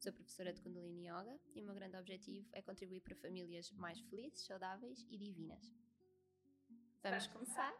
sou 0.00 0.12
professora 0.12 0.52
de 0.52 0.60
Kundalini 0.60 1.08
Yoga 1.08 1.36
e 1.56 1.60
o 1.60 1.64
meu 1.64 1.74
grande 1.74 1.96
objetivo 1.96 2.46
é 2.52 2.62
contribuir 2.62 3.00
para 3.00 3.16
famílias 3.16 3.72
mais 3.72 3.98
felizes, 4.02 4.46
saudáveis 4.46 5.04
e 5.10 5.18
divinas. 5.18 5.74
Vamos 7.02 7.26
começar? 7.26 7.72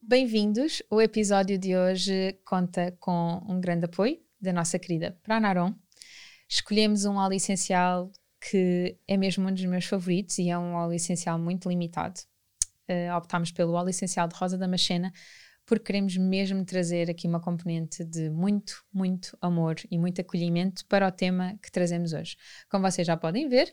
Bem-vindos! 0.00 0.82
O 0.90 1.02
episódio 1.02 1.58
de 1.58 1.76
hoje 1.76 2.40
conta 2.46 2.92
com 2.98 3.44
um 3.46 3.60
grande 3.60 3.84
apoio 3.84 4.18
da 4.40 4.54
nossa 4.54 4.78
querida 4.78 5.18
Pranaron. 5.22 5.74
Escolhemos 6.48 7.04
um 7.04 7.16
óleo 7.16 7.34
essencial 7.34 8.10
que 8.40 8.98
é 9.06 9.18
mesmo 9.18 9.46
um 9.46 9.52
dos 9.52 9.64
meus 9.66 9.84
favoritos 9.84 10.38
e 10.38 10.48
é 10.48 10.56
um 10.56 10.72
óleo 10.72 10.94
essencial 10.94 11.38
muito 11.38 11.68
limitado. 11.68 12.20
Uh, 12.88 13.14
optámos 13.16 13.52
pelo 13.52 13.74
óleo 13.74 13.90
essencial 13.90 14.26
de 14.26 14.34
rosa 14.34 14.56
da 14.56 14.66
Machena 14.66 15.12
porque 15.72 15.86
queremos 15.86 16.18
mesmo 16.18 16.66
trazer 16.66 17.08
aqui 17.08 17.26
uma 17.26 17.40
componente 17.40 18.04
de 18.04 18.28
muito, 18.28 18.84
muito 18.92 19.34
amor 19.40 19.76
e 19.90 19.96
muito 19.96 20.20
acolhimento 20.20 20.84
para 20.84 21.08
o 21.08 21.10
tema 21.10 21.58
que 21.62 21.72
trazemos 21.72 22.12
hoje. 22.12 22.36
Como 22.70 22.86
vocês 22.86 23.06
já 23.06 23.16
podem 23.16 23.48
ver, 23.48 23.72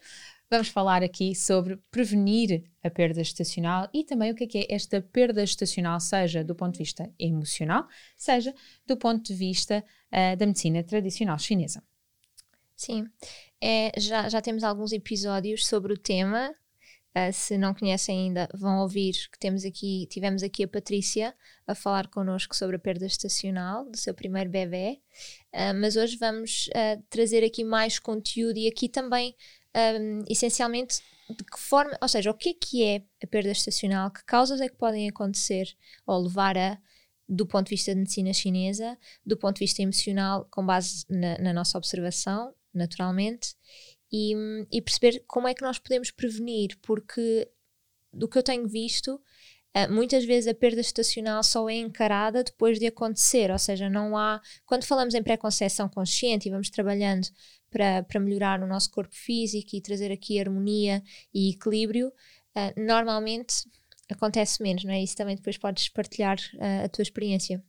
vamos 0.50 0.70
falar 0.70 1.04
aqui 1.04 1.36
sobre 1.36 1.76
prevenir 1.92 2.64
a 2.82 2.90
perda 2.90 3.20
estacional 3.20 3.90
e 3.94 4.06
também 4.06 4.32
o 4.32 4.36
que 4.36 4.46
é, 4.46 4.48
que 4.48 4.58
é 4.60 4.68
esta 4.74 5.02
perda 5.02 5.44
estacional, 5.44 6.00
seja 6.00 6.42
do 6.42 6.56
ponto 6.56 6.72
de 6.72 6.80
vista 6.80 7.12
emocional, 7.20 7.86
seja 8.16 8.56
do 8.88 8.96
ponto 8.96 9.22
de 9.22 9.34
vista 9.34 9.84
uh, 10.14 10.38
da 10.38 10.46
medicina 10.46 10.82
tradicional 10.82 11.38
chinesa. 11.38 11.84
Sim, 12.78 13.10
é, 13.60 13.92
já, 14.00 14.30
já 14.30 14.42
temos 14.42 14.64
alguns 14.64 14.94
episódios 14.94 15.68
sobre 15.68 15.92
o 15.92 15.98
tema. 15.98 16.56
Uh, 17.16 17.34
se 17.34 17.58
não 17.58 17.74
conhecem 17.74 18.28
ainda, 18.28 18.48
vão 18.54 18.80
ouvir 18.82 19.14
que 19.32 19.40
temos 19.40 19.66
aqui, 19.66 20.08
tivemos 20.12 20.44
aqui 20.44 20.64
a 20.64 20.68
Patrícia 20.68 21.36
a 21.66 21.74
falar 21.74 22.08
connosco 22.08 22.56
sobre 22.56 22.76
a 22.76 22.80
perda 22.80 23.06
estacional 23.06 23.90
do 23.90 23.98
seu 23.98 24.14
primeiro 24.14 24.50
bebê. 24.50 25.02
Uh, 25.52 25.74
mas 25.82 25.96
hoje 25.96 26.18
vamos 26.18 26.68
uh, 26.68 27.02
trazer 27.10 27.44
aqui 27.44 27.64
mais 27.64 27.98
conteúdo 27.98 28.58
e 28.58 28.68
aqui 28.68 28.88
também, 28.88 29.36
um, 29.76 30.24
essencialmente, 30.30 31.02
de 31.30 31.44
que 31.44 31.60
forma, 31.60 31.98
ou 32.00 32.08
seja, 32.08 32.30
o 32.30 32.34
que 32.34 32.50
é 32.50 32.54
que 32.54 32.84
é 32.84 33.04
a 33.24 33.28
perda 33.28 33.52
estacional, 33.52 34.12
que 34.12 34.24
causas 34.24 34.62
é 34.62 34.70
que 34.70 34.76
podem 34.76 35.10
acontecer 35.10 35.76
ou 36.06 36.24
levar 36.24 36.58
a, 36.58 36.78
do 37.28 37.46
ponto 37.46 37.66
de 37.66 37.72
vista 37.72 37.92
de 37.92 38.00
medicina 38.00 38.34
chinesa, 38.34 38.98
do 39.26 39.36
ponto 39.36 39.56
de 39.56 39.66
vista 39.66 39.82
emocional, 39.82 40.48
com 40.52 40.64
base 40.64 41.06
na, 41.10 41.38
na 41.40 41.54
nossa 41.54 41.78
observação, 41.78 42.54
naturalmente, 42.74 43.56
e, 44.12 44.34
e, 44.72 44.82
perceber 44.82 45.24
como 45.28 45.48
é 45.48 45.54
que 45.54 45.62
nós 45.62 45.78
podemos 45.78 46.12
prevenir, 46.12 46.78
porque 46.82 47.50
do 48.12 48.28
que 48.28 48.38
eu 48.38 48.44
tenho 48.44 48.68
visto, 48.68 49.16
uh, 49.16 49.92
muitas 49.92 50.26
vezes 50.26 50.48
a 50.48 50.54
perda 50.54 50.82
estacional 50.82 51.44
só 51.44 51.70
é 51.70 51.76
encarada 51.76 52.44
depois 52.44 52.80
de 52.80 52.88
acontecer, 52.88 53.52
ou 53.52 53.60
seja, 53.60 53.90
não 53.90 54.18
há. 54.18 54.42
Quando 54.66 54.86
falamos 54.86 55.14
em 55.14 55.22
pré-conceição 55.22 55.88
consciente 55.88 56.48
e 56.48 56.52
vamos 56.52 56.70
trabalhando 56.70 57.28
para, 57.70 58.04
para 58.04 58.20
melhorar 58.20 58.62
o 58.64 58.68
nosso 58.68 58.90
corpo 58.90 59.16
físico 59.16 59.70
e 59.76 59.82
trazer 59.82 60.12
aqui 60.12 60.40
harmonia 60.40 61.04
e 61.34 61.52
equilíbrio, 61.52 62.08
uh, 62.08 62.82
normalmente 62.82 63.54
acontece 64.10 64.62
menos, 64.62 64.84
não 64.84 64.94
é? 64.94 65.04
Isso 65.04 65.16
também 65.16 65.36
depois 65.36 65.58
podes 65.58 65.88
partilhar 65.90 66.38
uh, 66.56 66.86
a 66.86 66.90
tua 66.90 67.04
experiência. 67.04 67.64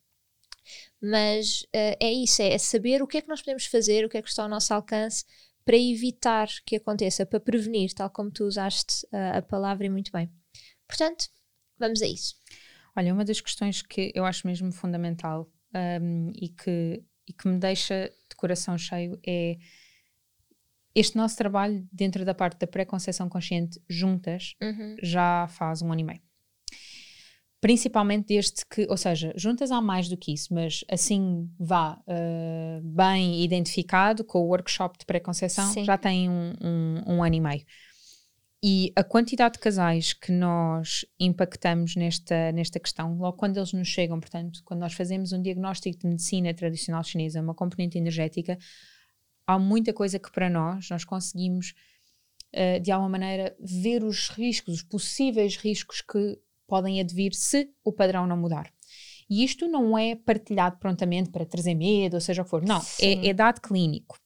Mas 1.01 1.63
uh, 1.75 1.97
é 2.01 2.13
isso, 2.13 2.43
é, 2.43 2.53
é, 2.55 2.59
saber 2.59 3.03
o 3.03 3.07
que 3.07 3.19
é 3.19 3.23
que 3.23 3.29
nós 3.29 3.41
podemos 3.41 3.67
fazer, 3.67 4.05
o 4.05 4.09
que 4.09 4.17
é 4.17 4.23
que 4.23 4.29
está 4.29 4.43
ao 4.43 4.49
nosso 4.49 4.73
alcance 4.73 5.25
para 5.65 5.77
evitar 5.77 6.49
que 6.65 6.77
aconteça, 6.77 7.27
para 7.27 7.41
prevenir, 7.41 7.93
tal 7.95 8.11
como 8.11 8.31
tu 8.31 8.45
usaste 8.45 9.07
uh, 9.07 9.39
a 9.39 9.43
palavra 9.43 9.87
e 9.87 9.91
muito 9.91 10.11
bem. 10.13 10.31
Portanto, 10.87 11.27
vamos 11.79 12.03
a 12.03 12.07
isso. 12.07 12.35
Olha, 12.97 13.15
uma 13.15 13.25
das 13.25 13.41
questões 13.41 13.83
que 13.83 14.13
eu 14.15 14.25
acho 14.25 14.47
mesmo 14.47 14.73
fundamental 14.73 15.51
um, 16.03 16.31
e, 16.35 16.49
que, 16.49 17.03
e 17.27 17.33
que 17.33 17.49
me 17.49 17.59
deixa 17.59 18.11
de 18.29 18.37
coração 18.37 18.77
cheio 18.77 19.19
é 19.27 19.57
este 20.95 21.17
nosso 21.17 21.37
trabalho 21.37 21.87
dentro 21.93 22.25
da 22.25 22.35
parte 22.35 22.59
da 22.59 22.67
pré-conceição 22.67 23.29
consciente 23.29 23.81
juntas 23.89 24.57
uhum. 24.61 24.97
já 25.01 25.47
faz 25.49 25.83
um 25.83 25.93
ano 25.93 26.01
e 26.01 26.05
meio 26.05 26.30
principalmente 27.61 28.29
desde 28.29 28.65
que, 28.65 28.87
ou 28.89 28.97
seja, 28.97 29.33
juntas 29.37 29.71
há 29.71 29.81
mais 29.81 30.09
do 30.09 30.17
que 30.17 30.33
isso, 30.33 30.53
mas 30.55 30.83
assim 30.91 31.49
vá 31.59 32.01
uh, 32.07 32.81
bem 32.83 33.45
identificado 33.45 34.25
com 34.25 34.41
o 34.41 34.49
workshop 34.49 34.99
de 34.99 35.05
pré-conceição, 35.05 35.85
já 35.85 35.99
tem 35.99 36.29
um, 36.31 36.55
um, 36.61 37.15
um, 37.15 37.23
ano 37.23 37.35
e 37.35 37.41
meio. 37.41 37.65
E 38.63 38.93
a 38.97 39.05
quantidade 39.05 39.55
de 39.55 39.61
casais 39.61 40.13
que 40.13 40.33
nós 40.33 41.05
impactamos 41.19 41.97
nesta, 41.97 42.53
nesta 42.53 42.81
questão, 42.81 43.17
logo 43.19 43.37
quando 43.37 43.59
eles 43.59 43.73
nos 43.73 43.89
chegam, 43.89 44.19
portanto, 44.19 44.63
quando 44.65 44.81
nós 44.81 44.95
fazemos 44.95 45.33
um 45.33 45.41
diagnóstico 45.41 45.99
de 45.99 46.07
medicina 46.07 46.53
tradicional 46.55 47.03
chinesa, 47.05 47.43
uma 47.43 47.55
componente 47.55 47.99
energética, 47.99 48.59
há 49.47 49.59
muita 49.59 49.93
coisa 49.93 50.19
que 50.19 50.33
para 50.33 50.49
nós, 50.49 50.89
nós 50.91 51.05
conseguimos, 51.05 51.75
uh, 52.55 52.81
de 52.81 52.91
alguma 52.91 53.11
maneira, 53.11 53.55
ver 53.61 54.03
os 54.03 54.31
riscos, 54.31 54.77
os 54.77 54.83
possíveis 54.83 55.57
riscos 55.57 56.01
que 56.01 56.39
podem 56.71 57.01
advir 57.01 57.35
se 57.35 57.69
o 57.85 57.93
padrão 57.93 58.27
não 58.29 58.37
mudar. 58.37 58.73
E 59.29 59.45
isto 59.45 59.67
não 59.69 59.99
é 59.99 60.15
partilhado 60.15 60.79
prontamente 60.79 61.31
para 61.31 61.45
trazer 61.45 61.75
medo, 61.75 62.15
ou 62.15 62.21
seja 62.21 62.43
o 62.43 62.45
que 62.45 62.51
for. 62.51 62.65
Não, 62.65 62.81
é, 63.01 63.29
é, 63.29 63.35
dado 63.35 63.61
clínico. 63.61 64.19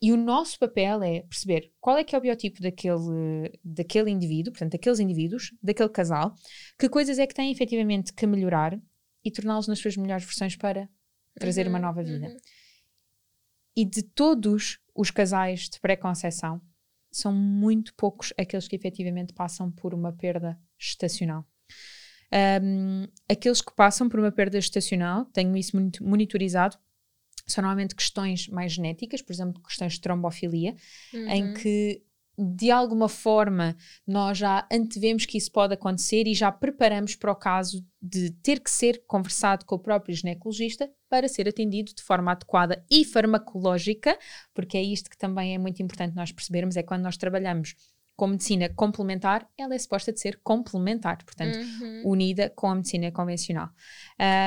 E 0.00 0.12
o 0.12 0.16
nosso 0.16 0.58
papel 0.58 1.02
é 1.02 1.22
perceber 1.22 1.72
qual 1.80 1.96
é 1.96 2.04
que 2.04 2.14
é 2.14 2.18
o 2.18 2.20
biotipo 2.20 2.60
daquele, 2.60 3.52
daquele 3.64 4.10
indivíduo, 4.10 4.52
portanto, 4.52 4.72
daqueles 4.72 5.00
indivíduos, 5.00 5.52
daquele 5.62 5.88
casal, 5.88 6.34
que 6.78 6.88
coisas 6.88 7.18
é 7.18 7.26
que 7.26 7.34
têm 7.34 7.50
efetivamente 7.50 8.12
que 8.12 8.26
melhorar 8.26 8.78
e 9.24 9.30
torná-los 9.30 9.66
nas 9.66 9.78
suas 9.78 9.96
melhores 9.96 10.24
versões 10.24 10.54
para 10.56 10.88
trazer 11.34 11.64
uhum, 11.66 11.70
uma 11.70 11.78
nova 11.78 12.02
vida. 12.02 12.28
Uhum. 12.28 12.36
E 13.76 13.84
de 13.84 14.02
todos 14.02 14.78
os 14.94 15.10
casais 15.10 15.68
de 15.68 15.80
pré-conceição, 15.80 16.60
são 17.10 17.32
muito 17.32 17.94
poucos 17.94 18.32
aqueles 18.38 18.68
que 18.68 18.76
efetivamente 18.76 19.32
passam 19.32 19.70
por 19.70 19.94
uma 19.94 20.12
perda 20.12 20.58
estacional. 20.78 21.46
Um, 22.62 23.06
aqueles 23.30 23.60
que 23.60 23.74
passam 23.74 24.08
por 24.08 24.18
uma 24.18 24.32
perda 24.32 24.58
estacional, 24.58 25.24
tenho 25.26 25.56
isso 25.56 25.76
muito 25.76 26.04
monitorizado, 26.04 26.76
são 27.46 27.62
normalmente 27.62 27.94
questões 27.94 28.48
mais 28.48 28.72
genéticas, 28.72 29.22
por 29.22 29.32
exemplo, 29.32 29.62
questões 29.62 29.94
de 29.94 30.00
trombofilia, 30.00 30.74
uhum. 31.14 31.28
em 31.28 31.54
que 31.54 32.02
de 32.38 32.70
alguma 32.70 33.08
forma 33.08 33.74
nós 34.06 34.36
já 34.36 34.66
antevemos 34.70 35.24
que 35.24 35.38
isso 35.38 35.50
pode 35.50 35.72
acontecer 35.72 36.26
e 36.26 36.34
já 36.34 36.52
preparamos 36.52 37.16
para 37.16 37.32
o 37.32 37.36
caso 37.36 37.86
de 38.02 38.30
ter 38.30 38.60
que 38.60 38.70
ser 38.70 39.04
conversado 39.06 39.64
com 39.64 39.76
o 39.76 39.78
próprio 39.78 40.14
ginecologista 40.14 40.90
para 41.08 41.28
ser 41.28 41.48
atendido 41.48 41.94
de 41.94 42.02
forma 42.02 42.32
adequada 42.32 42.84
e 42.90 43.04
farmacológica, 43.04 44.18
porque 44.52 44.76
é 44.76 44.82
isto 44.82 45.08
que 45.08 45.16
também 45.16 45.54
é 45.54 45.58
muito 45.58 45.82
importante 45.82 46.14
nós 46.14 46.30
percebermos, 46.30 46.76
é 46.76 46.82
quando 46.82 47.02
nós 47.02 47.16
trabalhamos 47.16 47.74
com 48.16 48.28
medicina 48.28 48.68
complementar, 48.70 49.46
ela 49.58 49.74
é 49.74 49.78
suposta 49.78 50.10
de 50.10 50.18
ser 50.18 50.40
complementar, 50.42 51.22
portanto, 51.22 51.58
uhum. 51.58 52.02
unida 52.06 52.50
com 52.50 52.68
a 52.68 52.74
medicina 52.74 53.12
convencional. 53.12 53.68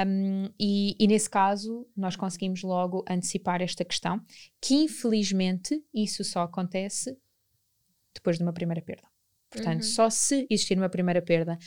Um, 0.08 0.50
e, 0.60 0.96
e, 1.00 1.08
nesse 1.08 1.30
caso, 1.30 1.88
nós 1.96 2.16
conseguimos 2.16 2.64
logo 2.64 3.06
antecipar 3.08 3.62
esta 3.62 3.86
questão, 3.86 4.20
que 4.60 4.74
infelizmente 4.74 5.80
isso 5.94 6.24
só 6.24 6.42
acontece 6.42 7.16
depois 8.14 8.38
de 8.38 8.44
uma 8.44 8.54
primeira 8.54 8.82
perda. 8.82 9.08
Portanto, 9.52 9.84
uhum. 9.84 9.90
só 9.90 10.10
se 10.10 10.48
existir 10.50 10.78
uma 10.78 10.90
primeira 10.90 11.22
perda, 11.22 11.58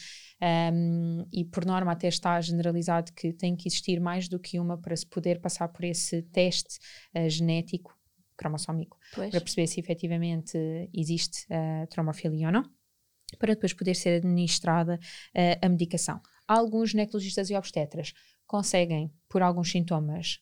um, 0.73 1.25
e 1.33 1.45
por 1.45 1.65
norma 1.65 1.93
até 1.93 2.09
está 2.09 2.41
generalizado 2.41 3.13
que 3.13 3.33
tem 3.33 3.57
que 3.57 3.69
existir 3.69 4.01
mais 4.01 4.29
do 4.29 4.41
que 4.41 4.59
uma 4.59 4.77
para 4.77 4.97
se 4.97 5.07
poder 5.07 5.41
passar 5.41 5.69
por 5.69 5.85
esse 5.85 6.23
teste 6.23 6.79
uh, 7.17 7.29
genético 7.29 7.97
cromossómico 8.43 8.99
pois. 9.15 9.31
para 9.31 9.41
perceber 9.41 9.67
se 9.67 9.79
efetivamente 9.81 10.59
existe 10.93 11.47
uh, 11.47 11.87
traumofilia 11.89 12.47
ou 12.49 12.53
não, 12.53 12.65
para 13.39 13.55
depois 13.55 13.73
poder 13.73 13.95
ser 13.95 14.19
administrada 14.19 14.99
uh, 14.99 15.67
a 15.67 15.69
medicação. 15.69 16.21
Alguns 16.47 16.91
ginecologistas 16.91 17.49
e 17.51 17.55
obstetras 17.55 18.13
conseguem, 18.47 19.13
por 19.29 19.43
alguns 19.43 19.71
sintomas, 19.71 20.41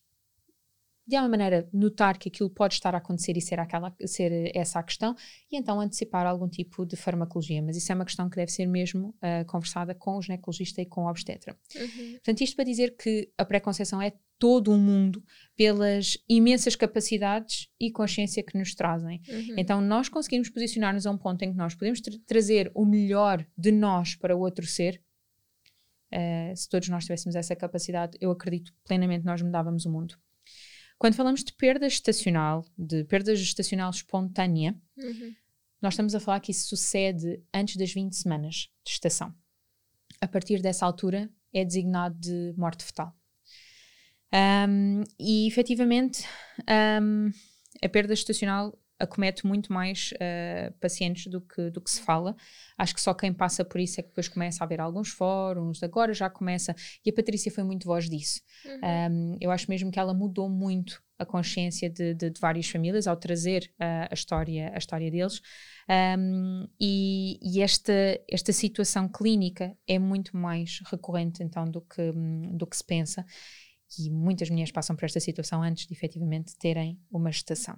de 1.06 1.16
alguma 1.16 1.36
maneira 1.36 1.68
notar 1.72 2.16
que 2.16 2.28
aquilo 2.28 2.48
pode 2.48 2.74
estar 2.74 2.94
a 2.94 2.98
acontecer 2.98 3.36
e 3.36 3.40
ser, 3.40 3.58
aquela, 3.58 3.94
ser 4.06 4.56
essa 4.56 4.78
a 4.78 4.82
questão, 4.82 5.14
e 5.50 5.56
então 5.56 5.80
antecipar 5.80 6.24
algum 6.24 6.48
tipo 6.48 6.86
de 6.86 6.94
farmacologia. 6.94 7.60
Mas 7.60 7.76
isso 7.76 7.90
é 7.90 7.94
uma 7.94 8.04
questão 8.04 8.30
que 8.30 8.36
deve 8.36 8.52
ser 8.52 8.66
mesmo 8.66 9.08
uh, 9.08 9.44
conversada 9.46 9.92
com 9.94 10.16
o 10.16 10.22
ginecologista 10.22 10.80
e 10.80 10.86
com 10.86 11.04
o 11.04 11.10
obstetra. 11.10 11.56
Uhum. 11.74 12.12
Portanto, 12.12 12.40
isto 12.42 12.54
para 12.54 12.64
dizer 12.64 12.96
que 12.96 13.28
a 13.36 13.44
pré-conceição 13.44 14.00
é 14.00 14.12
todo 14.40 14.72
o 14.72 14.78
mundo 14.78 15.22
pelas 15.54 16.16
imensas 16.26 16.74
capacidades 16.74 17.68
e 17.78 17.92
consciência 17.92 18.42
que 18.42 18.56
nos 18.58 18.74
trazem. 18.74 19.20
Uhum. 19.28 19.54
Então, 19.58 19.80
nós 19.82 20.08
conseguimos 20.08 20.48
posicionar-nos 20.48 21.06
a 21.06 21.10
um 21.10 21.18
ponto 21.18 21.42
em 21.42 21.52
que 21.52 21.56
nós 21.58 21.74
podemos 21.74 22.00
tra 22.00 22.14
trazer 22.26 22.72
o 22.74 22.86
melhor 22.86 23.46
de 23.56 23.70
nós 23.70 24.16
para 24.16 24.34
o 24.34 24.40
outro 24.40 24.66
ser. 24.66 25.00
Uh, 26.12 26.56
se 26.56 26.68
todos 26.68 26.88
nós 26.88 27.04
tivéssemos 27.04 27.36
essa 27.36 27.54
capacidade, 27.54 28.16
eu 28.20 28.30
acredito 28.30 28.72
plenamente 28.82 29.24
nós 29.24 29.42
mudávamos 29.42 29.84
o 29.84 29.92
mundo. 29.92 30.18
Quando 30.98 31.14
falamos 31.14 31.44
de 31.44 31.52
perda 31.52 31.88
gestacional, 31.88 32.64
de 32.76 33.04
perda 33.04 33.36
gestacional 33.36 33.90
espontânea, 33.90 34.74
Uhum. 34.96 35.34
nós 35.80 35.92
estamos 35.92 36.14
a 36.14 36.20
falar 36.20 36.40
que 36.40 36.50
isso 36.50 36.68
sucede 36.68 37.42
antes 37.54 37.76
das 37.76 37.92
20 37.92 38.16
semanas 38.16 38.70
de 38.84 38.92
gestação. 38.92 39.34
A 40.20 40.26
partir 40.26 40.60
dessa 40.62 40.84
altura 40.84 41.30
é 41.52 41.64
designado 41.64 42.18
de 42.18 42.54
morte 42.56 42.82
fetal. 42.84 43.14
Um, 44.32 45.02
e 45.18 45.48
efetivamente 45.48 46.24
um, 47.02 47.30
a 47.82 47.88
perda 47.88 48.14
gestacional 48.14 48.78
acomete 49.00 49.46
muito 49.46 49.72
mais 49.72 50.12
uh, 50.12 50.72
pacientes 50.78 51.26
do 51.26 51.40
que, 51.40 51.70
do 51.70 51.80
que 51.80 51.90
se 51.90 52.02
fala. 52.02 52.36
Acho 52.76 52.94
que 52.94 53.00
só 53.00 53.14
quem 53.14 53.32
passa 53.32 53.64
por 53.64 53.80
isso 53.80 53.98
é 53.98 54.02
que 54.02 54.10
depois 54.10 54.28
começa 54.28 54.62
a 54.62 54.66
haver 54.66 54.80
alguns 54.80 55.08
fóruns, 55.08 55.82
agora 55.82 56.12
já 56.12 56.28
começa. 56.28 56.76
E 57.04 57.08
a 57.08 57.12
Patrícia 57.12 57.50
foi 57.50 57.64
muito 57.64 57.86
voz 57.86 58.08
disso. 58.08 58.40
Uhum. 58.64 59.32
Um, 59.32 59.36
eu 59.40 59.50
acho 59.50 59.70
mesmo 59.70 59.90
que 59.90 59.98
ela 59.98 60.12
mudou 60.12 60.50
muito 60.50 61.02
a 61.18 61.24
consciência 61.24 61.88
de, 61.90 62.14
de, 62.14 62.30
de 62.30 62.40
várias 62.40 62.68
famílias 62.68 63.06
ao 63.06 63.16
trazer 63.16 63.70
uh, 63.74 64.08
a, 64.10 64.14
história, 64.14 64.70
a 64.74 64.78
história 64.78 65.10
deles. 65.10 65.40
Um, 66.18 66.68
e, 66.78 67.38
e 67.42 67.60
esta, 67.62 67.92
esta 68.30 68.52
situação 68.52 69.08
clínica 69.08 69.76
é 69.86 69.98
muito 69.98 70.36
mais 70.36 70.80
recorrente 70.86 71.42
então 71.42 71.64
do 71.64 71.80
que, 71.80 72.12
do 72.52 72.66
que 72.66 72.76
se 72.76 72.84
pensa. 72.84 73.24
E 73.98 74.10
muitas 74.10 74.50
mulheres 74.50 74.70
passam 74.70 74.94
por 74.94 75.04
esta 75.04 75.20
situação 75.20 75.62
antes 75.62 75.86
de 75.86 75.92
efetivamente 75.92 76.56
terem 76.56 76.98
uma 77.10 77.30
gestação. 77.30 77.76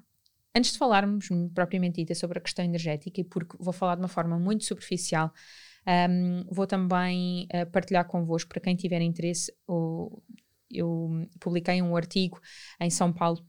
Antes 0.55 0.73
de 0.73 0.79
falarmos 0.79 1.29
propriamente 1.55 1.97
dita 1.97 2.15
sobre 2.15 2.39
a 2.39 2.43
questão 2.43 2.65
energética, 2.65 3.21
e 3.21 3.25
porque 3.25 3.57
vou 3.59 3.73
falar 3.73 3.95
de 3.95 4.03
uma 4.03 4.09
forma 4.09 4.39
muito 4.39 4.65
superficial, 4.65 5.33
um, 6.11 6.45
vou 6.51 6.67
também 6.67 7.49
uh, 7.55 7.71
partilhar 7.71 8.07
convosco, 8.07 8.51
para 8.51 8.61
quem 8.61 8.77
tiver 8.77 9.01
interesse, 9.01 9.53
o, 9.67 10.23
eu 10.71 11.27
publiquei 11.41 11.81
um 11.81 11.97
artigo 11.97 12.39
em 12.79 12.91
São 12.91 13.13
Paulo, 13.13 13.41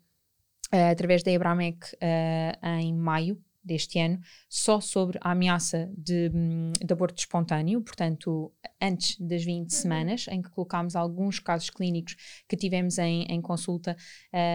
uh, 0.74 0.92
através 0.92 1.24
da 1.24 1.32
Ebramec, 1.32 1.94
uh, 1.96 2.68
em 2.80 2.94
maio 2.94 3.42
deste 3.64 4.00
ano, 4.00 4.20
só 4.50 4.82
sobre 4.82 5.18
a 5.22 5.32
ameaça 5.32 5.92
de, 5.98 6.30
de 6.30 6.94
aborto 6.94 7.20
espontâneo, 7.20 7.82
portanto, 7.82 8.52
antes 8.82 9.20
das 9.20 9.44
20 9.44 9.72
semanas, 9.72 10.28
em 10.30 10.42
que 10.42 10.50
colocámos 10.50 10.96
alguns 10.96 11.40
casos 11.40 11.70
clínicos 11.70 12.16
que 12.48 12.58
tivemos 12.58 12.98
em, 12.98 13.24
em 13.24 13.42
consulta 13.42 13.96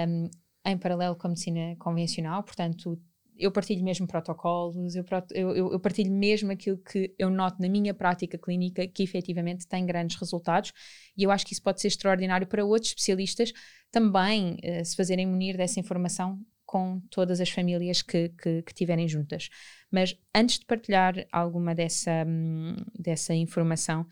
um, 0.09 0.29
em 0.65 0.77
paralelo 0.77 1.17
com 1.17 1.27
a 1.27 1.31
medicina 1.31 1.77
convencional, 1.79 2.43
portanto, 2.43 3.01
eu 3.39 3.53
partilho 3.53 3.85
mesmo 3.85 4.07
protocolos, 4.07 4.97
eu, 4.97 5.05
eu, 5.31 5.73
eu, 5.73 5.81
partilho 5.81 6.11
mesmo 6.11 6.51
aquilo 6.51 6.77
que 6.77 7.15
eu 7.17 7.31
noto 7.31 7.63
na 7.63 7.69
minha 7.69 7.95
prática 7.95 8.37
clínica 8.37 8.87
que 8.89 9.05
efetivamente 9.05 9.67
tem 9.67 9.87
grandes 9.87 10.17
resultados. 10.17 10.73
E 11.17 11.23
eu 11.23 11.31
acho 11.31 11.47
que 11.47 11.53
isso 11.53 11.63
pode 11.63 11.81
ser 11.81 11.87
extraordinário 11.87 12.49
para 12.49 12.65
outros 12.65 12.91
especialistas 12.91 13.53
também 13.93 14.57
uh, 14.57 14.85
se 14.85 14.97
fazerem 14.97 15.25
munir 15.25 15.57
dessa 15.57 15.79
informação 15.79 16.41
com 16.69 17.00
todas 17.11 17.41
as 17.41 17.49
famílias 17.49 18.03
que, 18.03 18.29
que, 18.29 18.61
que 18.61 18.75
tiverem 18.75 19.09
juntas. 19.09 19.49
Mas 19.91 20.15
antes 20.35 20.59
de 20.59 20.67
partilhar 20.67 21.26
alguma 21.32 21.75
dessa, 21.75 22.26
hum, 22.26 22.76
dessa 22.94 23.35
informação, 23.35 24.06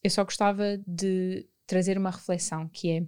eu 0.00 0.08
só 0.08 0.22
gostava 0.22 0.78
de 0.86 1.48
trazer 1.66 1.98
uma 1.98 2.12
reflexão 2.12 2.68
que 2.68 2.90
é 2.92 3.06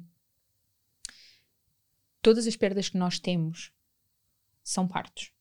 todas 2.21 2.45
as 2.45 2.57
perdas 2.57 2.89
que 2.89 2.99
nós 2.99 3.21
temos 3.21 3.73
são 4.65 4.89
partos. 4.89 5.33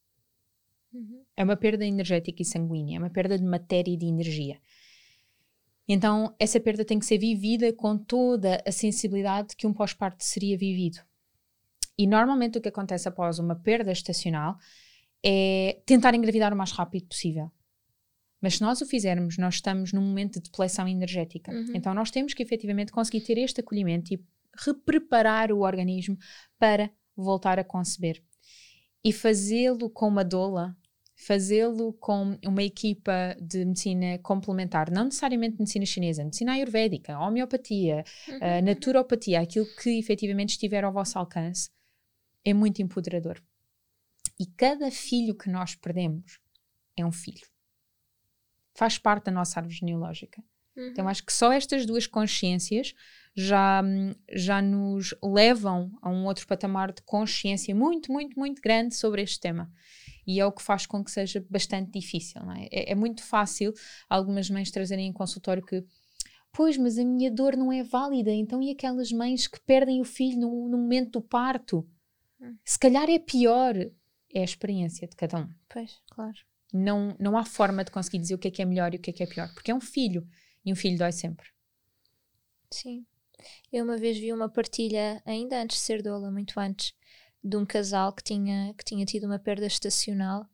Uhum. 0.93 1.23
É 1.35 1.43
uma 1.43 1.57
perda 1.57 1.83
energética 1.83 2.43
e 2.43 2.45
sanguínea, 2.45 2.97
é 2.97 2.99
uma 2.99 3.09
perda 3.09 3.39
de 3.39 3.43
matéria 3.43 3.91
e 3.91 3.97
de 3.97 4.05
energia. 4.05 4.61
Então, 5.87 6.35
essa 6.37 6.59
perda 6.59 6.85
tem 6.85 6.99
que 6.99 7.07
ser 7.07 7.17
vivida 7.17 7.73
com 7.73 7.97
toda 7.97 8.61
a 8.67 8.71
sensibilidade 8.71 9.55
que 9.55 9.65
um 9.65 9.73
pós-parto 9.73 10.23
seria 10.23 10.55
vivido. 10.55 10.99
E 12.01 12.07
normalmente 12.07 12.57
o 12.57 12.61
que 12.61 12.69
acontece 12.69 13.07
após 13.07 13.37
uma 13.37 13.55
perda 13.55 13.91
estacional 13.91 14.57
é 15.23 15.79
tentar 15.85 16.15
engravidar 16.15 16.51
o 16.51 16.57
mais 16.57 16.71
rápido 16.71 17.05
possível. 17.05 17.51
Mas 18.41 18.55
se 18.55 18.61
nós 18.61 18.81
o 18.81 18.87
fizermos, 18.87 19.37
nós 19.37 19.55
estamos 19.55 19.93
num 19.93 20.01
momento 20.01 20.39
de 20.41 20.49
depleção 20.49 20.87
energética. 20.87 21.51
Uhum. 21.51 21.73
Então 21.75 21.93
nós 21.93 22.09
temos 22.09 22.33
que 22.33 22.41
efetivamente 22.41 22.91
conseguir 22.91 23.21
ter 23.21 23.37
este 23.37 23.61
acolhimento 23.61 24.11
e 24.11 24.19
repreparar 24.65 25.51
o 25.51 25.59
organismo 25.59 26.17
para 26.57 26.89
voltar 27.15 27.59
a 27.59 27.63
conceber. 27.63 28.23
E 29.03 29.13
fazê-lo 29.13 29.87
com 29.87 30.07
uma 30.07 30.23
doula, 30.23 30.75
fazê-lo 31.15 31.93
com 31.93 32.35
uma 32.43 32.63
equipa 32.63 33.37
de 33.39 33.63
medicina 33.63 34.17
complementar, 34.23 34.89
não 34.89 35.03
necessariamente 35.05 35.59
medicina 35.59 35.85
chinesa, 35.85 36.23
medicina 36.23 36.53
ayurvédica, 36.53 37.19
homeopatia, 37.19 38.03
Uhum. 38.27 38.37
uh, 38.37 38.61
naturopatia, 38.63 39.39
aquilo 39.39 39.67
que 39.83 39.99
efetivamente 39.99 40.49
estiver 40.53 40.83
ao 40.83 40.91
vosso 40.91 41.19
alcance, 41.19 41.69
é 42.43 42.53
muito 42.53 42.81
empoderador. 42.81 43.41
E 44.39 44.45
cada 44.45 44.89
filho 44.89 45.35
que 45.35 45.49
nós 45.49 45.75
perdemos 45.75 46.39
é 46.97 47.05
um 47.05 47.11
filho. 47.11 47.45
Faz 48.75 48.97
parte 48.97 49.25
da 49.25 49.31
nossa 49.31 49.59
árvore 49.59 49.75
genealógica. 49.75 50.43
Uhum. 50.75 50.87
Então 50.87 51.07
acho 51.07 51.25
que 51.25 51.33
só 51.33 51.51
estas 51.51 51.85
duas 51.85 52.07
consciências 52.07 52.93
já, 53.35 53.83
já 54.31 54.61
nos 54.61 55.13
levam 55.21 55.91
a 56.01 56.09
um 56.09 56.25
outro 56.25 56.47
patamar 56.47 56.91
de 56.91 57.01
consciência 57.03 57.75
muito, 57.75 58.11
muito, 58.11 58.37
muito 58.39 58.61
grande 58.61 58.95
sobre 58.95 59.21
este 59.21 59.39
tema. 59.39 59.71
E 60.25 60.39
é 60.39 60.45
o 60.45 60.51
que 60.51 60.61
faz 60.61 60.85
com 60.85 61.03
que 61.03 61.11
seja 61.11 61.45
bastante 61.49 61.91
difícil. 61.91 62.41
É? 62.51 62.67
É, 62.71 62.91
é 62.91 62.95
muito 62.95 63.23
fácil 63.23 63.73
algumas 64.09 64.49
mães 64.49 64.71
trazerem 64.71 65.07
em 65.07 65.13
consultório 65.13 65.63
que 65.63 65.83
pois, 66.53 66.77
mas 66.77 66.97
a 66.97 67.05
minha 67.05 67.31
dor 67.31 67.55
não 67.55 67.71
é 67.71 67.81
válida, 67.81 68.31
então 68.31 68.61
e 68.61 68.71
aquelas 68.71 69.11
mães 69.11 69.47
que 69.47 69.59
perdem 69.61 70.01
o 70.01 70.05
filho 70.05 70.39
no, 70.39 70.67
no 70.69 70.77
momento 70.77 71.11
do 71.11 71.21
parto? 71.21 71.87
Hum. 72.41 72.57
Se 72.65 72.79
calhar 72.79 73.09
é 73.09 73.19
pior. 73.19 73.75
É 74.33 74.39
a 74.39 74.45
experiência 74.45 75.07
de 75.07 75.15
cada 75.15 75.39
um. 75.39 75.49
Pois, 75.67 75.99
claro. 76.09 76.37
Não, 76.73 77.15
não 77.19 77.37
há 77.37 77.43
forma 77.43 77.83
de 77.83 77.91
conseguir 77.91 78.17
dizer 78.19 78.33
o 78.33 78.37
que 78.37 78.47
é 78.47 78.51
que 78.51 78.61
é 78.61 78.65
melhor 78.65 78.93
e 78.93 78.97
o 78.97 78.99
que 78.99 79.09
é 79.09 79.13
que 79.13 79.23
é 79.23 79.27
pior, 79.27 79.53
porque 79.53 79.71
é 79.71 79.75
um 79.75 79.81
filho 79.81 80.25
e 80.63 80.71
um 80.71 80.75
filho 80.75 80.97
dói 80.97 81.11
sempre. 81.11 81.49
Sim. 82.71 83.05
Eu 83.71 83.83
uma 83.83 83.97
vez 83.97 84.17
vi 84.17 84.31
uma 84.31 84.47
partilha, 84.47 85.21
ainda 85.25 85.61
antes 85.61 85.77
de 85.77 85.83
ser 85.83 86.01
doula, 86.01 86.31
muito 86.31 86.57
antes, 86.59 86.93
de 87.43 87.57
um 87.57 87.65
casal 87.65 88.13
que 88.13 88.23
tinha, 88.23 88.73
que 88.77 88.85
tinha 88.85 89.05
tido 89.05 89.25
uma 89.25 89.39
perda 89.39 89.65
estacional 89.65 90.45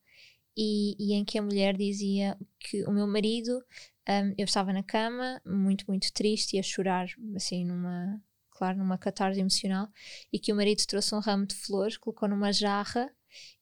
e, 0.55 0.95
e 0.97 1.13
em 1.13 1.23
que 1.23 1.37
a 1.37 1.41
mulher 1.41 1.77
dizia 1.77 2.37
que 2.59 2.83
o 2.85 2.91
meu 2.91 3.05
marido, 3.05 3.63
um, 4.09 4.33
eu 4.37 4.45
estava 4.45 4.73
na 4.73 4.81
cama, 4.81 5.39
muito, 5.45 5.85
muito 5.87 6.11
triste 6.13 6.55
e 6.55 6.59
a 6.59 6.63
chorar, 6.63 7.07
assim, 7.35 7.63
numa, 7.65 8.19
claro, 8.57 8.79
numa 8.79 8.97
catarse 8.97 9.39
emocional, 9.39 9.87
e 10.33 10.39
que 10.39 10.51
o 10.51 10.55
marido 10.55 10.83
trouxe 10.87 11.13
um 11.13 11.19
ramo 11.19 11.45
de 11.45 11.53
flores, 11.53 11.95
colocou 11.95 12.27
numa 12.27 12.51
jarra 12.51 13.13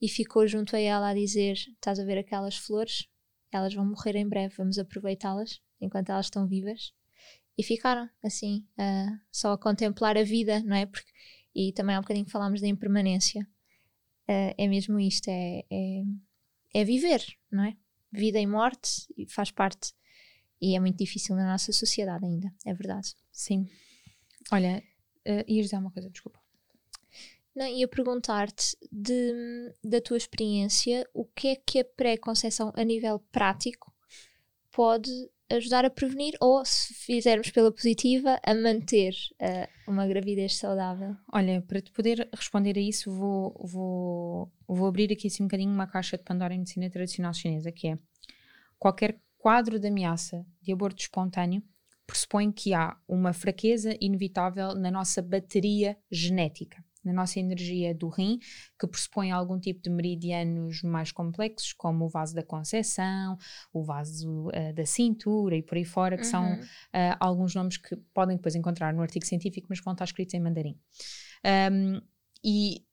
e 0.01 0.07
ficou 0.07 0.47
junto 0.47 0.75
a 0.75 0.79
ela 0.79 1.09
a 1.09 1.13
dizer: 1.13 1.53
Estás 1.53 1.99
a 1.99 2.05
ver 2.05 2.17
aquelas 2.17 2.55
flores? 2.55 3.07
Elas 3.51 3.73
vão 3.73 3.85
morrer 3.85 4.15
em 4.15 4.27
breve, 4.27 4.55
vamos 4.55 4.79
aproveitá-las 4.79 5.61
enquanto 5.81 6.09
elas 6.09 6.27
estão 6.27 6.47
vivas. 6.47 6.93
E 7.57 7.63
ficaram 7.63 8.09
assim, 8.23 8.65
uh, 8.77 9.19
só 9.31 9.53
a 9.53 9.57
contemplar 9.57 10.17
a 10.17 10.23
vida, 10.23 10.61
não 10.61 10.75
é? 10.75 10.85
Porque, 10.85 11.09
e 11.53 11.73
também 11.73 11.95
há 11.95 11.99
um 11.99 12.01
bocadinho 12.01 12.29
falámos 12.29 12.61
da 12.61 12.67
impermanência. 12.67 13.47
Uh, 14.29 14.55
é 14.57 14.67
mesmo 14.67 14.99
isto, 14.99 15.27
é, 15.29 15.63
é, 15.69 16.03
é 16.73 16.83
viver, 16.85 17.21
não 17.51 17.65
é? 17.65 17.77
Vida 18.11 18.39
e 18.39 18.47
morte 18.47 19.07
faz 19.27 19.51
parte. 19.51 19.93
E 20.61 20.75
é 20.75 20.79
muito 20.79 20.97
difícil 20.97 21.35
na 21.35 21.45
nossa 21.45 21.71
sociedade 21.73 22.25
ainda, 22.25 22.53
é 22.65 22.73
verdade. 22.73 23.13
Sim. 23.31 23.67
Olha, 24.51 24.83
uh, 25.27 25.43
ias 25.47 25.65
dizer 25.65 25.77
uma 25.77 25.91
coisa, 25.91 26.09
desculpa. 26.09 26.39
Não, 27.55 27.65
ia 27.65 27.87
perguntar-te 27.87 28.77
da 29.81 30.01
tua 30.01 30.17
experiência 30.17 31.07
o 31.13 31.23
que 31.23 31.47
é 31.47 31.55
que 31.55 31.79
a 31.79 31.85
pré-conceição 31.85 32.73
a 32.75 32.83
nível 32.83 33.19
prático 33.31 33.93
pode 34.71 35.09
ajudar 35.49 35.85
a 35.85 35.89
prevenir 35.89 36.35
ou, 36.41 36.65
se 36.65 36.93
fizermos 36.93 37.51
pela 37.51 37.71
positiva, 37.71 38.39
a 38.43 38.53
manter 38.53 39.13
uh, 39.33 39.91
uma 39.91 40.05
gravidez 40.05 40.57
saudável? 40.57 41.15
Olha, 41.31 41.61
para 41.61 41.81
te 41.81 41.91
poder 41.91 42.27
responder 42.33 42.77
a 42.77 42.81
isso, 42.81 43.09
vou, 43.11 43.55
vou, 43.63 44.51
vou 44.67 44.87
abrir 44.87 45.11
aqui 45.13 45.27
assim 45.27 45.43
um 45.43 45.47
bocadinho 45.47 45.71
uma 45.71 45.87
caixa 45.87 46.17
de 46.17 46.23
Pandora 46.23 46.53
em 46.53 46.59
medicina 46.59 46.89
tradicional 46.89 47.33
chinesa, 47.33 47.71
que 47.71 47.87
é 47.87 47.99
qualquer 48.77 49.17
quadro 49.37 49.79
de 49.79 49.87
ameaça 49.87 50.45
de 50.61 50.73
aborto 50.73 51.01
espontâneo 51.01 51.63
pressupõe 52.05 52.51
que 52.51 52.73
há 52.73 52.95
uma 53.07 53.33
fraqueza 53.33 53.95
inevitável 53.99 54.75
na 54.75 54.91
nossa 54.91 55.21
bateria 55.21 55.97
genética. 56.11 56.83
na 57.03 57.13
nossa 57.13 57.39
energia 57.39 57.93
do 57.93 58.09
rim, 58.09 58.39
que 58.79 58.87
pressupõe 58.87 59.29
algum 59.29 59.59
tipo 59.59 59.79
de 59.79 59.91
meridianos 59.91 60.81
mais 60.81 61.11
complexos, 61.11 61.71
como 61.71 62.05
o 62.05 62.09
vaso 62.09 62.33
da 62.33 62.41
conceição, 62.41 63.37
o 63.71 63.83
vaso 63.83 64.47
uh, 64.47 64.73
da 64.73 64.87
cintura 64.87 65.55
e 65.55 65.61
por 65.61 65.77
aí 65.77 65.85
fora, 65.85 66.17
que 66.17 66.23
uhum. 66.23 66.31
são 66.31 66.53
uh, 66.55 67.15
alguns 67.19 67.53
nomes 67.53 67.77
que 67.77 67.95
podem 68.11 68.37
depois 68.37 68.55
encontrar 68.55 68.91
no 68.91 69.03
artigo 69.03 69.23
científico, 69.23 69.67
mas 69.69 69.79
vão 69.81 69.93
estar 69.93 70.05
escritos 70.05 70.33
em 70.33 70.39
mandarim. 70.39 70.79
Um, 71.71 72.01
e, 72.43 72.83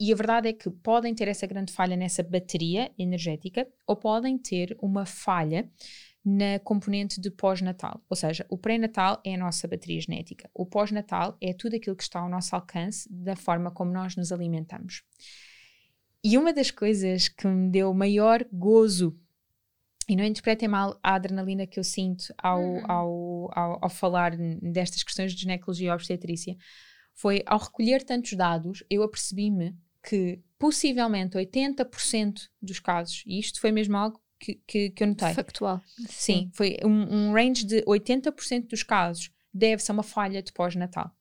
e 0.00 0.12
a 0.12 0.16
verdade 0.16 0.48
é 0.48 0.52
que 0.52 0.70
podem 0.70 1.14
ter 1.14 1.28
essa 1.28 1.46
grande 1.46 1.72
falha 1.72 1.96
nessa 1.96 2.22
bateria 2.22 2.90
energética 2.98 3.68
ou 3.86 3.96
podem 3.96 4.38
ter 4.38 4.76
uma 4.80 5.04
falha 5.04 5.70
na 6.28 6.58
componente 6.58 7.18
de 7.18 7.30
pós-natal. 7.30 8.04
Ou 8.08 8.14
seja, 8.14 8.44
o 8.50 8.58
pré-natal 8.58 9.18
é 9.24 9.34
a 9.34 9.38
nossa 9.38 9.66
bateria 9.66 9.98
genética. 9.98 10.50
O 10.52 10.66
pós-natal 10.66 11.38
é 11.40 11.54
tudo 11.54 11.76
aquilo 11.76 11.96
que 11.96 12.02
está 12.02 12.20
ao 12.20 12.28
nosso 12.28 12.54
alcance 12.54 13.08
da 13.10 13.34
forma 13.34 13.70
como 13.70 13.90
nós 13.90 14.14
nos 14.14 14.30
alimentamos. 14.30 15.02
E 16.22 16.36
uma 16.36 16.52
das 16.52 16.70
coisas 16.70 17.28
que 17.28 17.46
me 17.46 17.70
deu 17.70 17.94
maior 17.94 18.44
gozo, 18.52 19.18
e 20.06 20.14
não 20.14 20.24
interpretem 20.24 20.68
mal 20.68 20.98
a 21.02 21.14
adrenalina 21.14 21.66
que 21.66 21.78
eu 21.78 21.84
sinto 21.84 22.34
ao, 22.36 22.60
uhum. 22.60 22.90
ao, 22.90 23.50
ao, 23.58 23.78
ao, 23.84 23.90
falar 23.90 24.36
destas 24.36 25.02
questões 25.02 25.32
de 25.32 25.40
ginecologia 25.40 25.88
e 25.88 25.92
obstetrícia, 25.92 26.56
foi 27.14 27.42
ao 27.46 27.58
recolher 27.58 28.02
tantos 28.04 28.34
dados, 28.34 28.84
eu 28.90 29.02
apercebi-me 29.02 29.74
que 30.02 30.42
possivelmente 30.58 31.38
80% 31.38 32.48
dos 32.60 32.80
casos, 32.80 33.22
e 33.26 33.38
isto 33.38 33.60
foi 33.60 33.72
mesmo 33.72 33.96
algo 33.96 34.20
que, 34.38 34.54
que, 34.66 34.90
que 34.90 35.02
eu 35.02 35.08
notei. 35.08 35.34
Factual. 35.34 35.80
Sim, 36.08 36.50
foi 36.54 36.76
um, 36.84 37.28
um 37.28 37.32
range 37.32 37.64
de 37.64 37.82
80% 37.82 38.68
dos 38.68 38.82
casos 38.82 39.30
deve-se 39.52 39.90
a 39.90 39.94
uma 39.94 40.02
falha 40.02 40.42
de 40.42 40.52
pós-natal. 40.52 41.14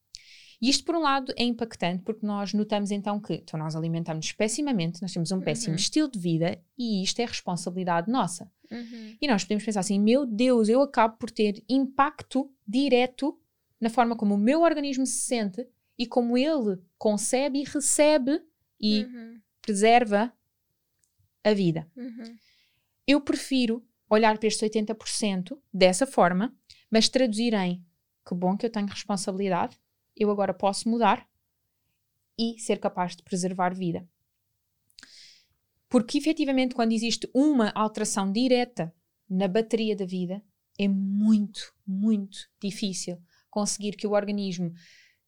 E 0.62 0.70
isto, 0.70 0.84
por 0.84 0.96
um 0.96 1.00
lado, 1.00 1.32
é 1.38 1.44
impactante 1.44 2.04
porque 2.04 2.26
nós 2.26 2.54
notamos 2.54 2.90
então 2.90 3.20
que 3.20 3.36
então, 3.36 3.60
nós 3.60 3.76
alimentamos 3.76 4.32
pessimamente, 4.32 5.02
nós 5.02 5.14
temos 5.14 5.32
um 5.32 5.40
péssimo 5.40 5.72
uhum. 5.72 5.76
estilo 5.76 6.10
de 6.10 6.18
vida 6.18 6.60
e 6.78 7.04
isto 7.04 7.20
é 7.20 7.26
responsabilidade 7.26 8.12
nossa. 8.12 8.52
Uhum. 8.72 9.16
E 9.22 9.28
nós 9.28 9.44
podemos 9.44 9.64
pensar 9.64 9.82
assim: 9.82 10.00
meu 10.00 10.26
Deus, 10.26 10.68
eu 10.68 10.82
acabo 10.82 11.18
por 11.18 11.30
ter 11.30 11.64
impacto 11.70 12.52
direto 12.68 13.40
na 13.80 13.90
forma 13.90 14.16
como 14.16 14.34
o 14.34 14.38
meu 14.38 14.62
organismo 14.62 15.06
se 15.06 15.20
sente 15.20 15.68
e 15.98 16.08
como 16.08 16.36
ele 16.38 16.80
concebe 16.98 17.60
e 17.60 17.64
recebe 17.64 18.42
e 18.80 19.04
uhum. 19.04 19.40
preserva 19.62 20.34
a 21.44 21.54
vida. 21.54 21.88
Uhum. 21.96 22.36
Eu 23.08 23.22
prefiro 23.22 23.84
olhar 24.10 24.38
para 24.38 24.48
estes 24.48 24.70
80% 24.70 25.58
dessa 25.74 26.06
forma, 26.06 26.54
mas 26.92 27.08
traduzir 27.08 27.54
em 27.54 27.84
que 28.28 28.36
bom 28.36 28.58
que 28.58 28.66
eu 28.66 28.70
tenho 28.70 28.88
responsabilidade, 28.88 29.80
eu 30.16 30.30
agora 30.30 30.54
posso 30.54 30.90
mudar 30.90 31.26
e 32.38 32.60
ser 32.60 32.80
capaz 32.80 33.16
de 33.16 33.24
preservar 33.24 33.74
vida. 33.74 34.08
Porque 35.90 36.18
efetivamente, 36.18 36.76
quando 36.76 36.92
existe 36.92 37.30
uma 37.34 37.72
alteração 37.74 38.30
direta 38.30 38.94
na 39.30 39.48
bateria 39.48 39.96
da 39.96 40.06
vida, 40.06 40.44
é 40.78 40.88
muito, 40.88 41.74
muito 41.86 42.50
difícil 42.62 43.18
conseguir 43.50 43.94
que 43.96 44.06
o 44.06 44.12
organismo 44.12 44.74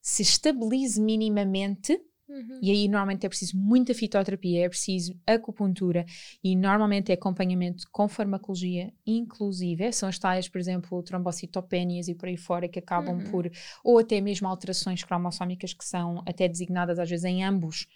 se 0.02 0.22
estabilize 0.22 1.02
minimamente 1.02 2.00
Uhum. 2.30 2.60
E 2.62 2.70
aí 2.70 2.88
normalmente 2.88 3.26
é 3.26 3.30
preciso 3.30 3.58
muita 3.58 3.94
fitoterapia, 3.94 4.66
é 4.66 4.70
preciso 4.70 5.20
acupuntura 5.26 6.06
e 6.44 6.56
normalmente 6.56 7.12
é 7.12 7.16
acompanhamento 7.16 7.86
com 7.92 8.08
farmacologia, 8.08 8.94
inclusive 9.06 9.92
são 9.92 10.08
as 10.08 10.20
tais, 10.20 10.48
por 10.48 10.60
exemplo, 10.60 11.02
trombocitopénias 11.02 12.08
e 12.08 12.14
por 12.14 12.30
aí 12.30 12.38
fora 12.38 12.68
que 12.68 12.78
acabam 12.78 13.18
uhum. 13.18 13.32
por, 13.32 13.52
ou 13.84 13.98
até 13.98 14.22
mesmo 14.22 14.48
alterações 14.48 15.04
cromossómicas 15.04 15.74
que 15.74 15.84
são 15.84 16.22
até 16.26 16.48
designadas 16.48 17.00
às 17.00 17.10
vezes 17.10 17.26
em 17.26 17.44
ambos 17.44 17.88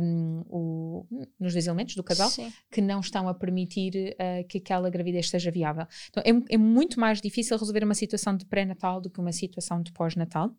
um, 0.00 0.42
o, 0.48 1.06
nos 1.38 1.52
dois 1.52 1.66
elementos 1.66 1.94
do 1.94 2.02
casal, 2.02 2.30
Sim. 2.30 2.50
que 2.70 2.80
não 2.80 3.00
estão 3.00 3.28
a 3.28 3.34
permitir 3.34 4.14
uh, 4.14 4.46
que 4.48 4.58
aquela 4.58 4.88
gravidez 4.88 5.28
seja 5.28 5.50
viável. 5.50 5.86
Então 6.08 6.22
é, 6.24 6.54
é 6.54 6.56
muito 6.58 6.98
mais 6.98 7.20
difícil 7.20 7.58
resolver 7.58 7.84
uma 7.84 7.94
situação 7.94 8.36
de 8.36 8.46
pré-natal 8.46 9.00
do 9.00 9.10
que 9.10 9.20
uma 9.20 9.32
situação 9.32 9.82
de 9.82 9.92
pós-natal. 9.92 10.54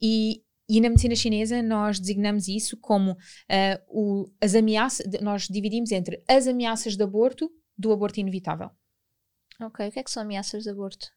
E, 0.00 0.42
e 0.72 0.80
na 0.80 0.88
medicina 0.88 1.14
chinesa 1.14 1.62
nós 1.62 2.00
designamos 2.00 2.48
isso 2.48 2.78
como 2.78 3.12
uh, 3.12 3.16
o, 3.88 4.32
as 4.40 4.54
ameaças, 4.54 5.06
nós 5.20 5.46
dividimos 5.46 5.92
entre 5.92 6.24
as 6.26 6.46
ameaças 6.46 6.96
de 6.96 7.02
aborto 7.04 7.52
do 7.76 7.92
aborto 7.92 8.18
inevitável. 8.20 8.70
Ok, 9.60 9.86
o 9.86 9.92
que 9.92 9.98
é 9.98 10.02
que 10.02 10.10
são 10.10 10.22
ameaças 10.22 10.62
de 10.62 10.70
aborto? 10.70 11.08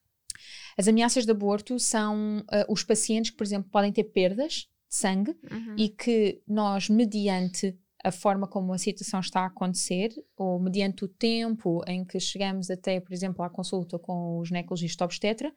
As 0.78 0.90
ameaças 0.90 1.26
de 1.26 1.32
aborto 1.32 1.80
são 1.80 2.40
uh, 2.40 2.66
os 2.68 2.84
pacientes 2.84 3.32
que, 3.32 3.38
por 3.38 3.46
exemplo, 3.46 3.70
podem 3.72 3.94
ter 3.94 4.04
perdas 4.04 4.54
de 4.54 4.68
sangue 4.90 5.32
uhum. 5.50 5.76
e 5.78 5.88
que 5.88 6.44
nós, 6.46 6.90
mediante 6.90 7.80
a 8.04 8.12
forma 8.12 8.48
como 8.48 8.74
a 8.74 8.78
situação 8.78 9.22
está 9.22 9.40
a 9.40 9.46
acontecer, 9.46 10.10
ou 10.36 10.60
mediante 10.60 11.06
o 11.06 11.08
tempo 11.08 11.82
em 11.88 12.04
que 12.04 12.20
chegamos 12.20 12.70
até, 12.70 13.00
por 13.00 13.14
exemplo, 13.14 13.42
à 13.42 13.50
consulta 13.50 13.98
com 13.98 14.38
o 14.38 14.44
ginecologista 14.44 15.06
obstetra, 15.06 15.56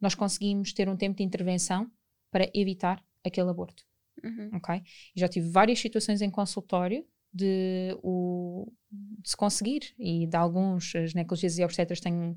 nós 0.00 0.14
conseguimos 0.14 0.72
ter 0.72 0.88
um 0.88 0.96
tempo 0.96 1.18
de 1.18 1.22
intervenção 1.22 1.90
para 2.30 2.50
evitar 2.54 3.04
aquele 3.24 3.50
aborto. 3.50 3.84
Uhum. 4.22 4.50
Ok? 4.54 4.82
Já 5.16 5.28
tive 5.28 5.48
várias 5.48 5.78
situações 5.78 6.22
em 6.22 6.30
consultório 6.30 7.04
de, 7.32 7.96
o, 8.02 8.72
de 8.90 9.28
se 9.28 9.36
conseguir, 9.36 9.94
e 9.98 10.26
de 10.26 10.36
alguns 10.36 10.84
ginecologistas 10.84 11.58
e 11.58 11.64
obstetras 11.64 12.00
têm 12.00 12.36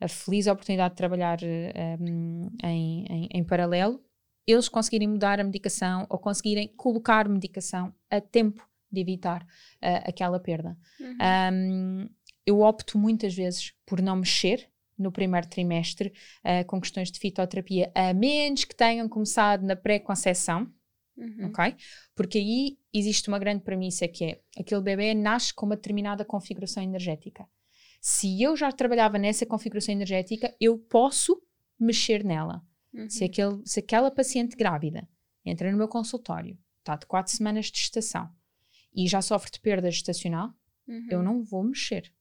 a 0.00 0.08
feliz 0.08 0.46
oportunidade 0.46 0.94
de 0.94 0.96
trabalhar 0.96 1.38
um, 2.00 2.50
em, 2.64 3.04
em, 3.04 3.28
em 3.34 3.44
paralelo, 3.44 4.02
eles 4.46 4.68
conseguirem 4.68 5.08
mudar 5.08 5.38
a 5.38 5.44
medicação 5.44 6.06
ou 6.08 6.18
conseguirem 6.18 6.68
colocar 6.74 7.28
medicação 7.28 7.94
a 8.10 8.20
tempo 8.20 8.66
de 8.90 9.00
evitar 9.00 9.42
uh, 9.42 10.08
aquela 10.08 10.40
perda. 10.40 10.76
Uhum. 10.98 11.18
Um, 11.52 12.08
eu 12.46 12.60
opto 12.60 12.98
muitas 12.98 13.34
vezes 13.34 13.74
por 13.86 14.00
não 14.00 14.16
mexer 14.16 14.68
no 15.00 15.10
primeiro 15.10 15.48
trimestre 15.48 16.12
uh, 16.44 16.64
com 16.66 16.80
questões 16.80 17.10
de 17.10 17.18
fitoterapia, 17.18 17.90
a 17.94 18.12
menos 18.12 18.64
que 18.64 18.74
tenham 18.74 19.08
começado 19.08 19.64
na 19.64 19.74
pré-conceição, 19.74 20.70
uhum. 21.16 21.46
ok? 21.46 21.74
Porque 22.14 22.38
aí 22.38 22.78
existe 22.92 23.28
uma 23.28 23.38
grande 23.38 23.64
premissa 23.64 24.06
que 24.06 24.24
é 24.24 24.40
aquele 24.58 24.82
bebê 24.82 25.14
nasce 25.14 25.54
com 25.54 25.66
uma 25.66 25.76
determinada 25.76 26.24
configuração 26.24 26.82
energética. 26.82 27.48
Se 28.00 28.42
eu 28.42 28.56
já 28.56 28.70
trabalhava 28.72 29.18
nessa 29.18 29.46
configuração 29.46 29.94
energética, 29.94 30.54
eu 30.60 30.78
posso 30.78 31.42
mexer 31.78 32.24
nela. 32.24 32.62
Uhum. 32.92 33.08
Se, 33.08 33.24
aquele, 33.24 33.60
se 33.64 33.80
aquela 33.80 34.10
paciente 34.10 34.56
grávida 34.56 35.08
entra 35.44 35.70
no 35.70 35.78
meu 35.78 35.88
consultório, 35.88 36.58
está 36.80 36.96
de 36.96 37.06
quatro 37.06 37.32
semanas 37.32 37.66
de 37.66 37.78
gestação 37.78 38.30
e 38.94 39.06
já 39.06 39.22
sofre 39.22 39.50
de 39.50 39.60
perda 39.60 39.90
gestacional, 39.90 40.52
uhum. 40.86 41.06
eu 41.10 41.22
não 41.22 41.42
vou 41.42 41.62
mexer 41.62 42.12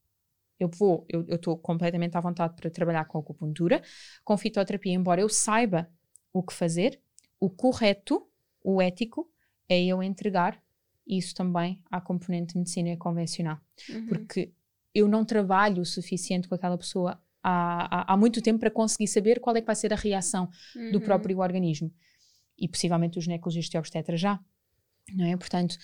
eu 0.60 0.68
vou, 0.68 1.06
eu 1.08 1.25
estou 1.30 1.58
completamente 1.58 2.18
à 2.18 2.22
vontade 2.22 2.56
para 2.56 2.70
trabalhar 2.70 3.06
com 3.06 3.18
acupuntura, 3.18 3.82
com 4.24 4.38
fitoterapia, 4.38 4.94
embora 4.94 5.22
eu 5.22 5.30
saiba 5.30 5.89
o 6.34 6.44
que 6.44 6.54
fazer, 6.54 7.01
o 7.39 7.50
correto, 7.50 8.28
o 8.63 8.82
ético, 8.82 9.32
é 9.68 9.82
eu 9.82 10.04
entregar 10.04 10.62
isso 11.08 11.34
também 11.34 11.82
à 11.89 12.01
componente 12.01 12.54
de 12.54 12.60
medicina 12.60 12.96
convencional. 12.98 13.60
Uhum. 13.89 14.08
Porque 14.08 14.51
eu 14.94 15.08
não 15.08 15.24
trabalho 15.24 15.82
o 15.82 15.86
suficiente 15.86 16.48
com 16.48 16.56
aquela 16.56 16.78
pessoa 16.78 17.20
há, 17.42 18.01
há, 18.12 18.13
há, 18.13 18.18
muito 18.18 18.42
tempo 18.42 18.60
para 18.60 18.70
conseguir 18.70 19.08
saber 19.08 19.39
qual 19.39 19.56
é 19.56 19.62
que 19.62 19.68
vai 19.68 19.75
ser 19.75 19.94
a 19.94 19.96
reação 19.96 20.50
uhum. 20.75 20.92
do 20.92 21.01
próprio 21.01 21.39
organismo. 21.39 21.92
E 22.58 22.68
possivelmente 22.68 23.18
os 23.18 23.24
ginecologistas 23.24 23.74
e 23.74 23.78
obstetras 23.78 24.20
já. 24.20 24.39
Não 25.13 25.25
é? 25.25 25.36
Portanto, 25.38 25.78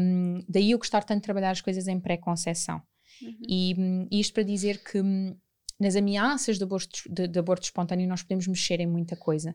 um, 0.00 0.44
daí 0.48 0.70
eu 0.70 0.78
gostar 0.78 1.04
tanto 1.04 1.20
de 1.20 1.24
trabalhar 1.24 1.50
as 1.50 1.60
coisas 1.60 1.86
em 1.86 2.00
pré-conceição. 2.00 2.82
Uhum. 3.22 3.36
E, 3.48 3.74
hum, 3.78 4.08
isto 4.10 4.34
para 4.34 4.42
dizer 4.42 4.82
que 4.82 5.00
hum, 5.00 5.36
nas 5.78 5.96
ameaças 5.96 6.58
de 6.58 6.64
aborto, 6.64 7.00
de, 7.12 7.28
de 7.28 7.38
aborto 7.38 7.64
espontâneo 7.64 8.08
nós 8.08 8.22
podemos 8.22 8.46
mexer 8.46 8.80
em 8.80 8.86
muita 8.86 9.16
coisa. 9.16 9.54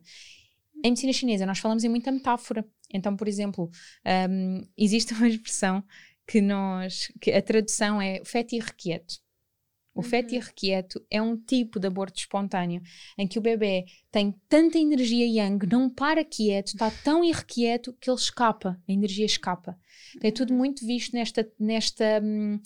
Em 0.84 0.90
medicina 0.90 1.14
chinesa 1.14 1.46
nós 1.46 1.60
falamos 1.60 1.84
em 1.84 1.90
muita 1.90 2.12
metáfora. 2.12 2.66
Então, 2.94 3.16
por 3.16 3.28
exemplo, 3.28 3.70
um, 4.30 4.62
existe 4.78 5.14
uma 5.14 5.28
expressão 5.28 5.84
que 6.28 6.42
nós, 6.42 7.12
que 7.20 7.32
a 7.32 7.42
tradução 7.42 8.02
é 8.02 8.24
feto 8.24 8.54
irrequieto. 8.54 9.16
O 9.94 10.02
uhum. 10.02 10.04
feto 10.04 10.36
irrequieto 10.36 11.04
é 11.10 11.22
um 11.22 11.36
tipo 11.36 11.80
de 11.80 11.88
aborto 11.88 12.20
espontâneo 12.20 12.82
em 13.18 13.28
que 13.28 13.40
o 13.40 13.42
bebê 13.42 13.86
tem 14.12 14.34
tanta 14.48 14.78
energia 14.78 15.26
yang, 15.26 15.66
não 15.68 15.90
para 15.90 16.24
quieto, 16.24 16.68
está 16.68 16.92
tão 17.04 17.24
irrequieto 17.24 17.94
que 18.00 18.10
ele 18.10 18.18
escapa, 18.18 18.82
a 18.88 18.92
energia 18.92 19.26
escapa. 19.26 19.78
Então, 20.16 20.30
é 20.30 20.32
tudo 20.32 20.52
uhum. 20.52 20.58
muito 20.58 20.86
visto 20.86 21.14
nesta, 21.14 21.52
nesta 21.60 22.22
hum, 22.24 22.60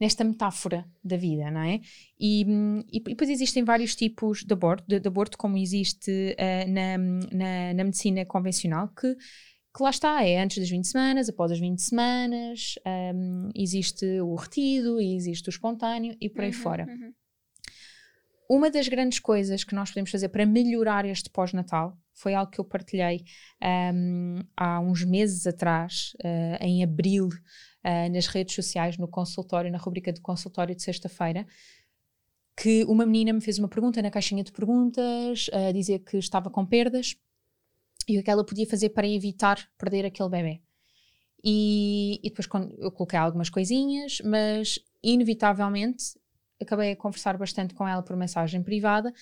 nesta 0.00 0.22
metáfora 0.24 0.84
da 1.02 1.16
vida, 1.16 1.50
não 1.50 1.62
é? 1.62 1.80
E, 2.18 2.44
e, 2.92 3.00
depois 3.00 3.30
existem 3.30 3.64
vários 3.64 3.94
tipos 3.94 4.44
de 4.44 4.52
aborto, 4.52 4.84
de, 4.86 5.00
de 5.00 5.08
aborto 5.08 5.38
como 5.38 5.56
existe 5.56 6.10
uh, 6.10 6.70
na, 6.70 6.98
na, 6.98 7.74
na, 7.74 7.84
medicina 7.84 8.24
convencional, 8.26 8.88
que, 8.88 9.14
que 9.14 9.82
lá 9.82 9.90
está, 9.90 10.22
é 10.22 10.40
antes 10.40 10.58
das 10.58 10.68
20 10.68 10.86
semanas, 10.86 11.28
após 11.28 11.50
as 11.50 11.58
20 11.58 11.80
semanas, 11.80 12.74
um, 13.14 13.50
existe 13.54 14.20
o 14.20 14.34
retido, 14.34 15.00
existe 15.00 15.48
o 15.48 15.50
espontâneo 15.50 16.14
e 16.20 16.28
por 16.28 16.42
aí 16.42 16.48
uhum, 16.48 16.54
fora. 16.54 16.86
Uhum. 16.88 17.12
uma 18.50 18.70
das 18.70 18.88
grandes 18.88 19.18
coisas 19.18 19.64
que 19.64 19.74
nós 19.74 19.90
podemos 19.90 20.10
fazer 20.10 20.28
para 20.28 20.44
melhorar 20.44 21.06
este 21.06 21.30
pós-natal 21.30 21.96
foi 22.16 22.34
algo 22.34 22.50
que 22.50 22.58
eu 22.58 22.64
partilhei 22.64 23.24
um, 23.94 24.40
há 24.56 24.80
uns 24.80 25.04
meses 25.04 25.46
atrás, 25.46 26.12
uh, 26.24 26.64
em 26.64 26.82
abril, 26.82 27.28
uh, 27.86 28.12
nas 28.12 28.26
redes 28.26 28.54
sociais, 28.54 28.98
no 28.98 29.06
consultório, 29.06 29.70
na 29.70 29.78
rubrica 29.78 30.12
do 30.12 30.20
consultório 30.20 30.74
de 30.74 30.82
sexta-feira, 30.82 31.46
que 32.56 32.84
uma 32.84 33.06
menina 33.06 33.32
me 33.32 33.40
fez 33.40 33.58
uma 33.58 33.68
pergunta 33.68 34.02
na 34.02 34.10
caixinha 34.10 34.42
de 34.42 34.50
perguntas, 34.50 35.48
a 35.52 35.70
dizer 35.72 36.00
que 36.00 36.16
estava 36.16 36.50
com 36.50 36.66
perdas 36.66 37.14
e 38.08 38.18
o 38.18 38.22
que 38.22 38.30
ela 38.30 38.44
podia 38.44 38.66
fazer 38.66 38.90
para 38.90 39.06
evitar 39.06 39.68
perder 39.78 40.06
aquele 40.06 40.28
bebê. 40.28 40.60
E, 41.44 42.18
e 42.22 42.30
depois 42.30 42.48
eu 42.78 42.90
coloquei 42.90 43.18
algumas 43.18 43.50
coisinhas, 43.50 44.20
mas 44.24 44.78
inevitavelmente 45.02 46.18
acabei 46.60 46.92
a 46.92 46.96
conversar 46.96 47.36
bastante 47.36 47.74
com 47.74 47.86
ela 47.86 48.02
por 48.02 48.16
mensagem 48.16 48.62
privada 48.62 49.12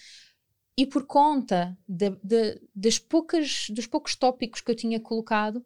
e 0.77 0.87
por 0.87 1.07
conta 1.07 1.77
de, 1.89 2.11
de, 2.23 2.61
das 2.75 2.99
poucas, 2.99 3.67
dos 3.71 3.87
poucos 3.87 4.15
tópicos 4.15 4.61
que 4.61 4.71
eu 4.71 4.77
tinha 4.77 5.01
colocado, 5.01 5.65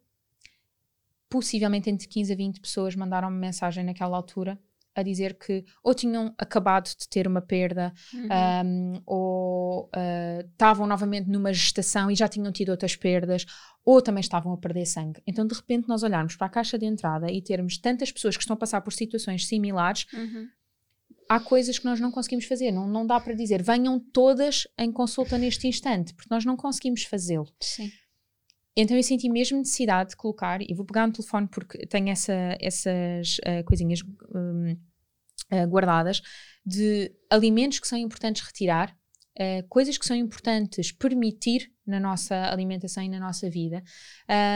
possivelmente 1.29 1.89
entre 1.89 2.07
15 2.07 2.33
a 2.33 2.35
20 2.35 2.59
pessoas 2.59 2.95
mandaram-me 2.95 3.37
mensagem 3.37 3.83
naquela 3.83 4.17
altura 4.17 4.59
a 4.95 5.03
dizer 5.03 5.37
que 5.37 5.63
ou 5.83 5.93
tinham 5.93 6.33
acabado 6.37 6.89
de 6.89 7.07
ter 7.07 7.27
uma 7.27 7.41
perda 7.41 7.93
uhum. 8.13 8.27
um, 8.65 9.01
ou 9.05 9.85
uh, 9.85 10.47
estavam 10.51 10.85
novamente 10.85 11.29
numa 11.29 11.53
gestação 11.53 12.09
e 12.11 12.15
já 12.15 12.27
tinham 12.27 12.51
tido 12.51 12.69
outras 12.69 12.95
perdas 12.95 13.45
ou 13.85 14.01
também 14.01 14.21
estavam 14.21 14.51
a 14.53 14.57
perder 14.57 14.85
sangue. 14.85 15.21
Então, 15.25 15.45
de 15.47 15.55
repente, 15.55 15.87
nós 15.87 16.03
olharmos 16.03 16.35
para 16.35 16.47
a 16.47 16.49
caixa 16.49 16.77
de 16.77 16.85
entrada 16.85 17.31
e 17.31 17.41
termos 17.41 17.77
tantas 17.77 18.11
pessoas 18.11 18.35
que 18.35 18.43
estão 18.43 18.55
a 18.55 18.57
passar 18.57 18.81
por 18.81 18.91
situações 18.91 19.47
similares, 19.47 20.05
uhum. 20.13 20.47
há 21.29 21.39
coisas 21.39 21.79
que 21.79 21.85
nós 21.85 21.99
não 21.99 22.11
conseguimos 22.11 22.45
fazer. 22.45 22.71
Não, 22.71 22.87
não 22.87 23.05
dá 23.05 23.19
para 23.19 23.33
dizer 23.33 23.63
venham 23.63 23.99
todas 23.99 24.67
em 24.77 24.91
consulta 24.91 25.37
neste 25.37 25.67
instante, 25.67 26.13
porque 26.13 26.33
nós 26.33 26.45
não 26.45 26.57
conseguimos 26.57 27.03
fazê-lo. 27.03 27.47
Sim. 27.61 27.89
Então 28.75 28.95
eu 28.95 29.03
senti 29.03 29.29
mesmo 29.29 29.57
necessidade 29.57 30.11
de 30.11 30.15
colocar, 30.15 30.61
e 30.61 30.73
vou 30.73 30.85
pegar 30.85 31.07
no 31.07 31.13
telefone 31.13 31.47
porque 31.47 31.85
tenho 31.87 32.09
essa, 32.09 32.57
essas 32.59 33.37
uh, 33.39 33.63
coisinhas 33.65 34.01
um, 34.33 34.71
uh, 35.51 35.67
guardadas, 35.67 36.21
de 36.65 37.11
alimentos 37.29 37.79
que 37.79 37.87
são 37.87 37.97
importantes 37.97 38.41
retirar, 38.41 38.95
uh, 39.39 39.67
coisas 39.67 39.97
que 39.97 40.05
são 40.05 40.15
importantes 40.15 40.91
permitir 40.91 41.71
na 41.85 41.99
nossa 41.99 42.35
alimentação 42.51 43.03
e 43.03 43.09
na 43.09 43.19
nossa 43.19 43.49
vida. 43.49 43.83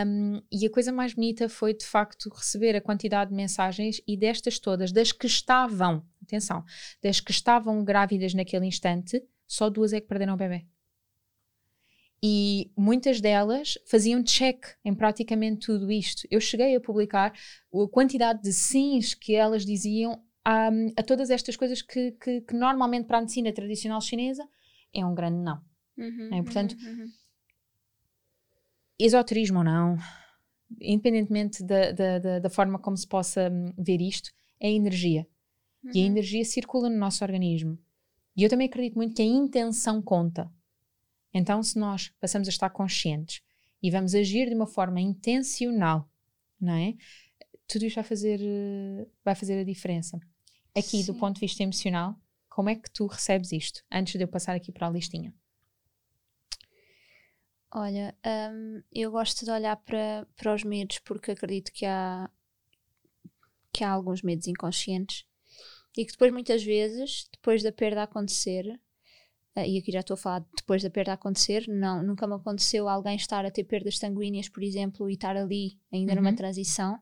Um, 0.06 0.40
e 0.52 0.66
a 0.66 0.72
coisa 0.72 0.92
mais 0.92 1.14
bonita 1.14 1.50
foi 1.50 1.74
de 1.74 1.86
facto 1.86 2.30
receber 2.30 2.76
a 2.76 2.82
quantidade 2.82 3.32
de 3.32 3.36
mensagens 3.36 4.00
e 4.08 4.16
destas 4.16 4.60
todas, 4.60 4.92
das 4.92 5.12
que 5.12 5.26
estavam, 5.26 6.06
atenção, 6.22 6.64
das 7.02 7.20
que 7.20 7.32
estavam 7.32 7.84
grávidas 7.84 8.34
naquele 8.36 8.68
instante, 8.68 9.22
só 9.48 9.70
duas 9.70 9.94
é 9.94 10.00
que 10.00 10.08
perderam 10.08 10.36
o 10.36 10.38
bebê 10.38 10.66
e 12.26 12.72
muitas 12.78 13.20
delas 13.20 13.78
faziam 13.86 14.24
check 14.24 14.66
em 14.86 14.96
praticamente 14.96 15.66
tudo 15.66 15.92
isto. 15.92 16.26
Eu 16.32 16.40
cheguei 16.40 16.74
a 16.74 16.80
publicar 16.80 17.34
a 17.34 17.88
quantidade 17.92 18.42
de 18.42 18.54
sims 18.54 19.14
que 19.14 19.36
elas 19.36 19.66
diziam 19.66 20.24
a, 20.46 20.70
a 20.98 21.04
todas 21.04 21.30
estas 21.30 21.58
coisas 21.58 21.82
que, 21.82 22.12
que, 22.14 22.40
que, 22.40 22.56
normalmente 22.56 23.08
para 23.08 23.18
a 23.18 23.22
medicina 23.22 23.52
tradicional 23.52 24.00
chinesa 24.00 24.48
é 24.94 25.06
um 25.06 25.14
grande 25.14 25.44
não. 25.44 25.62
Uhum, 25.98 26.30
é? 26.32 26.42
Portanto, 26.42 26.78
uhum, 26.82 26.92
uhum. 26.92 27.08
esoterismo 28.98 29.58
ou 29.58 29.66
não, 29.66 29.98
independentemente 30.80 31.62
da, 31.62 31.92
da, 31.92 32.20
da, 32.20 32.40
da, 32.40 32.50
forma 32.50 32.80
como 32.80 32.96
se 32.96 33.06
possa 33.06 33.50
hum, 33.52 33.74
ver 33.78 34.00
isto, 34.00 34.32
é 34.62 34.72
energia. 34.72 35.28
E 35.94 36.00
a 36.00 36.02
uhum. 36.04 36.08
energia 36.08 36.46
circula 36.46 36.90
no 36.90 36.98
nosso 36.98 37.22
organismo. 37.22 37.78
E 38.34 38.44
eu 38.44 38.50
também 38.50 38.68
acredito 38.68 38.96
muito 38.96 39.14
que 39.14 39.22
a 39.22 39.26
intenção 39.26 40.02
conta. 40.02 40.50
Então, 41.34 41.64
se 41.64 41.80
nós 41.80 42.14
passamos 42.20 42.48
a 42.48 42.52
estar 42.52 42.70
conscientes 42.70 43.42
e 43.82 43.90
vamos 43.90 44.14
agir 44.14 44.48
de 44.48 44.56
uma 44.56 44.68
forma 44.68 45.02
intencional, 45.02 46.10
não 46.60 46.74
é? 46.74 46.96
Tudo 47.68 47.86
isto 47.86 47.96
vai 47.96 48.04
fazer, 48.04 48.40
vai 49.24 49.36
fazer 49.36 49.60
a 49.60 49.64
diferença. 49.64 50.20
Aqui, 50.76 51.04
Sim. 51.04 51.06
do 51.06 51.16
ponto 51.16 51.36
de 51.36 51.42
vista 51.42 51.64
emocional, 51.64 52.16
como 52.50 52.70
é 52.70 52.76
que 52.76 52.90
tu 52.92 53.08
recebes 53.08 53.52
isto? 53.52 53.84
Antes 53.92 54.14
de 54.14 54.24
eu 54.24 54.28
passar 54.28 54.56
aqui 54.56 54.72
para 54.72 54.88
a 54.88 54.90
listinha. 54.92 55.34
Olha, 57.76 58.16
um, 58.54 58.84
eu 58.92 59.12
gosto 59.12 59.44
de 59.44 59.50
olhar 59.50 59.76
para, 59.78 60.28
para 60.36 60.54
os 60.54 60.64
medos 60.64 61.00
porque 61.00 61.32
acredito 61.32 61.72
que 61.72 61.88
há, 61.88 62.30
que 63.72 63.84
há 63.84 63.90
alguns 63.90 64.22
medos 64.22 64.46
inconscientes 64.46 65.26
e 65.98 66.06
que 66.06 66.12
depois, 66.12 66.32
muitas 66.32 66.64
vezes, 66.64 67.28
depois 67.32 67.64
da 67.64 67.72
perda 67.72 68.04
acontecer, 68.04 68.80
e 69.56 69.78
aqui 69.78 69.92
já 69.92 70.00
estou 70.00 70.16
a 70.16 70.18
falar 70.18 70.46
depois 70.58 70.82
da 70.82 70.90
perda 70.90 71.14
acontecer, 71.14 71.68
não, 71.68 72.02
nunca 72.02 72.26
me 72.26 72.34
aconteceu 72.34 72.90
alguém 72.90 73.16
estar 73.16 73.46
a 73.46 73.52
ter 73.52 73.64
perdas 73.64 74.00
sanguíneas, 74.00 74.50
por 74.50 74.64
exemplo, 74.64 75.10
e 75.10 75.14
estar 75.14 75.38
ali 75.38 75.80
ainda 75.92 76.14
uhum. 76.14 76.22
numa 76.22 76.36
transição. 76.36 77.00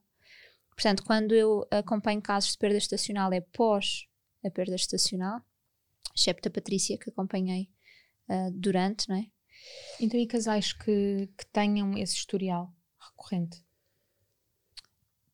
Portanto, 0.76 1.04
quando 1.04 1.34
eu 1.34 1.66
acompanho 1.72 2.22
casos 2.22 2.52
de 2.52 2.58
perda 2.58 2.78
estacional, 2.78 3.32
é 3.32 3.40
pós 3.40 4.08
a 4.44 4.50
perda 4.50 4.76
estacional, 4.76 5.42
excepto 6.16 6.48
a 6.48 6.52
Patrícia, 6.52 6.98
que 6.98 7.10
acompanhei 7.10 7.70
uh, 8.28 8.52
durante, 8.52 9.08
não 9.08 9.16
é? 9.16 9.28
Então, 10.00 10.20
e 10.20 10.26
casais 10.26 10.74
que, 10.74 11.30
que 11.38 11.46
tenham 11.54 11.98
esse 11.98 12.16
historial 12.16 12.74
recorrente? 13.00 13.64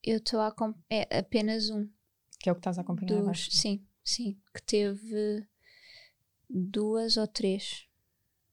Eu 0.03 0.17
estou 0.17 0.39
a 0.41 0.53
é 0.89 1.19
apenas 1.19 1.69
um. 1.69 1.89
Que 2.39 2.49
é 2.49 2.51
o 2.51 2.56
que 2.56 2.60
estás 2.60 2.77
a 2.77 2.82
acompanhar 2.82 3.23
dos, 3.23 3.49
Sim, 3.51 3.86
sim. 4.03 4.39
Que 4.53 4.62
teve 4.62 5.47
duas 6.49 7.17
ou 7.17 7.27
três, 7.27 7.86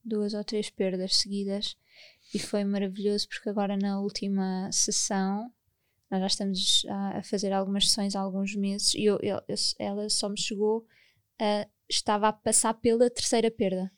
duas 0.04 0.34
ou 0.34 0.44
três 0.44 0.70
perdas 0.70 1.16
seguidas 1.16 1.76
e 2.34 2.38
foi 2.38 2.64
maravilhoso 2.64 3.28
porque 3.28 3.48
agora 3.48 3.76
na 3.76 4.00
última 4.00 4.70
sessão 4.72 5.52
nós 6.10 6.20
já 6.20 6.26
estamos 6.26 6.86
a, 6.88 7.22
fazer 7.22 7.52
algumas 7.52 7.88
sessões 7.88 8.14
há 8.14 8.20
alguns 8.20 8.54
meses 8.54 8.94
e 8.94 9.04
eu, 9.04 9.18
eu, 9.22 9.40
eu, 9.48 9.56
ela 9.78 10.08
só 10.08 10.28
me 10.28 10.38
chegou 10.38 10.86
a, 11.40 11.66
estava 11.88 12.28
a 12.28 12.32
passar 12.32 12.74
pela 12.74 13.10
terceira 13.10 13.50
perda. 13.50 13.90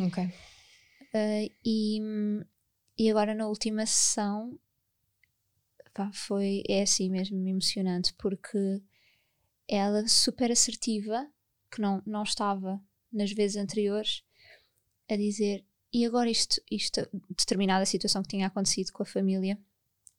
Ok. 0.00 0.24
Uh, 0.24 1.50
e, 1.64 2.00
e 2.98 3.10
agora 3.10 3.34
na 3.34 3.46
última 3.46 3.86
sessão 3.86 4.58
pá, 5.94 6.10
foi 6.12 6.62
é 6.68 6.82
assim 6.82 7.08
mesmo 7.08 7.46
emocionante 7.48 8.12
porque 8.14 8.82
ela 9.68 10.06
super 10.06 10.52
assertiva 10.52 11.26
que 11.70 11.80
não, 11.80 12.02
não 12.06 12.22
estava 12.22 12.80
nas 13.12 13.32
vezes 13.32 13.56
anteriores 13.56 14.22
a 15.08 15.16
dizer 15.16 15.64
e 15.92 16.04
agora 16.04 16.28
isto, 16.28 16.60
isto, 16.70 17.08
determinada 17.30 17.86
situação 17.86 18.22
que 18.22 18.28
tinha 18.28 18.46
acontecido 18.46 18.92
com 18.92 19.02
a 19.02 19.06
família, 19.06 19.58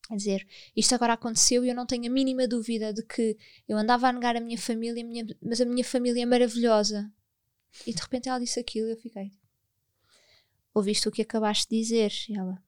a 0.09 0.15
dizer 0.15 0.47
isto 0.75 0.95
agora 0.95 1.13
aconteceu 1.13 1.63
e 1.63 1.69
eu 1.69 1.75
não 1.75 1.85
tenho 1.85 2.05
a 2.05 2.09
mínima 2.09 2.47
dúvida 2.47 2.93
de 2.93 3.03
que 3.03 3.37
eu 3.67 3.77
andava 3.77 4.07
a 4.07 4.13
negar 4.13 4.35
a 4.35 4.39
minha 4.39 4.57
família, 4.57 5.03
a 5.03 5.05
minha, 5.05 5.25
mas 5.41 5.61
a 5.61 5.65
minha 5.65 5.83
família 5.83 6.23
é 6.23 6.25
maravilhosa. 6.25 7.11
E 7.85 7.93
de 7.93 8.01
repente 8.01 8.29
ela 8.29 8.39
disse 8.39 8.59
aquilo 8.59 8.87
e 8.87 8.91
eu 8.91 8.97
fiquei. 8.97 9.31
Ouviste 10.73 11.07
o 11.07 11.11
que 11.11 11.21
acabaste 11.21 11.69
de 11.69 11.79
dizer? 11.79 12.11
E 12.29 12.37
ela. 12.37 12.63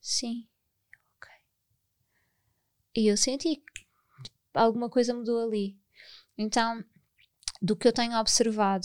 Sim. 0.00 0.46
Ok. 1.16 1.30
E 2.96 3.06
eu 3.06 3.16
senti 3.16 3.56
que 3.56 3.86
alguma 4.52 4.90
coisa 4.90 5.14
mudou 5.14 5.40
ali. 5.46 5.78
Então, 6.36 6.84
do 7.62 7.76
que 7.76 7.86
eu 7.86 7.92
tenho 7.92 8.18
observado, 8.18 8.84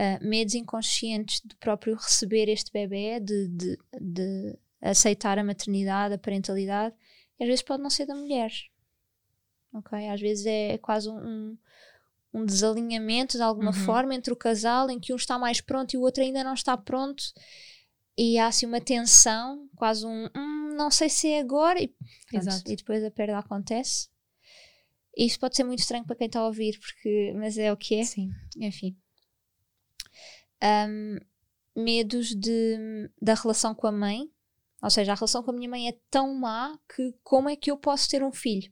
uh, 0.00 0.24
medos 0.24 0.54
inconscientes 0.54 1.42
de 1.44 1.56
próprio 1.56 1.96
receber 1.96 2.48
este 2.48 2.70
bebê, 2.72 3.18
de, 3.18 3.48
de, 3.48 3.78
de 4.00 4.58
aceitar 4.80 5.38
a 5.38 5.44
maternidade, 5.44 6.14
a 6.14 6.18
parentalidade, 6.18 6.94
e 7.38 7.42
às 7.42 7.48
vezes 7.48 7.62
pode 7.62 7.82
não 7.82 7.90
ser 7.90 8.06
da 8.06 8.14
mulher. 8.14 8.52
Ok? 9.74 10.08
Às 10.08 10.20
vezes 10.20 10.46
é 10.46 10.78
quase 10.78 11.10
um, 11.10 11.58
um 12.32 12.46
desalinhamento 12.46 13.36
de 13.36 13.42
alguma 13.42 13.72
uhum. 13.72 13.84
forma 13.84 14.14
entre 14.14 14.32
o 14.32 14.36
casal 14.36 14.88
em 14.88 15.00
que 15.00 15.12
um 15.12 15.16
está 15.16 15.38
mais 15.38 15.60
pronto 15.60 15.94
e 15.94 15.98
o 15.98 16.02
outro 16.02 16.22
ainda 16.22 16.44
não 16.44 16.54
está 16.54 16.76
pronto 16.76 17.24
e 18.16 18.38
há 18.38 18.46
assim 18.46 18.64
uma 18.64 18.80
tensão, 18.80 19.68
quase 19.76 20.06
um 20.06 20.30
hum, 20.34 20.74
não 20.74 20.90
sei 20.90 21.10
se 21.10 21.28
é 21.28 21.40
agora 21.40 21.78
e, 21.78 21.94
e 22.66 22.76
depois 22.76 23.04
a 23.04 23.10
perda 23.10 23.38
acontece 23.38 24.08
isto 25.16 25.40
pode 25.40 25.56
ser 25.56 25.64
muito 25.64 25.78
estranho 25.78 26.04
para 26.04 26.14
quem 26.14 26.26
está 26.26 26.40
a 26.40 26.46
ouvir, 26.46 26.78
porque, 26.78 27.32
mas 27.36 27.56
é 27.56 27.72
o 27.72 27.76
que 27.76 27.94
é. 27.94 28.04
Sim. 28.04 28.30
Enfim. 28.58 28.94
Um, 30.62 31.18
medos 31.74 32.34
de, 32.34 33.10
da 33.20 33.34
relação 33.34 33.74
com 33.74 33.86
a 33.86 33.92
mãe. 33.92 34.30
Ou 34.82 34.90
seja, 34.90 35.12
a 35.12 35.14
relação 35.14 35.42
com 35.42 35.50
a 35.50 35.54
minha 35.54 35.70
mãe 35.70 35.88
é 35.88 35.98
tão 36.10 36.34
má 36.34 36.78
que 36.94 37.14
como 37.22 37.48
é 37.48 37.56
que 37.56 37.70
eu 37.70 37.78
posso 37.78 38.08
ter 38.10 38.22
um 38.22 38.30
filho? 38.30 38.70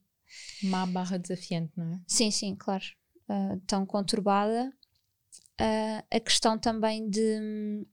Má 0.64 0.85
barra 0.85 1.18
desafiante, 1.18 1.72
não 1.76 1.94
é? 1.94 2.00
Sim, 2.07 2.30
sim, 2.30 2.54
claro. 2.54 2.85
Uh, 3.26 3.59
tão 3.66 3.87
conturbada. 3.87 4.70
Uh, 5.59 6.04
a 6.11 6.20
questão 6.20 6.59
também 6.59 7.09
de. 7.09 7.87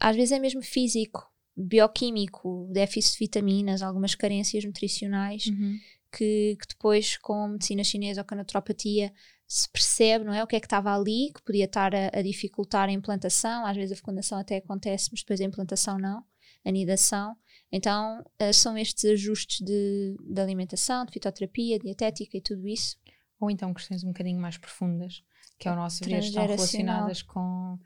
Às 0.00 0.16
vezes 0.16 0.32
é 0.32 0.38
mesmo 0.40 0.62
físico, 0.62 1.30
bioquímico, 1.56 2.68
déficit 2.72 3.12
de 3.12 3.18
vitaminas, 3.20 3.82
algumas 3.82 4.14
carências 4.14 4.64
nutricionais. 4.64 5.46
Uhum 5.46 5.78
que, 6.12 6.56
que 6.60 6.68
depois 6.68 7.16
com 7.16 7.48
medicina 7.48 7.84
chinesa 7.84 8.20
ou 8.20 8.24
com 8.24 8.34
a 8.34 8.38
naturopatia 8.38 9.12
se 9.46 9.68
percebe, 9.68 10.24
não 10.24 10.32
é? 10.32 10.44
O 10.44 10.46
que 10.46 10.54
é 10.54 10.60
que 10.60 10.66
estava 10.66 10.94
ali, 10.94 11.32
que 11.34 11.42
podia 11.42 11.64
estar 11.64 11.92
a, 11.94 12.10
a, 12.14 12.22
dificultar 12.22 12.88
a 12.88 12.92
implantação, 12.92 13.66
às 13.66 13.76
vezes 13.76 13.92
a 13.92 13.96
fecundação 13.96 14.38
até 14.38 14.58
acontece, 14.58 15.08
mas 15.10 15.22
depois 15.22 15.40
a 15.40 15.44
implantação 15.44 15.98
não, 15.98 16.24
a 16.64 16.70
nidação. 16.70 17.36
Então, 17.72 18.20
uh, 18.20 18.54
são 18.54 18.78
estes 18.78 19.04
ajustes 19.04 19.64
de, 19.64 20.16
de 20.20 20.40
alimentação, 20.40 21.04
de 21.04 21.12
fitoterapia, 21.12 21.78
dietética 21.78 22.36
e 22.36 22.40
tudo 22.40 22.68
isso. 22.68 22.96
Ou 23.40 23.50
então 23.50 23.72
questões 23.72 24.04
um 24.04 24.08
bocadinho 24.08 24.40
mais 24.40 24.58
profundas, 24.58 25.22
que 25.58 25.66
é 25.66 25.72
o 25.72 25.76
nosso 25.76 26.04
ver, 26.04 26.20
estão 26.20 26.46
relacionadas 26.46 27.22
com. 27.22 27.78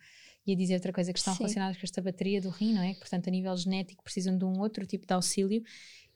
Ia 0.46 0.56
dizer 0.56 0.74
outra 0.74 0.92
coisa, 0.92 1.12
que 1.12 1.18
estão 1.18 1.32
Sim. 1.32 1.38
relacionadas 1.38 1.78
com 1.78 1.84
esta 1.84 2.02
bateria 2.02 2.40
do 2.40 2.50
rim, 2.50 2.74
não 2.74 2.82
é? 2.82 2.92
Que, 2.92 3.00
portanto, 3.00 3.28
a 3.28 3.30
nível 3.30 3.56
genético 3.56 4.04
precisam 4.04 4.36
de 4.36 4.44
um 4.44 4.60
outro 4.60 4.84
tipo 4.84 5.06
de 5.06 5.14
auxílio 5.14 5.62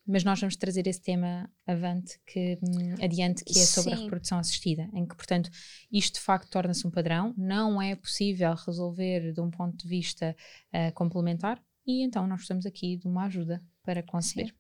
mas 0.08 0.24
nós 0.24 0.40
vamos 0.40 0.56
trazer 0.56 0.86
esse 0.86 1.02
tema 1.02 1.50
avante, 1.66 2.18
que, 2.26 2.58
hum, 2.62 2.94
adiante, 3.04 3.44
que 3.44 3.58
é 3.58 3.62
sobre 3.62 3.90
Sim. 3.90 3.96
a 3.96 4.02
reprodução 4.04 4.38
assistida, 4.38 4.88
em 4.94 5.06
que, 5.06 5.14
portanto, 5.14 5.50
isto 5.92 6.14
de 6.14 6.20
facto 6.20 6.48
torna-se 6.48 6.86
um 6.86 6.90
padrão, 6.90 7.34
não 7.36 7.80
é 7.80 7.94
possível 7.94 8.54
resolver 8.54 9.34
de 9.34 9.40
um 9.42 9.50
ponto 9.50 9.76
de 9.76 9.86
vista 9.86 10.34
uh, 10.72 10.92
complementar, 10.94 11.62
e 11.86 12.02
então 12.02 12.26
nós 12.26 12.40
estamos 12.40 12.64
aqui 12.64 12.96
de 12.96 13.06
uma 13.06 13.26
ajuda 13.26 13.62
para 13.82 14.02
conceber. 14.02 14.48
Sim. 14.48 14.54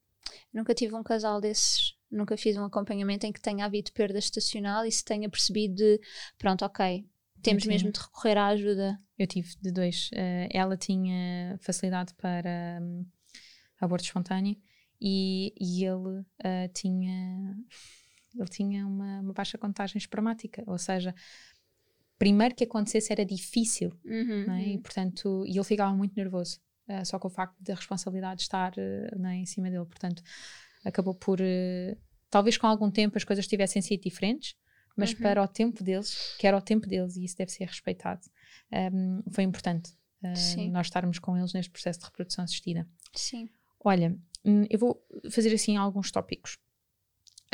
Nunca 0.52 0.74
tive 0.74 0.94
um 0.94 1.02
casal 1.02 1.40
desses, 1.40 1.94
nunca 2.10 2.36
fiz 2.36 2.54
um 2.58 2.64
acompanhamento 2.64 3.26
em 3.26 3.32
que 3.32 3.40
tenha 3.40 3.64
havido 3.64 3.90
perda 3.92 4.18
estacional 4.18 4.84
e 4.84 4.92
se 4.92 5.02
tenha 5.02 5.30
percebido 5.30 5.76
de, 5.76 5.98
pronto, 6.36 6.62
ok, 6.62 7.08
temos 7.42 7.64
mesmo 7.64 7.90
de 7.90 7.98
recorrer 7.98 8.36
à 8.36 8.48
ajuda. 8.48 9.00
Eu 9.18 9.26
tive 9.26 9.48
de 9.62 9.72
dois. 9.72 10.10
Uh, 10.12 10.48
ela 10.50 10.76
tinha 10.76 11.58
facilidade 11.62 12.12
para 12.14 12.80
um, 12.82 13.06
aborto 13.80 14.04
espontâneo 14.04 14.56
e, 15.00 15.54
e 15.60 15.84
ele 15.84 16.20
uh, 16.20 16.72
tinha 16.74 17.56
ele 18.36 18.48
tinha 18.48 18.86
uma, 18.86 19.20
uma, 19.20 19.32
baixa 19.32 19.58
contagem 19.58 19.98
espermática, 19.98 20.62
ou 20.66 20.78
seja, 20.78 21.14
primeiro 22.18 22.54
que 22.54 22.64
acontecesse 22.64 23.12
era 23.12 23.24
difícil, 23.24 23.92
uhum, 24.04 24.52
é? 24.52 24.68
e 24.68 24.76
uhum. 24.76 24.82
portanto, 24.82 25.44
e 25.46 25.56
ele 25.56 25.64
ficava 25.64 25.94
muito 25.96 26.14
nervoso, 26.14 26.60
uh, 26.88 27.04
só 27.04 27.18
com 27.18 27.28
o 27.28 27.30
facto 27.30 27.56
da 27.60 27.74
responsabilidade 27.74 28.42
estar 28.42 28.72
uh, 28.76 29.26
é, 29.26 29.34
em 29.34 29.46
cima 29.46 29.70
dele, 29.70 29.86
portanto, 29.86 30.22
acabou 30.84 31.14
por, 31.14 31.38
talvez 32.30 32.56
com 32.56 32.66
algum 32.66 32.90
tempo 32.90 33.16
as 33.16 33.24
coisas 33.24 33.46
tivessem 33.46 33.82
sido 33.82 34.02
diferentes, 34.02 34.56
mas 34.96 35.12
uhum. 35.12 35.18
para 35.18 35.42
o 35.42 35.48
tempo 35.48 35.82
deles, 35.82 36.36
que 36.38 36.46
era 36.46 36.56
o 36.56 36.62
tempo 36.62 36.86
deles, 36.86 37.16
e 37.16 37.24
isso 37.24 37.36
deve 37.36 37.50
ser 37.50 37.64
respeitado, 37.66 38.20
um, 38.92 39.22
foi 39.30 39.44
importante 39.44 39.92
nós 40.72 40.86
estarmos 40.86 41.18
com 41.18 41.36
eles 41.36 41.52
neste 41.52 41.70
processo 41.70 42.00
de 42.00 42.06
reprodução 42.06 42.44
assistida. 42.44 42.86
Sim. 43.14 43.48
Olha, 43.80 44.16
Hum, 44.48 44.64
eu 44.70 44.78
vou 44.78 45.04
fazer 45.30 45.52
assim 45.52 45.76
alguns 45.76 46.10
tópicos. 46.10 46.58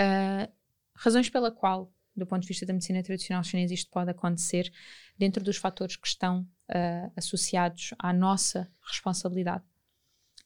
Uh, 0.00 0.50
razões 0.94 1.28
pela 1.28 1.50
qual, 1.50 1.92
do 2.16 2.26
ponto 2.26 2.42
de 2.42 2.48
vista 2.48 2.64
da 2.64 2.72
medicina 2.72 3.02
tradicional 3.02 3.42
chinesa, 3.42 3.74
isto 3.74 3.90
pode 3.90 4.10
acontecer 4.10 4.72
dentro 5.18 5.42
dos 5.42 5.56
fatores 5.56 5.96
que 5.96 6.06
estão 6.06 6.42
uh, 6.70 7.12
associados 7.16 7.94
à 7.98 8.12
nossa 8.12 8.70
responsabilidade. 8.86 9.64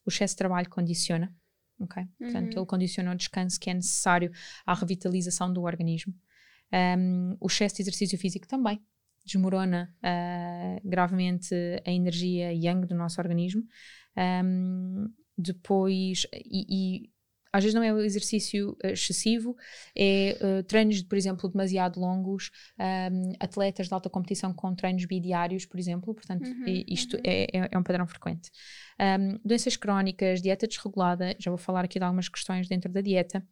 O 0.07 0.11
excesso 0.11 0.35
de 0.35 0.39
trabalho 0.39 0.71
condiciona, 0.71 1.35
ok? 1.79 2.03
Uhum. 2.03 2.09
Portanto, 2.19 2.57
ele 2.57 2.67
condiciona 2.67 3.13
o 3.13 3.15
descanso 3.15 3.61
que 3.61 3.69
é 3.69 3.75
necessário 3.75 4.33
à 4.65 4.73
revitalização 4.73 5.53
do 5.53 5.63
organismo. 5.63 6.15
Um, 6.73 7.37
o 7.41 7.47
excesso 7.47 7.77
de 7.77 7.83
exercício 7.83 8.19
físico 8.19 8.47
também 8.47 8.83
desmorona 9.25 9.95
uh, 9.99 10.89
gravemente 10.89 11.55
a 11.85 11.91
energia 11.91 12.53
yang 12.53 12.87
do 12.87 12.95
nosso 12.95 13.21
organismo. 13.21 13.63
Um, 14.17 15.13
depois, 15.38 16.27
e, 16.33 16.66
e 16.68 17.11
às 17.53 17.64
vezes 17.64 17.74
não 17.74 17.83
é 17.83 17.92
o 17.92 18.01
exercício 18.01 18.77
eh, 18.83 18.92
excessivo, 18.92 19.57
é 19.96 20.38
uh, 20.40 20.62
treinos, 20.64 21.03
por 21.03 21.16
exemplo, 21.16 21.48
demasiado 21.48 21.98
longos, 21.98 22.51
um, 22.79 23.33
atletas 23.40 23.88
de 23.88 23.94
alta 23.94 24.11
competição 24.11 24.53
com 24.53 24.74
treinos 24.74 25.05
bidiários, 25.07 25.64
por 25.64 25.79
exemplo, 25.79 26.14
portanto, 26.14 26.46
uhum, 26.46 26.85
isto 26.87 27.16
uhum. 27.16 27.22
É, 27.24 27.44
é, 27.44 27.68
é, 27.72 27.79
um 27.79 27.83
padrão 27.83 28.07
frequente. 28.07 28.51
Um, 29.01 29.38
doenças 29.44 29.77
crónicas, 29.77 30.42
dieta 30.42 30.66
desregulada, 30.66 31.35
já 31.38 31.51
vou 31.51 31.59
falar 31.59 31.85
aqui 31.85 31.98
de 31.98 32.05
algumas 32.05 32.29
questões 32.29 32.68
dentro 32.68 32.92
da 32.92 33.01
dieta. 33.01 33.42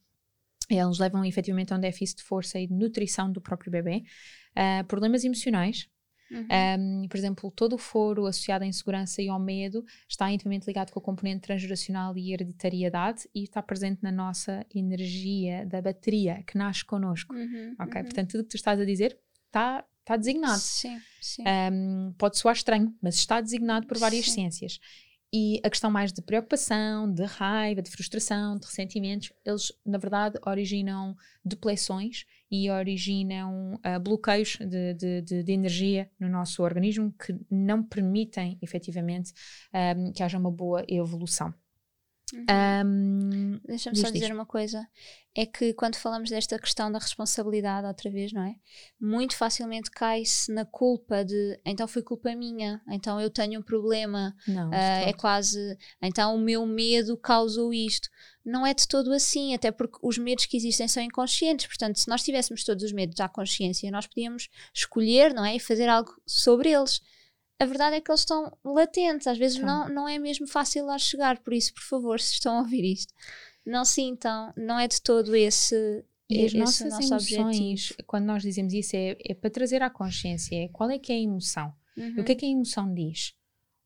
Eles 0.68 0.99
levam 0.99 1.25
efetivamente 1.25 1.72
a 1.72 1.77
um 1.77 1.81
déficit 1.81 2.18
de 2.18 2.25
força 2.25 2.59
e 2.59 2.66
de 2.66 2.75
nutrição 2.75 3.31
do 3.31 3.40
próprio 3.40 3.70
bebê. 3.70 4.03
Uh, 4.57 4.85
problemas 4.87 5.25
emocionais, 5.25 5.88
Uhum. 6.31 7.03
Um, 7.05 7.09
por 7.09 7.17
exemplo, 7.17 7.51
todo 7.51 7.75
o 7.75 7.79
foro 7.79 8.27
associado 8.27 8.65
à 8.65 8.67
insegurança 8.67 9.23
e 9.23 9.29
ao 9.29 9.39
medo 9.39 9.85
está 10.09 10.31
intimamente 10.31 10.67
ligado 10.67 10.91
com 10.91 10.99
o 10.99 11.03
componente 11.03 11.43
transgeracional 11.43 12.17
e 12.17 12.33
hereditariedade 12.33 13.29
e 13.35 13.45
está 13.45 13.62
presente 13.62 14.03
na 14.03 14.11
nossa 14.11 14.67
energia 14.75 15.65
da 15.67 15.81
bateria 15.81 16.43
que 16.45 16.59
nasce 16.59 16.85
connosco. 16.85 17.35
Uhum, 17.35 17.77
ok? 17.79 18.01
Uhum. 18.01 18.05
Portanto, 18.05 18.31
tudo 18.31 18.41
o 18.41 18.45
que 18.45 18.51
tu 18.51 18.57
estás 18.57 18.81
a 18.81 18.85
dizer 18.85 19.19
está 19.47 19.85
está 20.07 20.17
designado. 20.17 20.61
Sim, 20.61 21.01
sim. 21.21 21.43
Um, 21.73 22.15
pode 22.17 22.39
soar 22.39 22.55
estranho, 22.55 22.95
mas 23.03 23.17
está 23.17 23.41
designado 23.41 23.89
por 23.89 23.99
várias 23.99 24.27
sim. 24.27 24.35
ciências. 24.35 24.79
E 25.33 25.61
a 25.65 25.69
questão 25.69 25.91
mais 25.91 26.12
de 26.12 26.23
preocupação, 26.23 27.12
de 27.12 27.25
raiva, 27.25 27.83
de 27.83 27.91
frustração, 27.91 28.57
de 28.57 28.67
ressentimentos, 28.67 29.33
eles, 29.45 29.73
na 29.85 29.99
verdade, 29.99 30.39
originam 30.47 31.17
depressões 31.45 32.25
e 32.51 32.71
originam 32.71 33.75
uh, 33.75 34.01
bloqueios 34.01 34.57
de, 34.61 34.95
de, 34.95 35.23
de, 35.23 35.43
de, 35.43 35.53
energia 35.53 36.11
no 36.19 36.29
nosso 36.29 36.63
organismo 36.63 37.13
que 37.13 37.35
não 37.51 37.83
permitem, 37.83 38.59
efetivamente, 38.63 39.33
um, 39.75 40.13
que 40.13 40.23
haja 40.23 40.39
uma 40.39 40.51
boa 40.51 40.85
evolução. 40.89 41.53
Uhum. 42.33 42.45
Um, 42.85 43.61
Deixa-me 43.65 43.97
só 43.97 44.11
dizer 44.11 44.33
uma 44.33 44.45
coisa: 44.45 44.87
é 45.35 45.47
que 45.47 45.73
quando 45.75 45.95
falamos 45.95 46.29
desta 46.29 46.59
questão 46.59 46.91
da 46.91 46.99
responsabilidade, 46.99 47.87
outra 47.87 48.11
vez, 48.11 48.33
não 48.33 48.43
é? 48.43 48.57
Muito 49.01 49.37
facilmente 49.37 49.91
cai-se 49.91 50.53
na 50.53 50.65
culpa 50.65 51.25
de 51.25 51.61
então 51.65 51.87
foi 51.87 52.03
culpa 52.03 52.35
minha, 52.35 52.83
então 52.89 53.21
eu 53.21 53.31
tenho 53.31 53.61
um 53.61 53.62
problema, 53.62 54.35
não, 54.49 54.71
uh, 54.71 54.75
é 54.75 55.12
quase 55.12 55.79
então 56.03 56.35
o 56.35 56.39
meu 56.39 56.67
medo 56.67 57.17
causou 57.17 57.73
isto. 57.73 58.09
Não 58.45 58.67
é 58.67 58.75
de 58.75 58.87
todo 58.89 59.12
assim, 59.12 59.55
até 59.55 59.71
porque 59.71 59.99
os 60.03 60.19
medos 60.19 60.47
que 60.47 60.57
existem 60.57 60.87
são 60.87 61.03
inconscientes. 61.03 61.67
Portanto, 61.67 61.99
se 61.99 62.09
nós 62.09 62.23
tivéssemos 62.23 62.65
todos 62.65 62.85
os 62.85 62.93
medos 62.93 63.19
à 63.19 63.29
consciência, 63.29 63.91
nós 63.91 64.07
podíamos 64.07 64.49
escolher, 64.73 65.35
não 65.35 65.45
é? 65.45 65.57
E 65.57 65.61
fazer 65.61 65.89
algo 65.89 66.12
sobre 66.25 66.71
eles 66.71 67.01
a 67.59 67.64
verdade 67.64 67.97
é 67.97 68.01
que 68.01 68.11
eles 68.11 68.21
estão 68.21 68.53
latentes, 68.64 69.27
às 69.27 69.38
vezes 69.38 69.57
então. 69.59 69.88
não, 69.88 69.95
não 69.95 70.09
é 70.09 70.19
mesmo 70.19 70.47
fácil 70.47 70.87
lá 70.87 70.99
chegar, 70.99 71.38
por 71.38 71.53
isso, 71.53 71.73
por 71.73 71.83
favor, 71.83 72.21
se 72.21 72.35
estão 72.35 72.59
a 72.59 72.61
ouvir 72.61 72.85
isto, 72.85 73.12
não 73.64 73.85
sintam, 73.85 74.53
não 74.57 74.79
é 74.79 74.87
de 74.87 75.01
todo 75.01 75.35
esse. 75.35 76.05
E 76.29 76.45
as 76.45 76.53
nossas 76.55 76.92
emoções, 76.92 77.12
objetivo. 77.12 78.05
quando 78.05 78.25
nós 78.25 78.42
dizemos 78.42 78.73
isso, 78.73 78.97
é, 78.97 79.16
é, 79.25 79.33
para 79.33 79.49
trazer 79.49 79.81
à 79.81 79.88
consciência 79.88 80.57
é 80.57 80.69
qual 80.69 80.90
é 80.90 80.99
que 80.99 81.12
é 81.12 81.14
a 81.14 81.21
emoção. 81.21 81.73
Uhum. 81.97 82.16
O 82.19 82.25
que 82.25 82.33
é 82.33 82.35
que 82.35 82.45
a 82.45 82.49
emoção 82.49 82.92
diz? 82.92 83.33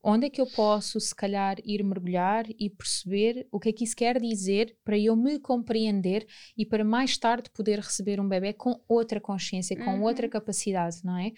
Onde 0.02 0.26
é 0.26 0.30
que 0.30 0.40
eu 0.40 0.46
posso, 0.46 0.98
se 0.98 1.14
calhar, 1.14 1.56
ir 1.64 1.82
mergulhar 1.82 2.46
e 2.58 2.70
perceber 2.70 3.46
o 3.50 3.60
que 3.60 3.68
é 3.68 3.72
que 3.72 3.84
isso 3.84 3.94
quer 3.94 4.20
dizer 4.20 4.76
para 4.84 4.98
eu 4.98 5.14
me 5.14 5.38
compreender 5.38 6.26
e 6.56 6.64
para 6.64 6.84
mais 6.84 7.18
tarde 7.18 7.50
poder 7.50 7.78
receber 7.80 8.20
um 8.20 8.28
bebê 8.28 8.52
com 8.52 8.80
outra 8.88 9.20
consciência, 9.20 9.76
com 9.76 9.90
uhum. 9.90 10.02
outra 10.02 10.28
capacidade, 10.28 11.04
não 11.04 11.18
é? 11.18 11.32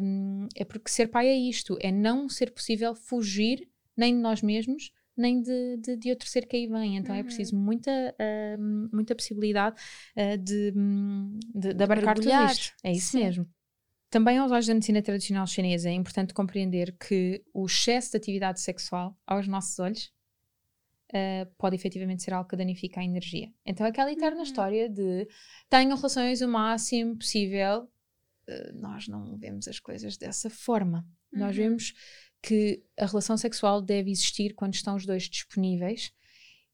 Um, 0.00 0.48
é 0.56 0.64
porque 0.64 0.90
ser 0.90 1.08
pai 1.08 1.28
é 1.28 1.36
isto, 1.36 1.76
é 1.80 1.92
não 1.92 2.28
ser 2.28 2.52
possível 2.52 2.94
fugir 2.94 3.68
nem 3.96 4.14
de 4.14 4.20
nós 4.20 4.40
mesmos, 4.40 4.90
nem 5.16 5.42
de, 5.42 5.76
de, 5.76 5.96
de, 5.96 6.10
outro 6.10 6.26
ser 6.26 6.46
que 6.46 6.56
aí 6.56 6.66
vem. 6.66 6.96
Então 6.96 7.14
é 7.14 7.18
uhum. 7.18 7.20
é 7.20 7.24
preciso 7.24 7.54
muita, 7.54 7.90
uh, 7.90 8.90
muita 8.92 9.14
possibilidade 9.14 9.76
uh, 10.16 10.38
de, 10.38 10.72
de, 11.54 11.74
de, 11.74 11.84
abarcar 11.84 12.14
tudo 12.14 12.30
isto. 12.30 12.74
É 12.82 12.92
isso 12.92 13.12
Sim. 13.12 13.24
mesmo. 13.24 13.59
Também 14.10 14.38
aos 14.38 14.50
olhos 14.50 14.66
da 14.66 14.74
medicina 14.74 15.00
tradicional 15.00 15.46
chinesa 15.46 15.88
é 15.88 15.92
importante 15.92 16.34
compreender 16.34 16.96
que 16.98 17.44
o 17.54 17.64
excesso 17.64 18.10
de 18.10 18.16
atividade 18.16 18.60
sexual, 18.60 19.16
aos 19.24 19.46
nossos 19.46 19.78
olhos, 19.78 20.12
uh, 21.14 21.46
pode 21.56 21.76
efetivamente 21.76 22.24
ser 22.24 22.34
algo 22.34 22.48
que 22.48 22.56
danifica 22.56 23.00
a 23.00 23.04
energia. 23.04 23.52
Então, 23.64 23.86
aquela 23.86 24.10
eterna 24.10 24.38
uhum. 24.38 24.42
história 24.42 24.88
de 24.88 25.28
tenham 25.68 25.96
relações 25.96 26.42
o 26.42 26.48
máximo 26.48 27.16
possível, 27.16 27.84
uh, 28.48 28.80
nós 28.80 29.06
não 29.06 29.38
vemos 29.38 29.68
as 29.68 29.78
coisas 29.78 30.16
dessa 30.16 30.50
forma. 30.50 31.06
Uhum. 31.32 31.38
Nós 31.38 31.54
vemos 31.54 31.94
que 32.42 32.82
a 32.98 33.06
relação 33.06 33.36
sexual 33.36 33.80
deve 33.80 34.10
existir 34.10 34.54
quando 34.54 34.74
estão 34.74 34.96
os 34.96 35.06
dois 35.06 35.28
disponíveis 35.28 36.12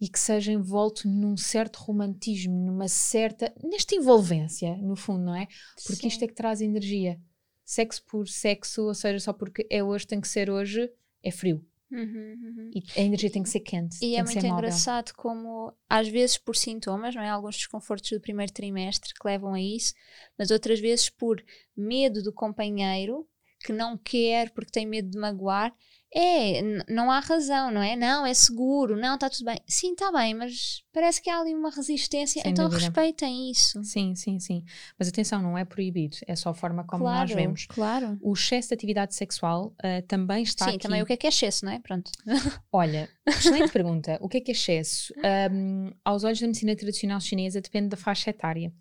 e 0.00 0.08
que 0.08 0.18
seja 0.18 0.52
envolto 0.52 1.08
num 1.08 1.36
certo 1.36 1.76
romantismo, 1.76 2.54
numa 2.54 2.88
certa. 2.88 3.52
nesta 3.62 3.94
envolvência, 3.94 4.76
no 4.76 4.94
fundo, 4.94 5.24
não 5.24 5.34
é? 5.34 5.46
Porque 5.86 6.02
Sim. 6.02 6.08
isto 6.08 6.24
é 6.24 6.28
que 6.28 6.34
traz 6.34 6.60
energia. 6.60 7.18
Sexo 7.64 8.04
por 8.04 8.28
sexo, 8.28 8.82
ou 8.82 8.94
seja, 8.94 9.18
só 9.18 9.32
porque 9.32 9.66
é 9.70 9.82
hoje, 9.82 10.06
tem 10.06 10.20
que 10.20 10.28
ser 10.28 10.50
hoje, 10.50 10.90
é 11.22 11.30
frio. 11.30 11.64
Uhum, 11.90 12.00
uhum. 12.02 12.70
E 12.74 12.82
a 13.00 13.02
energia 13.02 13.30
tem 13.30 13.42
que 13.42 13.48
ser 13.48 13.60
quente. 13.60 13.96
E 14.04 14.16
é 14.16 14.22
muito 14.22 14.44
engraçado 14.44 15.12
como, 15.14 15.72
às 15.88 16.08
vezes, 16.08 16.36
por 16.36 16.56
sintomas, 16.56 17.14
não 17.14 17.22
é? 17.22 17.28
Alguns 17.28 17.56
desconfortos 17.56 18.10
do 18.10 18.20
primeiro 18.20 18.52
trimestre 18.52 19.14
que 19.14 19.26
levam 19.26 19.54
a 19.54 19.60
isso, 19.60 19.94
mas 20.38 20.50
outras 20.50 20.80
vezes 20.80 21.08
por 21.08 21.42
medo 21.76 22.22
do 22.22 22.32
companheiro 22.32 23.26
que 23.64 23.72
não 23.72 23.96
quer 23.96 24.50
porque 24.50 24.70
tem 24.70 24.86
medo 24.86 25.10
de 25.10 25.18
magoar, 25.18 25.74
é, 26.14 26.62
não 26.88 27.10
há 27.10 27.20
razão, 27.20 27.70
não 27.70 27.82
é? 27.82 27.96
Não, 27.96 28.24
é 28.24 28.32
seguro, 28.32 28.96
não, 28.96 29.14
está 29.14 29.28
tudo 29.28 29.44
bem. 29.44 29.60
Sim, 29.66 29.92
está 29.92 30.10
bem, 30.12 30.34
mas 30.34 30.82
parece 30.92 31.20
que 31.20 31.28
há 31.28 31.40
ali 31.40 31.54
uma 31.54 31.70
resistência, 31.70 32.40
Sem 32.40 32.50
então 32.50 32.68
dúvida. 32.68 32.86
respeitem 32.86 33.50
isso. 33.50 33.82
Sim, 33.84 34.14
sim, 34.14 34.38
sim. 34.38 34.64
Mas 34.98 35.08
atenção, 35.08 35.42
não 35.42 35.58
é 35.58 35.64
proibido, 35.64 36.16
é 36.26 36.34
só 36.36 36.50
a 36.50 36.54
forma 36.54 36.84
como 36.84 37.04
claro, 37.04 37.20
nós 37.20 37.32
vemos. 37.32 37.66
Claro. 37.66 38.18
O 38.22 38.32
excesso 38.32 38.68
de 38.68 38.74
atividade 38.74 39.14
sexual 39.14 39.74
uh, 39.84 40.02
também 40.06 40.42
está 40.42 40.66
sim, 40.66 40.70
aqui. 40.72 40.78
também 40.78 41.02
o 41.02 41.06
que 41.06 41.12
é 41.12 41.16
que 41.16 41.26
é 41.26 41.28
excesso, 41.28 41.64
não 41.64 41.72
é? 41.72 41.80
Pronto. 41.80 42.10
Olha, 42.72 43.08
excelente 43.26 43.72
pergunta. 43.72 44.18
O 44.20 44.28
que 44.28 44.38
é 44.38 44.40
que 44.40 44.52
é 44.52 44.54
excesso? 44.54 45.12
Um, 45.50 45.90
aos 46.04 46.24
olhos 46.24 46.40
da 46.40 46.46
medicina 46.46 46.74
tradicional 46.76 47.20
chinesa 47.20 47.60
depende 47.60 47.88
da 47.88 47.96
faixa 47.96 48.30
etária 48.30 48.72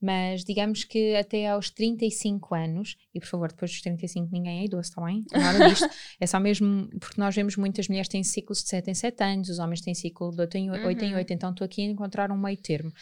mas 0.00 0.44
digamos 0.44 0.84
que 0.84 1.16
até 1.16 1.48
aos 1.48 1.70
35 1.70 2.54
anos, 2.54 2.96
e 3.14 3.18
por 3.18 3.26
favor, 3.26 3.48
depois 3.48 3.70
dos 3.70 3.80
35 3.82 4.28
ninguém 4.32 4.60
é 4.60 4.64
idoso, 4.64 4.88
está 4.88 5.04
bem? 5.04 5.24
Nada 5.32 5.68
disto, 5.68 5.88
é 6.20 6.26
só 6.26 6.38
mesmo 6.38 6.88
porque 7.00 7.20
nós 7.20 7.34
vemos 7.34 7.56
muitas 7.56 7.88
mulheres 7.88 8.08
têm 8.08 8.22
ciclos 8.22 8.62
de 8.62 8.68
7 8.68 8.90
em 8.90 8.94
7 8.94 9.24
anos, 9.24 9.48
os 9.48 9.58
homens 9.58 9.80
têm 9.80 9.94
ciclo 9.94 10.30
de 10.30 10.40
8 10.40 10.54
em 10.56 10.70
8, 10.70 10.80
uhum. 10.80 10.86
8, 10.88 11.04
em 11.04 11.14
8 11.16 11.32
então 11.32 11.50
estou 11.50 11.64
aqui 11.64 11.82
a 11.82 11.84
encontrar 11.84 12.30
um 12.30 12.38
meio 12.38 12.56
termo. 12.56 12.92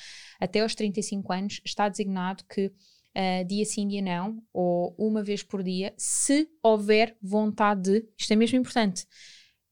Até 0.40 0.61
aos 0.61 0.74
35 0.74 1.32
anos 1.32 1.61
está 1.64 1.88
designado 1.88 2.44
que 2.48 2.66
uh, 2.66 3.44
dia 3.46 3.64
sim, 3.64 3.87
dia 3.87 4.02
não, 4.02 4.42
ou 4.52 4.94
uma 4.98 5.22
vez 5.22 5.42
por 5.42 5.62
dia, 5.62 5.92
se 5.98 6.48
houver 6.62 7.16
vontade 7.22 7.82
de, 7.82 8.09
isto 8.18 8.32
é 8.32 8.37
mesmo 8.37 8.59
importante, 8.59 9.06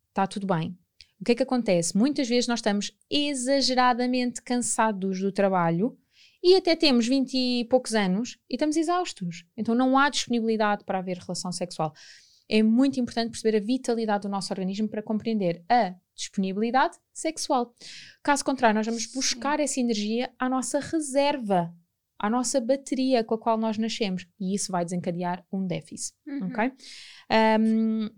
está 0.08 0.26
tudo 0.26 0.46
bem. 0.46 0.76
O 1.20 1.24
que 1.24 1.32
é 1.32 1.34
que 1.36 1.42
acontece? 1.42 1.96
Muitas 1.96 2.28
vezes 2.28 2.46
nós 2.46 2.58
estamos 2.58 2.92
exageradamente 3.08 4.42
cansados 4.42 5.20
do 5.20 5.32
trabalho 5.32 5.96
e 6.44 6.54
até 6.56 6.76
temos 6.76 7.08
20 7.08 7.34
e 7.34 7.64
poucos 7.64 7.94
anos 7.94 8.36
e 8.50 8.54
estamos 8.56 8.76
exaustos. 8.76 9.46
Então 9.56 9.74
não 9.74 9.96
há 9.96 10.10
disponibilidade 10.10 10.84
para 10.84 10.98
haver 10.98 11.16
relação 11.16 11.50
sexual. 11.50 11.94
É 12.46 12.62
muito 12.62 13.00
importante 13.00 13.30
perceber 13.30 13.56
a 13.56 13.60
vitalidade 13.60 14.24
do 14.24 14.28
nosso 14.28 14.52
organismo 14.52 14.86
para 14.86 15.02
compreender 15.02 15.64
a 15.70 15.94
disponibilidade 16.14 16.98
sexual. 17.14 17.74
Caso 18.22 18.44
contrário, 18.44 18.76
nós 18.76 18.84
vamos 18.84 19.06
buscar 19.06 19.58
essa 19.58 19.80
energia 19.80 20.30
à 20.38 20.46
nossa 20.46 20.80
reserva, 20.80 21.74
à 22.18 22.28
nossa 22.28 22.60
bateria 22.60 23.24
com 23.24 23.36
a 23.36 23.38
qual 23.38 23.56
nós 23.56 23.78
nascemos. 23.78 24.26
E 24.38 24.54
isso 24.54 24.70
vai 24.70 24.84
desencadear 24.84 25.42
um 25.50 25.66
déficit. 25.66 26.14
Uhum. 26.26 26.48
Ok? 26.48 26.72
Um, 27.58 28.10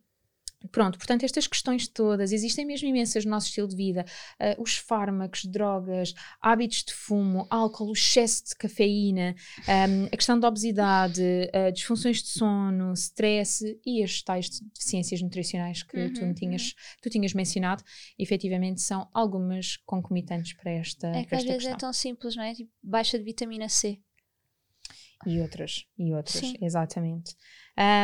Pronto, 0.70 0.98
portanto, 0.98 1.24
estas 1.24 1.46
questões 1.46 1.88
todas, 1.88 2.33
existem 2.33 2.64
mesmo 2.64 2.88
imensas 2.88 3.24
no 3.24 3.31
nosso 3.31 3.48
estilo 3.48 3.68
de 3.68 3.76
vida. 3.76 4.05
Uh, 4.40 4.62
os 4.62 4.76
fármacos, 4.76 5.44
drogas, 5.44 6.14
hábitos 6.40 6.85
de 6.85 6.92
fumo, 6.92 7.46
álcool, 7.50 7.88
o 7.88 7.92
excesso 7.92 8.44
de 8.48 8.57
cafeína, 8.57 9.35
um, 9.68 10.07
a 10.07 10.16
questão 10.16 10.38
da 10.38 10.48
obesidade, 10.48 11.22
uh, 11.22 11.72
disfunções 11.72 12.22
de 12.22 12.29
sono, 12.29 12.92
stress 12.94 13.79
e 13.85 14.02
as 14.02 14.22
tais 14.22 14.48
deficiências 14.74 15.22
nutricionais 15.22 15.83
que 15.83 15.96
uhum, 15.96 16.12
tu, 16.12 16.35
tinhas, 16.35 16.62
uhum. 16.62 16.96
tu 17.02 17.11
tinhas 17.11 17.33
mencionado, 17.35 17.83
efetivamente 18.18 18.81
são 18.81 19.09
algumas 19.12 19.76
concomitantes 19.79 20.52
para 20.55 20.70
esta 20.72 21.09
É 21.09 21.24
que 21.24 21.35
às 21.35 21.44
vezes 21.44 21.66
é 21.66 21.76
tão 21.76 21.92
simples, 21.92 22.37
não 22.37 22.42
é? 22.42 22.55
Tipo, 22.55 22.70
baixa 22.83 23.18
de 23.18 23.24
vitamina 23.24 23.68
C. 23.68 24.00
E 25.24 25.40
outras, 25.40 25.87
e 25.98 26.12
outras, 26.12 26.40
Sim. 26.40 26.57
exatamente. 26.61 27.35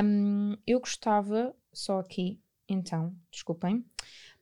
Um, 0.04 0.56
eu 0.66 0.80
gostava, 0.80 1.54
só 1.72 1.98
aqui, 1.98 2.41
então, 2.74 3.14
desculpem, 3.30 3.84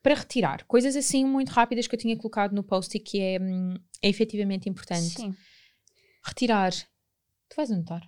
para 0.01 0.15
retirar 0.15 0.65
coisas 0.65 0.95
assim 0.95 1.25
muito 1.25 1.49
rápidas 1.49 1.87
que 1.87 1.95
eu 1.95 1.99
tinha 1.99 2.17
colocado 2.17 2.53
no 2.53 2.63
post 2.63 2.95
e 2.95 2.99
que 2.99 3.19
é, 3.19 3.39
hum, 3.39 3.75
é 4.01 4.09
efetivamente 4.09 4.67
importante. 4.69 5.15
Sim. 5.15 5.35
Retirar. 6.23 6.71
Tu 6.71 7.55
vais 7.55 7.71
anotar? 7.71 8.01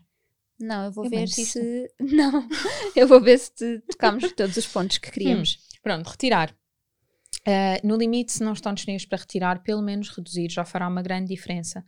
Não, 0.59 0.85
eu 0.85 0.91
vou 0.91 1.05
eu 1.05 1.09
ver 1.09 1.27
se. 1.27 1.91
Não, 1.99 2.47
eu 2.95 3.07
vou 3.07 3.21
ver 3.21 3.37
se 3.37 3.79
tocamos 3.81 4.31
todos 4.33 4.55
os 4.55 4.67
pontos 4.67 4.97
que 4.97 5.11
queríamos. 5.11 5.55
Hum, 5.55 5.79
pronto, 5.83 6.07
retirar. 6.09 6.55
Uh, 7.47 7.85
no 7.85 7.97
limite, 7.97 8.31
se 8.31 8.43
não 8.43 8.53
estão 8.53 8.73
disponíveis 8.73 9.05
para 9.05 9.17
retirar, 9.17 9.63
pelo 9.63 9.81
menos 9.81 10.09
reduzir 10.09 10.49
já 10.49 10.63
fará 10.63 10.87
uma 10.87 11.01
grande 11.01 11.27
diferença 11.27 11.83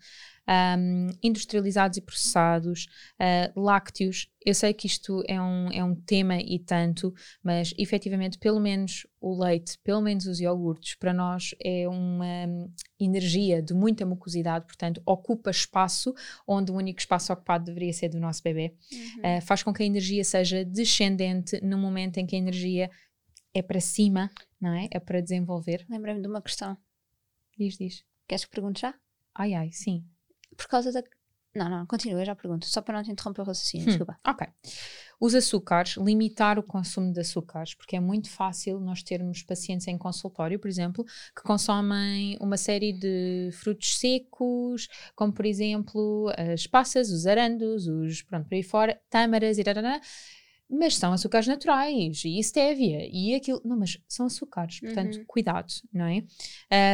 um, 0.48 1.08
industrializados 1.24 1.98
e 1.98 2.02
processados, 2.02 2.88
uh, 3.20 3.60
lácteos. 3.60 4.30
Eu 4.46 4.54
sei 4.54 4.74
que 4.74 4.86
isto 4.86 5.24
é 5.28 5.42
um, 5.42 5.72
é 5.72 5.84
um 5.84 5.96
tema 5.96 6.38
e 6.38 6.60
tanto, 6.60 7.14
mas 7.44 7.74
efetivamente, 7.78 8.38
pelo 8.38 8.60
menos 8.60 9.08
o 9.20 9.44
leite, 9.44 9.80
pelo 9.84 10.02
menos 10.02 10.28
os 10.28 10.40
iogurtes, 10.40 10.96
para 10.96 11.12
nós 11.12 11.56
é 11.64 11.88
uma 11.88 12.46
um, 12.48 12.72
energia 13.00 13.60
de 13.60 13.74
muita 13.74 14.06
mucosidade, 14.06 14.66
portanto, 14.66 15.02
ocupa 15.04 15.50
espaço 15.50 16.14
onde 16.48 16.72
o 16.72 16.76
único 16.76 17.00
espaço 17.00 17.34
ocupado 17.34 17.66
deveria 17.66 17.92
ser 17.92 18.10
do 18.10 18.20
nosso 18.20 18.44
bebê. 18.44 18.76
Uhum. 18.92 19.38
Uh, 19.38 19.42
faz 19.42 19.64
com 19.64 19.74
que 19.74 19.82
a 19.82 19.86
energia 19.86 20.24
seja 20.24 20.64
descendente 20.64 21.60
no 21.64 21.78
momento 21.78 22.18
em 22.18 22.26
que 22.26 22.36
a 22.36 22.40
energia 22.40 22.92
é 23.56 23.62
para 23.62 23.80
cima, 23.80 24.30
não 24.60 24.74
é? 24.74 24.88
É 24.92 25.00
para 25.00 25.22
desenvolver. 25.22 25.86
Lembrei-me 25.90 26.22
de 26.22 26.28
uma 26.28 26.42
questão. 26.42 26.78
Diz, 27.58 27.78
diz. 27.78 28.04
Queres 28.28 28.46
que 28.46 28.52
pergunte 28.52 28.82
já? 28.82 28.94
Ai, 29.34 29.54
ai, 29.54 29.72
sim 29.72 30.06
por 30.56 30.68
causa 30.68 30.92
da. 30.92 31.04
Não, 31.56 31.70
não, 31.70 31.86
continua, 31.86 32.20
eu 32.20 32.26
já 32.26 32.36
pergunto, 32.36 32.66
só 32.66 32.82
para 32.82 32.96
não 32.96 33.04
te 33.04 33.12
interromper 33.12 33.42
o 33.42 33.46
raciocínio, 33.46 33.86
hum, 33.86 33.90
desculpa. 33.90 34.20
Ok. 34.28 34.46
Os 35.22 35.34
açúcares, 35.34 35.96
limitar 35.96 36.60
o 36.60 36.64
consumo 36.64 37.14
de 37.14 37.22
açúcares, 37.22 37.74
porque 37.74 37.96
é 37.96 38.00
muito 38.02 38.30
fácil 38.30 38.78
nós 38.82 39.02
termos 39.02 39.42
pacientes 39.42 39.88
em 39.88 39.98
consultório, 39.98 40.60
por 40.60 40.68
exemplo, 40.68 41.06
que 41.34 41.42
consomem 41.44 42.38
uma 42.42 42.58
série 42.58 42.92
de 42.92 43.52
frutos 43.54 43.98
secos, 43.98 44.90
como 45.16 45.32
por 45.32 45.46
exemplo 45.46 46.30
as 46.54 46.68
passas, 46.68 47.10
os 47.10 47.26
arandos, 47.26 47.88
os, 47.88 48.22
pronto, 48.22 48.50
por 48.50 48.56
aí 48.56 48.64
fora, 48.64 49.02
tâmaras, 49.10 49.58
e 49.58 49.64
mas 50.70 50.98
são 50.98 51.14
açúcares 51.14 51.48
naturais 51.48 52.24
e 52.26 52.42
stevia 52.42 53.08
e 53.12 53.36
aquilo. 53.36 53.62
Não, 53.64 53.78
mas 53.78 53.98
são 54.08 54.26
açúcares, 54.26 54.80
portanto, 54.80 55.18
uhum. 55.18 55.26
cuidado, 55.26 55.72
não 55.94 56.06
é? 56.06 56.24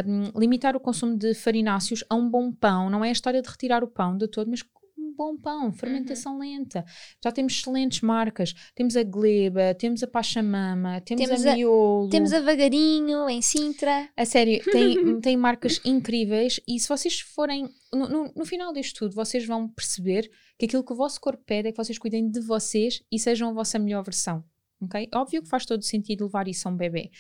Um, 0.06 0.40
limitar 0.40 0.76
o 0.76 0.80
consumo 0.80 1.18
de 1.18 1.34
farináceos 1.34 2.04
a 2.10 2.16
um 2.16 2.30
bom 2.30 2.52
pão, 2.52 2.90
não 2.90 3.04
é 3.04 3.10
a 3.10 3.14
história 3.14 3.42
de 3.42 3.50
retirar 3.50 3.84
o 3.84 3.88
pão 3.88 4.18
de 4.18 4.28
todo, 4.28 4.50
mas 4.50 4.64
um 5.12 5.16
bom 5.16 5.38
pão, 5.38 5.72
fermentação 5.72 6.34
uhum. 6.34 6.40
lenta. 6.40 6.86
Já 7.24 7.32
temos 7.32 7.54
excelentes 7.54 8.02
marcas. 8.02 8.54
Temos 8.74 8.96
a 8.96 9.04
Gleba, 9.04 9.74
temos 9.76 10.02
a 10.02 10.08
Pachamama, 10.08 11.02
temos, 11.02 11.26
temos 11.26 11.46
a 11.46 11.56
Miolo. 11.56 12.10
Temos 12.10 12.34
a 12.34 12.40
Vagarinho, 12.40 13.30
em 13.30 13.42
Sintra. 13.42 14.10
A 14.16 14.26
sério, 14.26 14.64
tem, 14.72 15.20
tem 15.22 15.38
marcas 15.38 15.82
incríveis 15.84 16.60
e 16.68 16.80
se 16.80 16.88
vocês 16.88 17.20
forem... 17.20 17.70
No, 17.94 18.08
no, 18.08 18.34
no 18.34 18.46
final 18.46 18.72
disto 18.72 19.00
tudo, 19.00 19.16
vocês 19.16 19.46
vão 19.46 19.68
perceber 19.68 20.32
que 20.58 20.66
aquilo 20.66 20.84
que 20.84 20.94
o 20.94 20.96
vosso 20.96 21.20
corpo 21.20 21.44
pede 21.46 21.68
é 21.68 21.72
que 21.72 21.78
vocês 21.78 21.98
cuidem 21.98 22.30
de 22.30 22.40
vocês 22.40 23.04
e 23.12 23.20
sejam 23.20 23.50
a 23.50 23.54
vossa 23.54 23.78
melhor 23.78 24.04
versão. 24.04 24.44
ok? 24.82 25.10
Óbvio 25.14 25.44
que 25.44 25.50
faz 25.50 25.66
todo 25.66 25.84
sentido 25.84 26.26
levar 26.26 26.48
isso 26.48 26.68
a 26.68 26.72
um 26.72 26.78
bebê. 26.78 27.12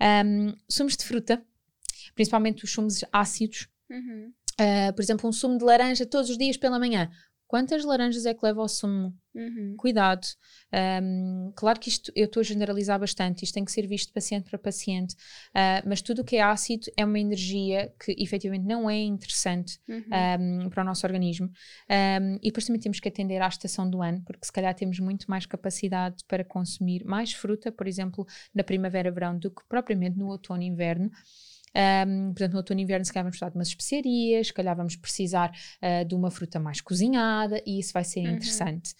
Um, 0.00 0.54
sumos 0.68 0.96
de 0.96 1.04
fruta, 1.04 1.44
principalmente 2.14 2.64
os 2.64 2.72
sumos 2.72 3.04
ácidos. 3.12 3.68
Uhum. 3.88 4.32
Uh, 4.58 4.92
por 4.94 5.02
exemplo, 5.02 5.28
um 5.28 5.32
sumo 5.32 5.58
de 5.58 5.64
laranja 5.64 6.06
todos 6.06 6.30
os 6.30 6.38
dias 6.38 6.56
pela 6.56 6.78
manhã. 6.78 7.10
Quantas 7.46 7.84
laranjas 7.84 8.26
é 8.26 8.34
que 8.34 8.44
leva 8.44 8.60
ao 8.60 8.68
sumo? 8.68 9.14
Uhum. 9.34 9.74
Cuidado. 9.76 10.26
Um, 11.02 11.52
claro 11.54 11.78
que 11.78 11.88
isto 11.88 12.10
eu 12.16 12.24
estou 12.24 12.40
a 12.40 12.44
generalizar 12.44 12.98
bastante, 12.98 13.44
isto 13.44 13.54
tem 13.54 13.64
que 13.64 13.70
ser 13.70 13.86
visto 13.86 14.12
paciente 14.12 14.48
para 14.48 14.58
paciente, 14.58 15.14
uh, 15.14 15.86
mas 15.86 16.00
tudo 16.00 16.22
o 16.22 16.24
que 16.24 16.36
é 16.36 16.42
ácido 16.42 16.86
é 16.96 17.04
uma 17.04 17.20
energia 17.20 17.92
que 18.02 18.16
efetivamente 18.18 18.64
não 18.64 18.88
é 18.88 18.98
interessante 18.98 19.78
uhum. 19.88 20.64
um, 20.64 20.70
para 20.70 20.82
o 20.82 20.86
nosso 20.86 21.06
organismo. 21.06 21.46
Um, 21.46 22.36
e 22.36 22.46
depois 22.46 22.64
também 22.64 22.80
temos 22.80 22.98
que 22.98 23.08
atender 23.08 23.40
à 23.40 23.48
estação 23.48 23.88
do 23.88 24.02
ano, 24.02 24.22
porque 24.26 24.46
se 24.46 24.52
calhar 24.52 24.74
temos 24.74 24.98
muito 24.98 25.30
mais 25.30 25.44
capacidade 25.44 26.24
para 26.26 26.44
consumir 26.44 27.04
mais 27.04 27.32
fruta, 27.32 27.70
por 27.70 27.86
exemplo, 27.86 28.26
na 28.54 28.64
primavera-verão, 28.64 29.38
do 29.38 29.50
que 29.50 29.62
propriamente 29.68 30.18
no 30.18 30.28
outono-inverno. 30.28 31.10
Um, 31.76 32.28
portanto, 32.32 32.52
no 32.52 32.58
outono 32.58 32.80
e 32.80 32.82
inverno, 32.82 33.04
se 33.04 33.12
calhar 33.12 33.24
vamos 33.24 33.36
precisar 33.36 33.50
de 33.50 33.58
umas 33.58 33.68
especiarias, 33.68 34.46
se 34.46 34.52
calhar 34.54 34.74
vamos 34.74 34.96
precisar 34.96 35.50
uh, 35.50 36.04
de 36.06 36.14
uma 36.14 36.30
fruta 36.30 36.58
mais 36.58 36.80
cozinhada 36.80 37.62
e 37.66 37.78
isso 37.78 37.92
vai 37.92 38.04
ser 38.04 38.20
uhum. 38.20 38.36
interessante. 38.36 38.94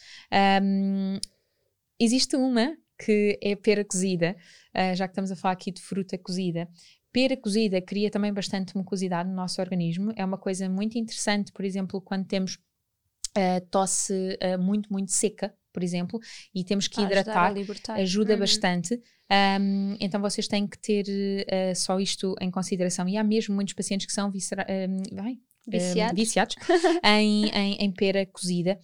Um, 0.62 1.18
existe 1.98 2.36
uma 2.36 2.76
que 2.98 3.38
é 3.42 3.56
pera 3.56 3.84
cozida, 3.84 4.36
uh, 4.74 4.94
já 4.94 5.06
que 5.08 5.12
estamos 5.12 5.32
a 5.32 5.36
falar 5.36 5.52
aqui 5.52 5.70
de 5.70 5.80
fruta 5.80 6.18
cozida. 6.18 6.68
Pera 7.12 7.36
cozida 7.36 7.80
cria 7.80 8.10
também 8.10 8.32
bastante 8.32 8.76
mucosidade 8.76 9.28
no 9.28 9.34
nosso 9.34 9.60
organismo. 9.60 10.12
É 10.14 10.24
uma 10.24 10.36
coisa 10.36 10.68
muito 10.68 10.98
interessante, 10.98 11.52
por 11.52 11.64
exemplo, 11.64 11.98
quando 12.00 12.26
temos 12.26 12.58
uh, 13.36 13.60
tosse 13.70 14.38
uh, 14.42 14.58
muito, 14.62 14.92
muito 14.92 15.12
seca, 15.12 15.54
por 15.76 15.84
exemplo, 15.84 16.18
e 16.54 16.64
temos 16.64 16.88
que 16.88 17.02
hidratar, 17.02 17.52
ajuda 17.98 18.32
uhum. 18.32 18.38
bastante. 18.38 18.98
Um, 19.60 19.94
então 20.00 20.22
vocês 20.22 20.48
têm 20.48 20.66
que 20.66 20.78
ter 20.78 21.04
uh, 21.04 21.76
só 21.76 22.00
isto 22.00 22.34
em 22.40 22.50
consideração. 22.50 23.06
E 23.06 23.18
há 23.18 23.22
mesmo 23.22 23.54
muitos 23.54 23.74
pacientes 23.74 24.06
que 24.06 24.12
são 24.14 24.30
viscera, 24.30 24.66
um, 24.70 25.14
vai, 25.14 25.36
viciados, 25.66 26.12
um, 26.12 26.14
viciados 26.14 26.56
em, 27.04 27.48
em, 27.48 27.74
em, 27.74 27.92
pera 27.92 28.24
cozida. 28.26 28.78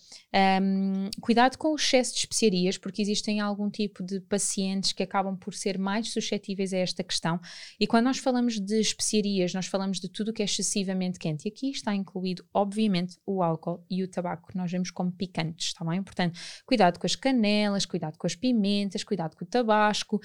Um, 0.60 1.08
cuidado 1.20 1.56
com 1.56 1.72
o 1.72 1.76
excesso 1.76 2.12
de 2.12 2.20
especiarias, 2.20 2.76
porque 2.76 3.00
existem 3.00 3.40
algum 3.40 3.70
tipo 3.70 4.02
de 4.02 4.20
pacientes 4.20 4.92
que 4.92 5.02
acabam 5.02 5.36
por 5.36 5.54
ser 5.54 5.78
mais 5.78 6.12
suscetíveis 6.12 6.72
a 6.72 6.78
esta 6.78 7.04
questão. 7.04 7.40
E 7.78 7.86
quando 7.86 8.06
nós 8.06 8.18
falamos 8.18 8.58
de 8.58 8.80
especiarias, 8.80 9.54
nós 9.54 9.66
falamos 9.66 10.00
de 10.00 10.08
tudo 10.08 10.32
que 10.32 10.42
é 10.42 10.44
excessivamente 10.44 11.18
quente. 11.18 11.46
E 11.46 11.48
aqui 11.48 11.70
está 11.70 11.94
incluído, 11.94 12.44
obviamente, 12.52 13.18
o 13.24 13.42
álcool 13.42 13.84
e 13.88 14.02
o 14.02 14.08
tabaco, 14.08 14.48
que 14.48 14.56
nós 14.56 14.70
vemos 14.70 14.90
como 14.90 15.12
picantes, 15.12 15.68
está 15.68 15.84
bem? 15.84 16.02
Portanto, 16.02 16.38
cuidado 16.66 16.98
com 16.98 17.06
as 17.06 17.14
canelas, 17.14 17.86
cuidado 17.86 18.16
com 18.18 18.26
as 18.26 18.34
pimentas, 18.34 19.04
cuidado 19.04 19.36
com 19.36 19.44
o 19.44 19.48
tabasco, 19.48 20.20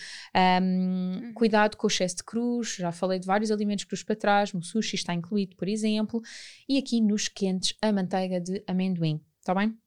um, 0.61 1.33
cuidado 1.33 1.77
com 1.77 1.87
o 1.87 1.89
excesso 1.89 2.17
de 2.17 2.23
cruz. 2.23 2.75
Já 2.77 2.91
falei 2.91 3.19
de 3.19 3.27
vários 3.27 3.51
alimentos 3.51 3.85
cruz 3.85 4.03
para 4.03 4.15
trás, 4.15 4.53
o 4.53 4.61
sushi 4.61 4.95
está 4.95 5.13
incluído, 5.13 5.55
por 5.55 5.67
exemplo. 5.67 6.21
E 6.67 6.77
aqui 6.77 7.01
nos 7.01 7.27
quentes, 7.27 7.75
a 7.81 7.91
manteiga 7.91 8.39
de 8.39 8.63
amendoim, 8.67 9.21
está 9.39 9.53
bem? 9.53 9.77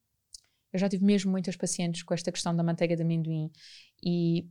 Eu 0.73 0.79
já 0.79 0.87
tive 0.87 1.03
mesmo 1.03 1.31
muitas 1.31 1.55
pacientes 1.55 2.03
com 2.03 2.13
esta 2.13 2.31
questão 2.31 2.55
da 2.55 2.63
manteiga 2.63 2.95
de 2.95 3.01
amendoim 3.01 3.51
e 4.01 4.47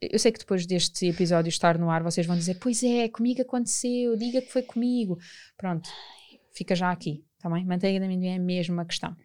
eu 0.00 0.18
sei 0.18 0.30
que 0.30 0.38
depois 0.38 0.66
deste 0.66 1.06
episódio 1.06 1.48
estar 1.48 1.78
no 1.78 1.90
ar 1.90 2.02
vocês 2.02 2.26
vão 2.26 2.36
dizer, 2.36 2.58
pois 2.58 2.82
é, 2.82 3.08
comigo 3.08 3.42
aconteceu, 3.42 4.16
diga 4.16 4.42
que 4.42 4.50
foi 4.52 4.62
comigo. 4.62 5.18
Pronto, 5.56 5.88
fica 6.52 6.74
já 6.74 6.90
aqui, 6.90 7.24
tá 7.38 7.48
bem? 7.50 7.64
Manteiga 7.64 7.98
de 7.98 8.04
amendoim 8.04 8.28
é 8.28 8.38
mesmo 8.38 8.74
uma 8.74 8.84
questão. 8.84 9.16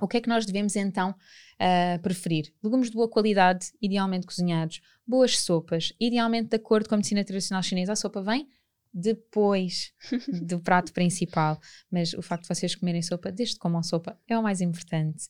O 0.00 0.08
que 0.08 0.16
é 0.16 0.20
que 0.20 0.28
nós 0.28 0.46
devemos 0.46 0.76
então 0.76 1.10
uh, 1.10 2.02
preferir? 2.02 2.52
Legumes 2.62 2.88
de 2.88 2.96
boa 2.96 3.08
qualidade, 3.08 3.66
idealmente 3.82 4.26
cozinhados, 4.26 4.80
boas 5.06 5.38
sopas, 5.38 5.92
idealmente 6.00 6.48
de 6.48 6.56
acordo 6.56 6.88
com 6.88 6.94
a 6.94 6.98
medicina 6.98 7.24
tradicional 7.24 7.62
chinesa, 7.62 7.92
a 7.92 7.96
sopa 7.96 8.22
vem 8.22 8.48
depois 8.92 9.92
do 10.42 10.60
prato 10.60 10.92
principal. 10.92 11.60
Mas 11.90 12.12
o 12.12 12.22
facto 12.22 12.42
de 12.42 12.48
vocês 12.48 12.74
comerem 12.74 13.02
sopa, 13.02 13.30
desde 13.30 13.54
que 13.54 13.60
comam 13.60 13.82
sopa, 13.82 14.18
é 14.26 14.38
o 14.38 14.42
mais 14.42 14.60
importante. 14.60 15.28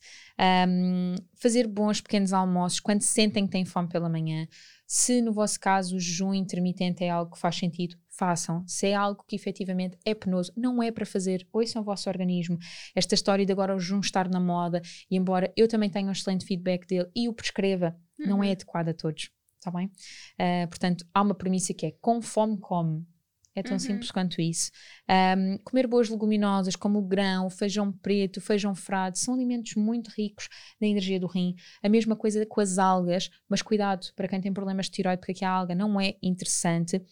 Um, 0.69 1.15
fazer 1.37 1.67
bons 1.67 2.01
pequenos 2.01 2.33
almoços 2.33 2.81
quando 2.81 3.03
sentem 3.03 3.45
que 3.45 3.53
têm 3.53 3.65
fome 3.65 3.89
pela 3.89 4.09
manhã. 4.09 4.47
Se 4.87 5.23
no 5.23 5.33
vosso 5.33 5.61
caso 5.61 5.97
o 5.97 6.01
jejum 6.01 6.35
intermitente 6.35 7.05
é 7.05 7.11
algo 7.11 7.33
que 7.33 7.39
faz 7.39 7.57
sentido, 7.57 7.97
façam. 8.09 8.65
Se 8.67 8.89
é 8.89 8.95
algo 8.95 9.23
que 9.27 9.37
efetivamente 9.37 9.97
é 10.05 10.15
penoso, 10.15 10.53
não 10.57 10.83
é 10.83 10.91
para 10.91 11.07
fazer, 11.07 11.47
ouçam 11.53 11.81
o 11.81 11.85
vosso 11.85 12.09
organismo. 12.09 12.59
Esta 12.95 13.15
história 13.15 13.47
de 13.47 13.53
agora 13.53 13.75
o 13.75 13.79
jejum 13.79 14.01
estar 14.01 14.29
na 14.29 14.41
moda, 14.41 14.83
e 15.09 15.17
embora 15.17 15.53
eu 15.57 15.69
também 15.69 15.89
tenha 15.89 16.09
um 16.09 16.13
excelente 16.13 16.45
feedback 16.45 16.87
dele 16.87 17.09
e 17.15 17.29
o 17.29 17.33
prescreva, 17.33 17.97
uhum. 18.19 18.27
não 18.27 18.43
é 18.43 18.47
uhum. 18.47 18.53
adequado 18.53 18.89
a 18.89 18.95
todos. 18.95 19.31
Está 19.59 19.71
bem? 19.71 19.87
Uh, 19.87 20.67
portanto, 20.69 21.07
há 21.15 21.23
uma 21.23 21.35
premissa 21.35 21.73
que 21.73 21.87
é 21.87 21.93
com 22.01 22.21
fome, 22.21 22.59
come 22.59 23.07
é 23.55 23.63
tão 23.63 23.73
uhum. 23.73 23.79
simples 23.79 24.11
quanto 24.11 24.41
isso. 24.41 24.71
Um, 25.09 25.59
comer 25.65 25.87
boas 25.87 26.09
leguminosas 26.09 26.77
como 26.77 26.99
o 27.01 27.03
grão, 27.03 27.47
o 27.47 27.51
feijão 27.51 27.91
preto, 27.91 28.37
o 28.37 28.41
feijão 28.41 28.75
frado, 28.75 29.19
são 29.19 29.35
alimentos 29.35 29.75
muito 29.75 30.09
ricos 30.09 30.49
na 30.81 30.87
energia 30.87 31.19
do 31.19 31.27
rim. 31.27 31.55
A 31.83 31.89
mesma 31.89 32.15
coisa 32.15 32.47
com 32.47 32.61
as 32.61 32.79
algas, 32.79 33.29
mas 33.49 33.61
cuidado 33.61 34.07
para 34.15 34.29
quem 34.29 34.41
tem 34.41 34.53
problemas 34.53 34.87
de 34.87 34.93
tiroide, 34.93 35.21
porque 35.21 35.33
aqui 35.33 35.45
a 35.45 35.51
alga 35.51 35.75
não 35.75 36.01
é 36.01 36.17
interessante. 36.23 37.03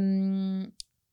Um, 0.00 0.64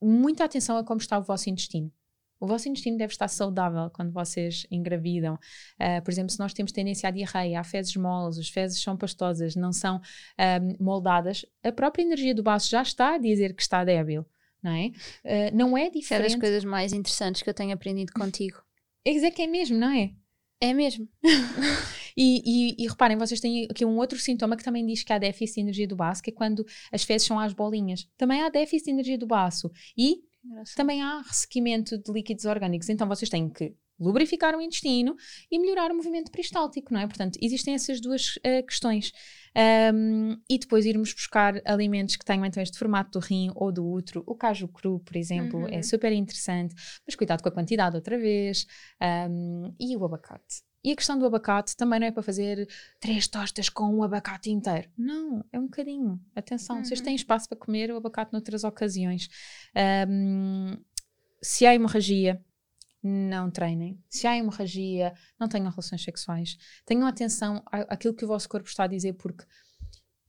muita 0.02 0.46
atenção 0.46 0.78
a 0.78 0.84
como 0.84 1.00
está 1.00 1.20
o 1.20 1.24
vosso 1.24 1.50
intestino. 1.50 1.92
O 2.40 2.48
vosso 2.48 2.70
intestino 2.70 2.98
deve 2.98 3.12
estar 3.12 3.28
saudável 3.28 3.90
quando 3.92 4.14
vocês 4.14 4.66
engravidam. 4.72 5.36
Uh, 5.76 6.02
por 6.04 6.10
exemplo, 6.10 6.32
se 6.32 6.40
nós 6.40 6.54
temos 6.54 6.72
tendência 6.72 7.10
à 7.10 7.12
diarreia, 7.12 7.60
há 7.60 7.64
fezes 7.64 7.96
moles, 7.98 8.40
as 8.40 8.48
fezes 8.48 8.82
são 8.82 8.96
pastosas, 8.96 9.56
não 9.56 9.74
são 9.74 9.98
um, 9.98 10.84
moldadas, 10.84 11.46
a 11.62 11.72
própria 11.72 12.02
energia 12.02 12.34
do 12.34 12.42
baço 12.42 12.70
já 12.70 12.82
está 12.82 13.16
a 13.16 13.18
dizer 13.18 13.54
que 13.54 13.62
está 13.62 13.84
débil 13.84 14.26
não 14.62 14.72
é? 14.72 14.88
Uh, 14.88 15.56
não 15.56 15.78
é 15.78 15.90
diferente. 15.90 16.26
É 16.26 16.30
das 16.30 16.40
coisas 16.40 16.64
mais 16.64 16.94
interessantes 16.94 17.42
que 17.42 17.50
eu 17.50 17.54
tenho 17.54 17.74
aprendido 17.74 18.12
contigo. 18.14 18.62
É 19.06 19.12
dizer 19.12 19.32
que 19.32 19.42
é 19.42 19.48
mesmo, 19.48 19.78
não 19.78 19.92
é? 19.92 20.12
É 20.62 20.74
mesmo. 20.74 21.08
e, 22.18 22.42
e, 22.76 22.84
e, 22.84 22.88
reparem, 22.88 23.18
vocês 23.18 23.40
têm 23.40 23.66
aqui 23.70 23.86
um 23.86 23.98
outro 23.98 24.20
sintoma 24.20 24.58
que 24.58 24.64
também 24.64 24.86
diz 24.86 25.04
que 25.04 25.14
há 25.14 25.18
déficit 25.18 25.56
de 25.56 25.62
energia 25.62 25.88
do 25.88 25.96
baço, 25.96 26.22
que 26.22 26.32
é 26.32 26.34
quando 26.34 26.66
as 26.92 27.04
fezes 27.04 27.26
são 27.26 27.40
às 27.40 27.54
bolinhas. 27.54 28.10
Também 28.18 28.42
há 28.42 28.50
déficit 28.50 28.86
de 28.86 28.92
energia 28.92 29.18
do 29.18 29.26
baço. 29.26 29.72
E 29.98 30.18
também 30.76 31.02
há 31.02 31.22
ressequimento 31.22 31.98
de 31.98 32.12
líquidos 32.12 32.46
orgânicos. 32.46 32.90
Então 32.90 33.08
vocês 33.08 33.30
têm 33.30 33.50
que 33.50 33.74
lubrificar 34.00 34.56
o 34.56 34.62
intestino 34.62 35.16
e 35.52 35.60
melhorar 35.60 35.92
o 35.92 35.96
movimento 35.96 36.32
peristáltico, 36.32 36.94
não 36.94 37.02
é? 37.02 37.08
Portanto, 37.08 37.38
existem 37.42 37.74
essas 37.74 38.00
duas 38.00 38.38
uh, 38.38 38.66
questões. 38.66 39.12
Um, 39.94 40.38
e 40.50 40.60
depois 40.60 40.86
irmos 40.86 41.12
buscar 41.12 41.60
alimentos 41.66 42.16
que 42.16 42.24
tenham 42.24 42.46
então 42.46 42.62
este 42.62 42.78
formato 42.78 43.20
do 43.20 43.26
rim 43.26 43.52
ou 43.56 43.72
do 43.72 43.86
útero. 43.86 44.24
O 44.26 44.36
caju 44.36 44.68
cru, 44.68 45.00
por 45.00 45.16
exemplo, 45.16 45.62
é 45.62 45.64
uhum. 45.64 45.80
é 45.80 45.82
super 45.82 46.12
interessante, 46.12 46.76
mas 47.06 47.16
cuidado 47.16 47.42
com 47.42 47.50
a 47.50 47.52
quantidade 47.52 47.96
outra 47.96 48.18
vez. 48.18 48.66
Um, 49.02 49.74
e 49.80 49.96
o 49.98 50.06
abacate. 50.06 50.64
E 50.84 50.92
a 50.94 50.96
questão 50.96 51.20
do 51.20 51.26
abacate 51.26 51.76
também 51.76 52.00
não 52.00 52.08
é 52.08 52.12
para 52.12 52.24
fazer 52.24 52.68
três 53.02 53.28
tostas 53.28 53.68
com 53.68 53.96
o 53.96 54.04
abacate 54.04 54.50
inteiro. 54.50 54.90
Não, 54.98 55.44
é 55.52 55.60
um 55.60 55.64
bocadinho. 55.64 56.20
Atenção, 56.34 56.78
uhum. 56.78 56.86
vocês 56.86 57.02
têm 57.02 57.16
espaço 57.16 57.50
para 57.50 57.58
comer 57.58 57.92
o 57.92 57.98
abacate 57.98 58.32
noutras 58.32 58.64
ocasiões. 58.64 59.28
Um, 60.08 60.78
se 61.42 61.66
há 61.66 61.76
hemorragia, 61.76 62.42
não 63.02 63.50
treinem. 63.50 64.02
Se 64.10 64.28
há 64.28 64.38
hemorragia, 64.38 65.14
não 65.40 65.48
tenham 65.48 65.70
relações 65.70 66.04
sexuais. 66.04 66.58
Tenham 66.86 67.08
atenção 67.08 67.64
àquilo 67.72 68.14
que 68.14 68.26
o 68.26 68.28
vosso 68.28 68.50
corpo 68.50 68.68
está 68.68 68.84
a 68.84 68.88
dizer, 68.88 69.14
porque 69.14 69.46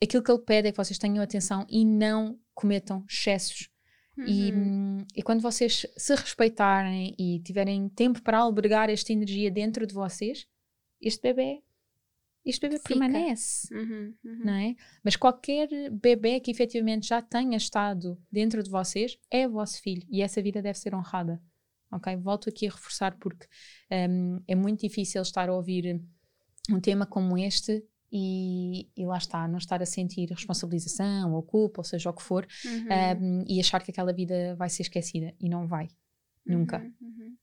aquilo 0.02 0.22
que 0.22 0.30
ele 0.30 0.42
pede 0.42 0.68
é 0.68 0.70
que 0.70 0.76
vocês 0.76 0.98
tenham 0.98 1.22
atenção 1.22 1.66
e 1.68 1.84
não 1.84 2.38
cometam 2.54 3.04
excessos. 3.08 3.68
Uhum. 4.16 4.24
E, 4.26 4.52
hum, 4.52 5.06
e 5.16 5.22
quando 5.22 5.40
vocês 5.40 5.86
se 5.96 6.14
respeitarem 6.14 7.14
e 7.18 7.40
tiverem 7.40 7.88
tempo 7.88 8.22
para 8.22 8.38
albergar 8.38 8.90
esta 8.90 9.12
energia 9.12 9.50
dentro 9.50 9.86
de 9.86 9.94
vocês, 9.94 10.46
este 11.00 11.22
bebê 11.22 11.62
este 12.44 12.62
bebê 12.62 12.78
Fica. 12.78 12.88
permanece, 12.88 13.72
uhum, 13.74 14.14
uhum. 14.24 14.44
não 14.44 14.54
é? 14.54 14.74
Mas 15.04 15.14
qualquer 15.14 15.68
bebê 15.90 16.40
que 16.40 16.50
efetivamente 16.50 17.06
já 17.06 17.20
tenha 17.20 17.56
estado 17.56 18.18
dentro 18.32 18.62
de 18.62 18.70
vocês 18.70 19.18
é 19.30 19.46
vosso 19.46 19.80
filho 19.82 20.06
e 20.10 20.22
essa 20.22 20.40
vida 20.40 20.62
deve 20.62 20.78
ser 20.78 20.94
honrada 20.94 21.40
ok? 21.90 22.16
Volto 22.16 22.48
aqui 22.48 22.66
a 22.66 22.70
reforçar 22.70 23.16
porque 23.18 23.46
um, 23.90 24.42
é 24.46 24.54
muito 24.54 24.80
difícil 24.80 25.22
estar 25.22 25.48
a 25.48 25.52
ouvir 25.52 26.00
um 26.70 26.80
tema 26.80 27.06
como 27.06 27.36
este 27.36 27.84
e, 28.12 28.88
e, 28.96 29.06
lá 29.06 29.18
está, 29.18 29.46
não 29.46 29.58
estar 29.58 29.80
a 29.80 29.86
sentir 29.86 30.28
responsabilização 30.30 31.32
ou 31.32 31.42
culpa, 31.42 31.80
ou 31.80 31.84
seja 31.84 32.10
o 32.10 32.12
que 32.12 32.22
for, 32.22 32.46
uhum. 32.64 33.22
um, 33.22 33.44
e 33.48 33.60
achar 33.60 33.80
que 33.82 33.90
aquela 33.90 34.12
vida 34.12 34.56
vai 34.56 34.68
ser 34.68 34.82
esquecida 34.82 35.34
e 35.38 35.48
não 35.48 35.66
vai, 35.66 35.88
nunca. 36.44 36.78
Uhum, 36.78 36.94
uhum. 37.00 37.36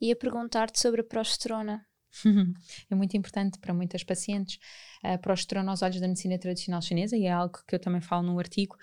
E 0.00 0.10
a 0.10 0.16
perguntar-te 0.16 0.80
sobre 0.80 1.02
a 1.02 1.04
progesterona. 1.04 1.86
é 2.90 2.94
muito 2.94 3.14
importante 3.14 3.58
para 3.58 3.74
muitas 3.74 4.02
pacientes. 4.02 4.58
A 5.02 5.18
progesterona 5.18 5.70
aos 5.70 5.82
olhos 5.82 6.00
da 6.00 6.08
medicina 6.08 6.38
tradicional 6.38 6.80
chinesa, 6.80 7.16
e 7.16 7.24
é 7.24 7.32
algo 7.32 7.58
que 7.66 7.74
eu 7.74 7.78
também 7.78 8.00
falo 8.00 8.26
no 8.26 8.38
artigo, 8.38 8.76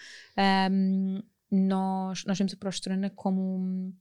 um, 0.71 1.19
nós, 1.49 2.25
nós 2.25 2.37
vemos 2.37 2.53
a 2.53 2.57
progesterona 2.57 3.09
como 3.09 3.93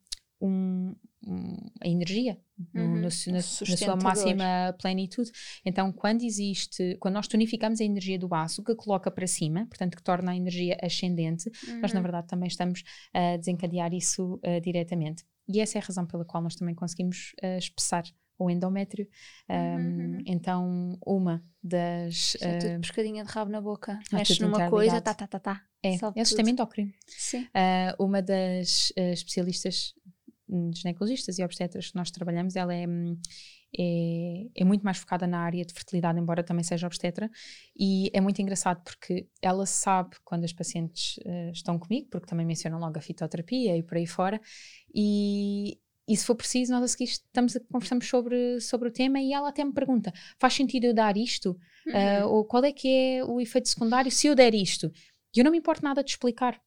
um, 0.42 0.94
um, 1.26 1.56
a 1.80 1.88
energia 1.88 2.38
uhum. 2.74 2.96
no, 2.96 2.96
no, 2.96 3.02
na, 3.02 3.32
na, 3.32 3.42
sua 3.42 3.96
máxima 3.96 4.74
plenitude. 4.80 5.30
Então, 5.64 5.92
quando 5.92 6.22
existe, 6.22 6.96
quando 7.00 7.14
nós 7.14 7.28
tonificamos 7.28 7.80
a 7.80 7.84
energia 7.84 8.18
do 8.18 8.28
baço, 8.28 8.62
que 8.62 8.74
coloca 8.74 9.10
para 9.10 9.26
cima, 9.26 9.66
portanto, 9.66 9.96
que 9.96 10.02
torna 10.02 10.32
a 10.32 10.36
energia 10.36 10.76
ascendente, 10.82 11.50
uhum. 11.68 11.80
nós, 11.80 11.92
na 11.92 12.00
uhum. 12.00 12.02
verdade, 12.02 12.26
também 12.26 12.48
estamos 12.48 12.82
a 13.14 13.36
desencadear 13.36 13.94
isso 13.94 14.34
uh, 14.34 14.60
diretamente. 14.60 15.24
E 15.48 15.60
essa 15.60 15.78
é 15.78 15.80
a 15.80 15.84
razão 15.84 16.06
pela 16.06 16.24
qual 16.24 16.42
nós 16.42 16.56
também 16.56 16.74
conseguimos 16.74 17.34
uh, 17.42 17.58
espessar 17.58 18.04
o 18.38 18.50
endométrio. 18.50 19.06
Um, 19.48 19.54
uhum. 19.54 20.18
Então, 20.26 20.98
uma 21.06 21.42
das. 21.62 22.36
É 22.40 22.58
tudo 22.58 22.76
uh, 22.76 22.80
pescadinha 22.80 23.24
de 23.24 23.30
rabo 23.30 23.50
na 23.50 23.60
boca. 23.60 23.98
Mexe 24.12 24.42
numa 24.42 24.68
coisa, 24.68 25.00
tá, 25.00 25.14
tá, 25.14 25.26
tá, 25.26 25.38
tá. 25.38 25.62
É, 25.84 25.94
é 25.94 26.22
o 26.22 26.26
sistema 26.26 26.50
endócrino. 26.50 26.92
Sim. 27.06 27.42
Uh, 27.42 28.04
uma 28.04 28.22
das 28.22 28.92
uh, 28.96 29.12
especialistas 29.12 29.94
ginecologistas 30.74 31.38
e 31.38 31.44
obstetras 31.44 31.90
que 31.90 31.96
nós 31.96 32.10
trabalhamos, 32.10 32.56
ela 32.56 32.74
é, 32.74 32.84
é, 33.78 34.46
é, 34.54 34.64
muito 34.64 34.82
mais 34.82 34.98
focada 34.98 35.26
na 35.26 35.40
área 35.40 35.64
de 35.64 35.72
fertilidade, 35.72 36.18
embora 36.18 36.42
também 36.42 36.62
seja 36.62 36.86
obstetra, 36.86 37.30
e 37.76 38.10
é 38.12 38.20
muito 38.20 38.40
engraçado 38.40 38.82
porque 38.84 39.26
ela 39.40 39.66
sabe 39.66 40.16
quando 40.24 40.44
as 40.44 40.52
pacientes 40.52 41.16
uh, 41.18 41.50
estão 41.52 41.78
comigo, 41.78 42.08
porque 42.10 42.26
também 42.26 42.44
mencionam 42.44 42.78
logo 42.78 42.98
a 42.98 43.02
fitoterapia 43.02 43.76
e 43.76 43.82
por 43.82 43.96
aí 43.96 44.06
fora, 44.06 44.40
e, 44.94 45.78
e 46.08 46.16
se 46.16 46.26
for 46.26 46.34
preciso, 46.34 46.72
nós 46.72 46.82
a 46.82 46.88
seguir 46.88 47.04
estamos 47.04 47.56
a, 47.56 47.60
conversamos 47.60 48.08
sobre, 48.08 48.60
sobre 48.60 48.88
o 48.88 48.92
tema 48.92 49.20
e 49.20 49.32
ela 49.32 49.48
até 49.48 49.64
me 49.64 49.72
pergunta: 49.72 50.12
faz 50.38 50.54
sentido 50.54 50.84
eu 50.84 50.94
dar 50.94 51.16
isto? 51.16 51.56
Uhum. 51.86 52.24
Uh, 52.24 52.28
ou 52.28 52.44
qual 52.44 52.64
é 52.64 52.72
que 52.72 52.88
é 52.88 53.24
o 53.24 53.40
efeito 53.40 53.68
secundário 53.68 54.10
se 54.10 54.26
eu 54.26 54.34
der 54.34 54.54
isto? 54.54 54.92
E 55.34 55.40
eu 55.40 55.44
não 55.44 55.50
me 55.50 55.58
importo 55.58 55.82
nada 55.82 56.02
de 56.04 56.10
explicar. 56.10 56.60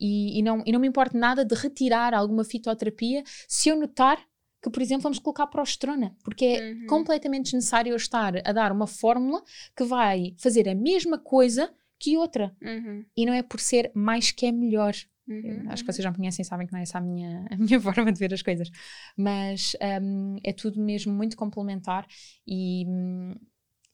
E, 0.00 0.38
e, 0.38 0.42
não, 0.42 0.62
e 0.66 0.72
não 0.72 0.80
me 0.80 0.88
importa 0.88 1.16
nada 1.18 1.44
de 1.44 1.54
retirar 1.54 2.14
alguma 2.14 2.44
fitoterapia 2.44 3.22
se 3.48 3.68
eu 3.68 3.76
notar 3.78 4.18
que, 4.62 4.70
por 4.70 4.82
exemplo, 4.82 5.04
vamos 5.04 5.18
colocar 5.18 5.46
progesterona, 5.46 6.16
porque 6.24 6.44
é 6.44 6.72
uhum. 6.72 6.86
completamente 6.86 7.44
desnecessário 7.44 7.90
eu 7.90 7.96
estar 7.96 8.36
a 8.44 8.52
dar 8.52 8.72
uma 8.72 8.86
fórmula 8.86 9.42
que 9.76 9.84
vai 9.84 10.34
fazer 10.38 10.68
a 10.68 10.74
mesma 10.74 11.18
coisa 11.18 11.72
que 11.98 12.16
outra. 12.16 12.54
Uhum. 12.62 13.04
E 13.16 13.24
não 13.24 13.32
é 13.32 13.42
por 13.42 13.60
ser 13.60 13.90
mais 13.94 14.30
que 14.30 14.46
é 14.46 14.52
melhor. 14.52 14.94
Uhum, 15.28 15.64
acho 15.68 15.84
que 15.84 15.92
vocês 15.92 16.04
já 16.04 16.10
me 16.10 16.16
conhecem 16.16 16.44
sabem 16.44 16.68
que 16.68 16.72
não 16.72 16.78
é 16.78 16.82
essa 16.82 16.98
a 16.98 17.00
minha, 17.00 17.46
a 17.50 17.56
minha 17.56 17.80
forma 17.80 18.12
de 18.12 18.18
ver 18.18 18.32
as 18.32 18.42
coisas. 18.42 18.70
Mas 19.16 19.76
um, 20.02 20.36
é 20.42 20.52
tudo 20.52 20.80
mesmo 20.80 21.12
muito 21.12 21.36
complementar 21.36 22.06
e, 22.46 22.84
hum, 22.86 23.34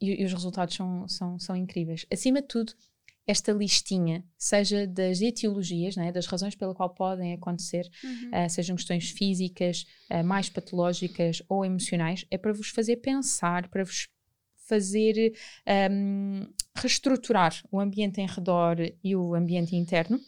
e, 0.01 0.23
e, 0.23 0.25
os 0.25 0.33
resultados 0.33 0.75
são, 0.75 1.07
são, 1.09 1.39
são 1.39 1.57
incríveis. 1.57 2.05
Acima 2.13 2.43
de 2.43 2.49
tudo, 2.49 2.73
esta 3.27 3.53
listinha, 3.53 4.25
seja 4.37 4.87
das 4.87 5.21
etiologias, 5.21 5.97
né, 5.97 6.11
das 6.11 6.27
razões 6.27 6.55
pela 6.55 6.75
qual 6.75 6.91
podem 6.91 7.33
acontecer, 7.33 7.89
uhum. 8.03 8.31
uh, 8.31 8.51
sejam 8.51 8.77
questões 8.77 9.11
físicas, 9.11 9.87
uh, 10.11 10.25
mais 10.25 10.49
patológicas 10.49 11.43
ou 11.49 11.65
emocionais, 11.65 12.25
é 12.31 12.37
para 12.37 12.53
vos 12.53 12.69
fazer 12.69 12.97
pensar, 12.97 13.69
para 13.69 13.85
vos 13.85 14.09
fazer 14.67 15.35
um, 15.91 16.47
reestruturar 16.75 17.63
o 17.71 17.79
ambiente 17.79 18.21
em 18.21 18.27
redor 18.27 18.77
e 19.03 19.15
o 19.15 19.35
ambiente 19.35 19.77
interno 19.77 20.19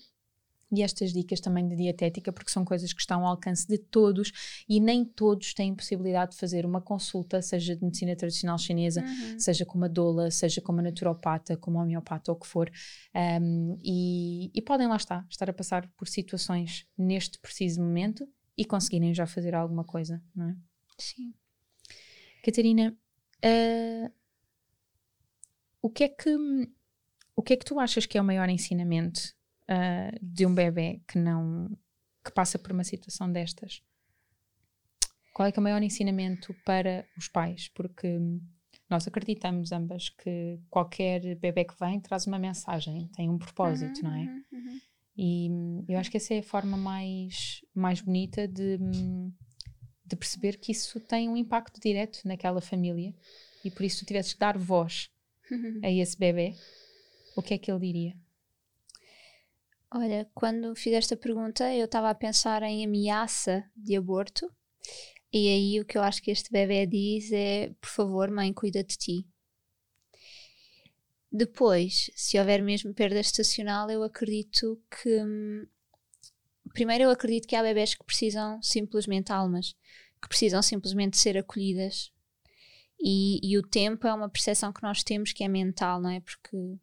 e 0.74 0.82
estas 0.82 1.12
dicas 1.12 1.40
também 1.40 1.66
de 1.66 1.76
dietética, 1.76 2.32
porque 2.32 2.50
são 2.50 2.64
coisas 2.64 2.92
que 2.92 3.00
estão 3.00 3.20
ao 3.20 3.28
alcance 3.28 3.66
de 3.66 3.78
todos 3.78 4.32
e 4.68 4.80
nem 4.80 5.04
todos 5.04 5.54
têm 5.54 5.74
possibilidade 5.74 6.32
de 6.32 6.38
fazer 6.38 6.66
uma 6.66 6.80
consulta, 6.80 7.40
seja 7.40 7.76
de 7.76 7.84
medicina 7.84 8.16
tradicional 8.16 8.58
chinesa, 8.58 9.02
uhum. 9.02 9.38
seja 9.38 9.64
com 9.64 9.78
uma 9.78 9.88
doula, 9.88 10.30
seja 10.30 10.60
com 10.60 10.72
uma 10.72 10.82
naturopata, 10.82 11.56
como 11.56 11.78
homeopata 11.78 12.32
ou 12.32 12.36
o 12.36 12.40
que 12.40 12.46
for. 12.46 12.70
Um, 13.14 13.78
e, 13.82 14.50
e, 14.54 14.62
podem 14.62 14.88
lá 14.88 14.96
estar, 14.96 15.26
estar 15.30 15.48
a 15.48 15.52
passar 15.52 15.88
por 15.96 16.08
situações 16.08 16.86
neste 16.98 17.38
preciso 17.38 17.80
momento 17.80 18.28
e 18.56 18.64
conseguirem 18.64 19.14
já 19.14 19.26
fazer 19.26 19.54
alguma 19.54 19.84
coisa, 19.84 20.22
não 20.34 20.50
é? 20.50 20.56
Sim. 20.98 21.34
Catarina, 22.42 22.96
uh, 23.44 24.12
o 25.80 25.90
que 25.90 26.04
é 26.04 26.08
que 26.08 26.30
o 27.36 27.42
que 27.42 27.52
é 27.52 27.56
que 27.56 27.64
tu 27.64 27.80
achas 27.80 28.06
que 28.06 28.16
é 28.16 28.20
o 28.20 28.24
maior 28.24 28.48
ensinamento 28.48 29.34
uh, 29.68 30.18
de 30.22 30.46
um 30.46 30.54
bebê 30.54 31.00
que 31.08 31.18
não 31.18 31.70
que 32.24 32.32
passa 32.32 32.58
por 32.58 32.72
uma 32.72 32.84
situação 32.84 33.30
destas? 33.30 33.82
Qual 35.34 35.46
é 35.46 35.52
que 35.52 35.58
é 35.58 35.60
o 35.60 35.62
maior 35.62 35.82
ensinamento 35.82 36.54
para 36.64 37.04
os 37.18 37.28
pais? 37.28 37.68
Porque 37.68 38.18
nós 38.88 39.06
acreditamos 39.06 39.72
ambas 39.72 40.08
que 40.08 40.58
qualquer 40.70 41.36
bebê 41.36 41.64
que 41.64 41.74
vem 41.78 42.00
traz 42.00 42.26
uma 42.26 42.38
mensagem, 42.38 43.08
tem 43.08 43.28
um 43.28 43.38
propósito, 43.38 43.98
uhum, 43.98 44.02
não 44.04 44.14
é? 44.14 44.22
Uhum, 44.22 44.44
uhum. 44.52 44.80
E 45.16 45.92
eu 45.92 45.98
acho 45.98 46.10
que 46.10 46.16
essa 46.16 46.34
é 46.34 46.38
a 46.38 46.42
forma 46.42 46.76
mais, 46.76 47.64
mais 47.74 48.00
bonita 48.00 48.48
de, 48.48 48.78
de 50.04 50.16
perceber 50.16 50.58
que 50.58 50.72
isso 50.72 51.00
tem 51.00 51.28
um 51.28 51.36
impacto 51.36 51.80
direto 51.80 52.20
naquela 52.24 52.60
família 52.60 53.14
e 53.64 53.70
por 53.70 53.84
isso 53.84 54.00
tu 54.00 54.06
tivesses 54.06 54.32
que 54.34 54.40
dar 54.40 54.58
voz 54.58 55.10
a 55.82 55.90
esse 55.90 56.18
bebê, 56.18 56.54
o 57.36 57.42
que 57.42 57.54
é 57.54 57.58
que 57.58 57.70
ele 57.70 57.80
diria? 57.80 58.23
Olha, 59.96 60.28
quando 60.34 60.74
fiz 60.74 60.92
esta 60.92 61.16
pergunta, 61.16 61.72
eu 61.72 61.84
estava 61.84 62.10
a 62.10 62.14
pensar 62.16 62.64
em 62.64 62.84
ameaça 62.84 63.64
de 63.76 63.94
aborto. 63.94 64.52
E 65.32 65.48
aí 65.48 65.80
o 65.80 65.84
que 65.84 65.96
eu 65.96 66.02
acho 66.02 66.20
que 66.20 66.32
este 66.32 66.50
bebê 66.50 66.84
diz 66.84 67.30
é: 67.30 67.72
por 67.80 67.88
favor, 67.88 68.28
mãe, 68.28 68.52
cuida 68.52 68.82
de 68.82 68.96
ti. 68.96 69.26
Depois, 71.30 72.10
se 72.16 72.36
houver 72.40 72.60
mesmo 72.60 72.92
perda 72.92 73.20
estacional, 73.20 73.88
eu 73.88 74.02
acredito 74.02 74.82
que. 74.90 75.68
Primeiro, 76.72 77.04
eu 77.04 77.10
acredito 77.10 77.46
que 77.46 77.54
há 77.54 77.62
bebés 77.62 77.94
que 77.94 78.04
precisam 78.04 78.60
simplesmente 78.60 79.30
almas, 79.30 79.76
que 80.20 80.28
precisam 80.28 80.60
simplesmente 80.60 81.16
ser 81.16 81.38
acolhidas. 81.38 82.10
E, 83.00 83.38
e 83.44 83.56
o 83.56 83.62
tempo 83.62 84.08
é 84.08 84.14
uma 84.14 84.28
percepção 84.28 84.72
que 84.72 84.82
nós 84.82 85.04
temos 85.04 85.32
que 85.32 85.44
é 85.44 85.48
mental, 85.48 86.00
não 86.00 86.10
é? 86.10 86.20
Porque 86.20 86.78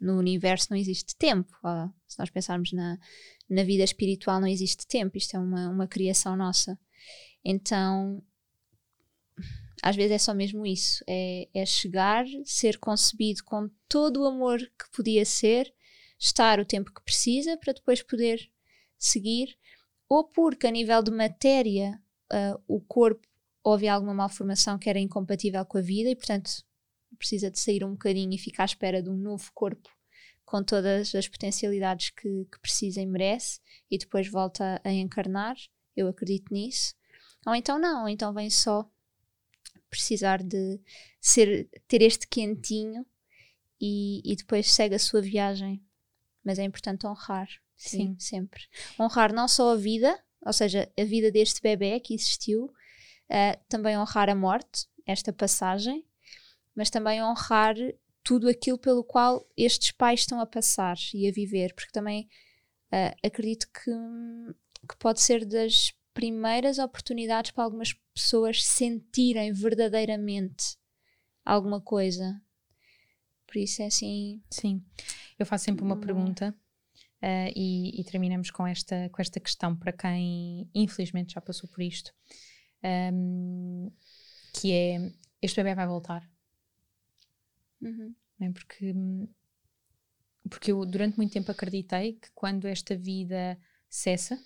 no 0.00 0.16
universo 0.18 0.68
não 0.70 0.76
existe 0.76 1.16
tempo. 1.16 1.54
se 2.06 2.18
nós 2.18 2.30
pensarmos 2.30 2.72
na, 2.72 2.98
na 3.48 3.62
vida 3.62 3.82
espiritual, 3.82 4.40
não 4.40 4.48
existe 4.48 4.86
tempo. 4.86 5.16
Isto 5.16 5.36
é 5.36 5.40
uma, 5.40 5.68
uma 5.68 5.86
criação 5.86 6.36
nossa. 6.36 6.78
Então, 7.44 8.22
às 9.82 9.96
vezes 9.96 10.12
é 10.12 10.18
só 10.18 10.34
mesmo 10.34 10.66
isso: 10.66 11.04
é, 11.06 11.48
é 11.54 11.66
chegar, 11.66 12.24
ser 12.44 12.78
concebido 12.78 13.44
com 13.44 13.70
todo 13.88 14.22
o 14.22 14.26
amor 14.26 14.58
que 14.58 14.90
podia 14.94 15.24
ser, 15.24 15.72
estar 16.18 16.60
o 16.60 16.64
tempo 16.64 16.92
que 16.92 17.02
precisa 17.02 17.56
para 17.56 17.72
depois 17.72 18.02
poder 18.02 18.50
seguir, 18.98 19.56
ou 20.08 20.24
porque 20.24 20.66
a 20.66 20.70
nível 20.70 21.02
de 21.02 21.10
matéria 21.10 22.00
uh, 22.32 22.60
o 22.66 22.80
corpo 22.80 23.26
houve 23.62 23.86
alguma 23.86 24.14
malformação 24.14 24.78
que 24.78 24.88
era 24.88 24.98
incompatível 24.98 25.64
com 25.64 25.78
a 25.78 25.82
vida 25.82 26.08
e, 26.08 26.16
portanto, 26.16 26.50
precisa 27.16 27.50
de 27.50 27.58
sair 27.58 27.84
um 27.84 27.92
bocadinho 27.92 28.32
e 28.32 28.38
ficar 28.38 28.64
à 28.64 28.66
espera 28.66 29.02
de 29.02 29.08
um 29.08 29.16
novo 29.16 29.50
corpo 29.54 29.88
com 30.44 30.62
todas 30.62 31.14
as 31.14 31.28
potencialidades 31.28 32.08
que, 32.10 32.46
que 32.50 32.58
precisa 32.60 33.02
e 33.02 33.06
merece 33.06 33.60
e 33.90 33.98
depois 33.98 34.28
volta 34.28 34.80
a 34.82 34.90
encarnar. 34.90 35.56
Eu 35.94 36.08
acredito 36.08 36.52
nisso. 36.52 36.94
Ou 37.46 37.54
então 37.54 37.78
não, 37.78 38.02
ou 38.02 38.08
então 38.08 38.32
vem 38.32 38.48
só 38.48 38.90
precisar 39.90 40.42
de 40.42 40.80
ser, 41.20 41.68
ter 41.86 42.02
este 42.02 42.26
quentinho 42.26 43.06
e, 43.80 44.22
e 44.24 44.36
depois 44.36 44.70
segue 44.70 44.94
a 44.94 44.98
sua 44.98 45.20
viagem. 45.20 45.82
Mas 46.42 46.58
é 46.58 46.64
importante 46.64 47.06
honrar, 47.06 47.48
sim, 47.76 48.14
sim, 48.14 48.16
sempre. 48.18 48.62
Honrar 48.98 49.32
não 49.32 49.46
só 49.46 49.72
a 49.72 49.76
vida, 49.76 50.18
ou 50.44 50.52
seja, 50.52 50.90
a 50.98 51.04
vida 51.04 51.30
deste 51.30 51.60
bebê 51.60 52.00
que 52.00 52.14
existiu, 52.14 52.64
uh, 52.66 53.60
também 53.68 53.98
honrar 53.98 54.30
a 54.30 54.34
morte, 54.34 54.86
esta 55.04 55.32
passagem, 55.32 56.06
mas 56.78 56.90
também 56.90 57.20
honrar 57.20 57.74
tudo 58.22 58.48
aquilo 58.48 58.78
pelo 58.78 59.02
qual 59.02 59.44
estes 59.56 59.90
pais 59.90 60.20
estão 60.20 60.40
a 60.40 60.46
passar 60.46 60.96
e 61.12 61.28
a 61.28 61.32
viver, 61.32 61.74
porque 61.74 61.90
também 61.90 62.28
uh, 62.92 63.26
acredito 63.26 63.66
que, 63.72 63.90
que 64.88 64.96
pode 64.96 65.20
ser 65.20 65.44
das 65.44 65.92
primeiras 66.14 66.78
oportunidades 66.78 67.50
para 67.50 67.64
algumas 67.64 67.94
pessoas 68.14 68.64
sentirem 68.64 69.52
verdadeiramente 69.52 70.76
alguma 71.44 71.80
coisa. 71.80 72.40
Por 73.44 73.56
isso 73.56 73.82
é 73.82 73.86
assim. 73.86 74.40
Sim, 74.48 74.80
eu 75.36 75.44
faço 75.44 75.64
sempre 75.64 75.82
uma 75.82 75.96
pergunta 75.98 76.54
uh, 77.20 77.52
e, 77.56 78.00
e, 78.00 78.04
terminamos 78.04 78.52
com 78.52 78.64
esta, 78.64 79.08
com 79.08 79.20
esta 79.20 79.40
questão 79.40 79.74
para 79.74 79.92
quem 79.92 80.70
infelizmente 80.72 81.34
já 81.34 81.40
passou 81.40 81.68
por 81.68 81.82
isto, 81.82 82.12
um, 83.12 83.90
que 84.52 84.72
é 84.72 85.12
este 85.42 85.56
bebê 85.56 85.74
vai 85.74 85.88
voltar. 85.88 86.37
Uhum. 87.80 88.14
Né? 88.38 88.52
Porque, 88.52 88.94
porque 90.48 90.72
eu 90.72 90.84
durante 90.84 91.16
muito 91.16 91.32
tempo 91.32 91.50
acreditei 91.50 92.14
que 92.14 92.30
quando 92.34 92.66
esta 92.66 92.96
vida 92.96 93.58
cessa, 93.88 94.38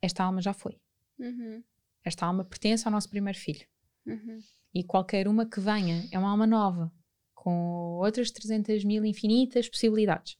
esta 0.00 0.24
alma 0.24 0.40
já 0.40 0.52
foi. 0.52 0.80
Uhum. 1.18 1.62
Esta 2.04 2.26
alma 2.26 2.44
pertence 2.44 2.86
ao 2.86 2.92
nosso 2.92 3.08
primeiro 3.08 3.38
filho. 3.38 3.66
Uhum. 4.06 4.40
E 4.74 4.82
qualquer 4.84 5.28
uma 5.28 5.46
que 5.46 5.60
venha 5.60 6.06
é 6.10 6.18
uma 6.18 6.30
alma 6.30 6.46
nova, 6.46 6.92
com 7.34 7.98
outras 7.98 8.30
300 8.30 8.84
mil 8.84 9.04
infinitas 9.04 9.68
possibilidades. 9.68 10.36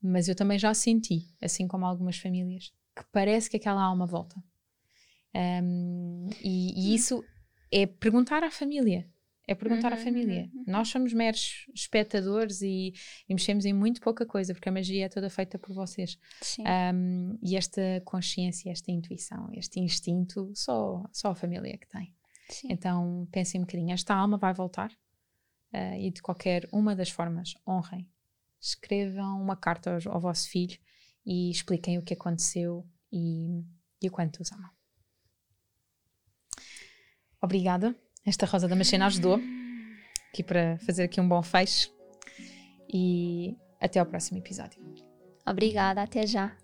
Mas 0.00 0.28
eu 0.28 0.34
também 0.34 0.58
já 0.58 0.72
senti, 0.74 1.34
assim 1.40 1.66
como 1.66 1.84
algumas 1.84 2.18
famílias, 2.18 2.72
que 2.94 3.04
parece 3.10 3.48
que 3.48 3.56
aquela 3.56 3.82
alma 3.82 4.06
volta. 4.06 4.36
Um, 5.34 6.28
e, 6.42 6.92
e, 6.92 6.94
isso 6.94 7.24
é 7.70 7.86
perguntar 7.86 8.42
à 8.42 8.50
família: 8.50 9.08
é 9.48 9.54
perguntar 9.54 9.92
uhum, 9.92 9.98
à 9.98 10.00
família. 10.00 10.42
Uhum, 10.52 10.58
uhum. 10.58 10.64
Nós 10.66 10.88
somos 10.88 11.14
meros 11.14 11.66
espectadores 11.74 12.60
e, 12.60 12.92
e, 13.26 13.34
mexemos 13.34 13.64
em 13.64 13.72
muito 13.72 13.98
pouca 13.98 14.26
coisa, 14.26 14.52
porque 14.52 14.68
a 14.68 14.72
magia 14.72 15.06
é 15.06 15.08
toda 15.08 15.30
feita 15.30 15.58
por 15.58 15.74
vocês. 15.74 16.18
Um, 16.94 17.38
e 17.42 17.56
esta 17.56 17.80
consciência, 18.04 18.70
esta 18.70 18.92
intuição, 18.92 19.48
este 19.54 19.80
instinto, 19.80 20.52
só, 20.54 21.02
só 21.10 21.30
a 21.30 21.34
família 21.34 21.78
que 21.78 21.88
tem. 21.88 22.14
Sim. 22.50 22.68
Então 22.70 23.26
pensem 23.32 23.58
um 23.58 23.64
bocadinho: 23.64 23.92
esta 23.94 24.14
alma 24.14 24.36
vai 24.36 24.52
voltar 24.52 24.92
uh, 25.72 25.94
e 25.98 26.10
de 26.10 26.20
qualquer 26.20 26.68
uma 26.70 26.94
das 26.94 27.08
formas, 27.08 27.54
honrem. 27.66 28.06
Escrevam 28.60 29.40
uma 29.40 29.56
carta 29.56 29.96
ao, 30.04 30.14
ao 30.14 30.20
vosso 30.20 30.50
filho 30.50 30.78
e 31.24 31.50
expliquem 31.50 31.96
o 31.96 32.02
que 32.02 32.12
aconteceu 32.12 32.86
e, 33.10 33.64
e 34.02 34.08
o 34.08 34.10
quanto 34.10 34.42
os 34.42 34.52
amam. 34.52 34.70
Obrigada 37.40 37.96
esta 38.28 38.46
rosa 38.46 38.68
da 38.68 38.76
machina 38.76 39.06
ajudou 39.06 39.40
aqui 40.32 40.42
para 40.42 40.78
fazer 40.78 41.04
aqui 41.04 41.20
um 41.20 41.28
bom 41.28 41.42
fecho 41.42 41.90
e 42.92 43.56
até 43.80 44.00
ao 44.00 44.06
próximo 44.06 44.38
episódio. 44.38 44.80
Obrigada, 45.46 46.02
até 46.02 46.26
já. 46.26 46.56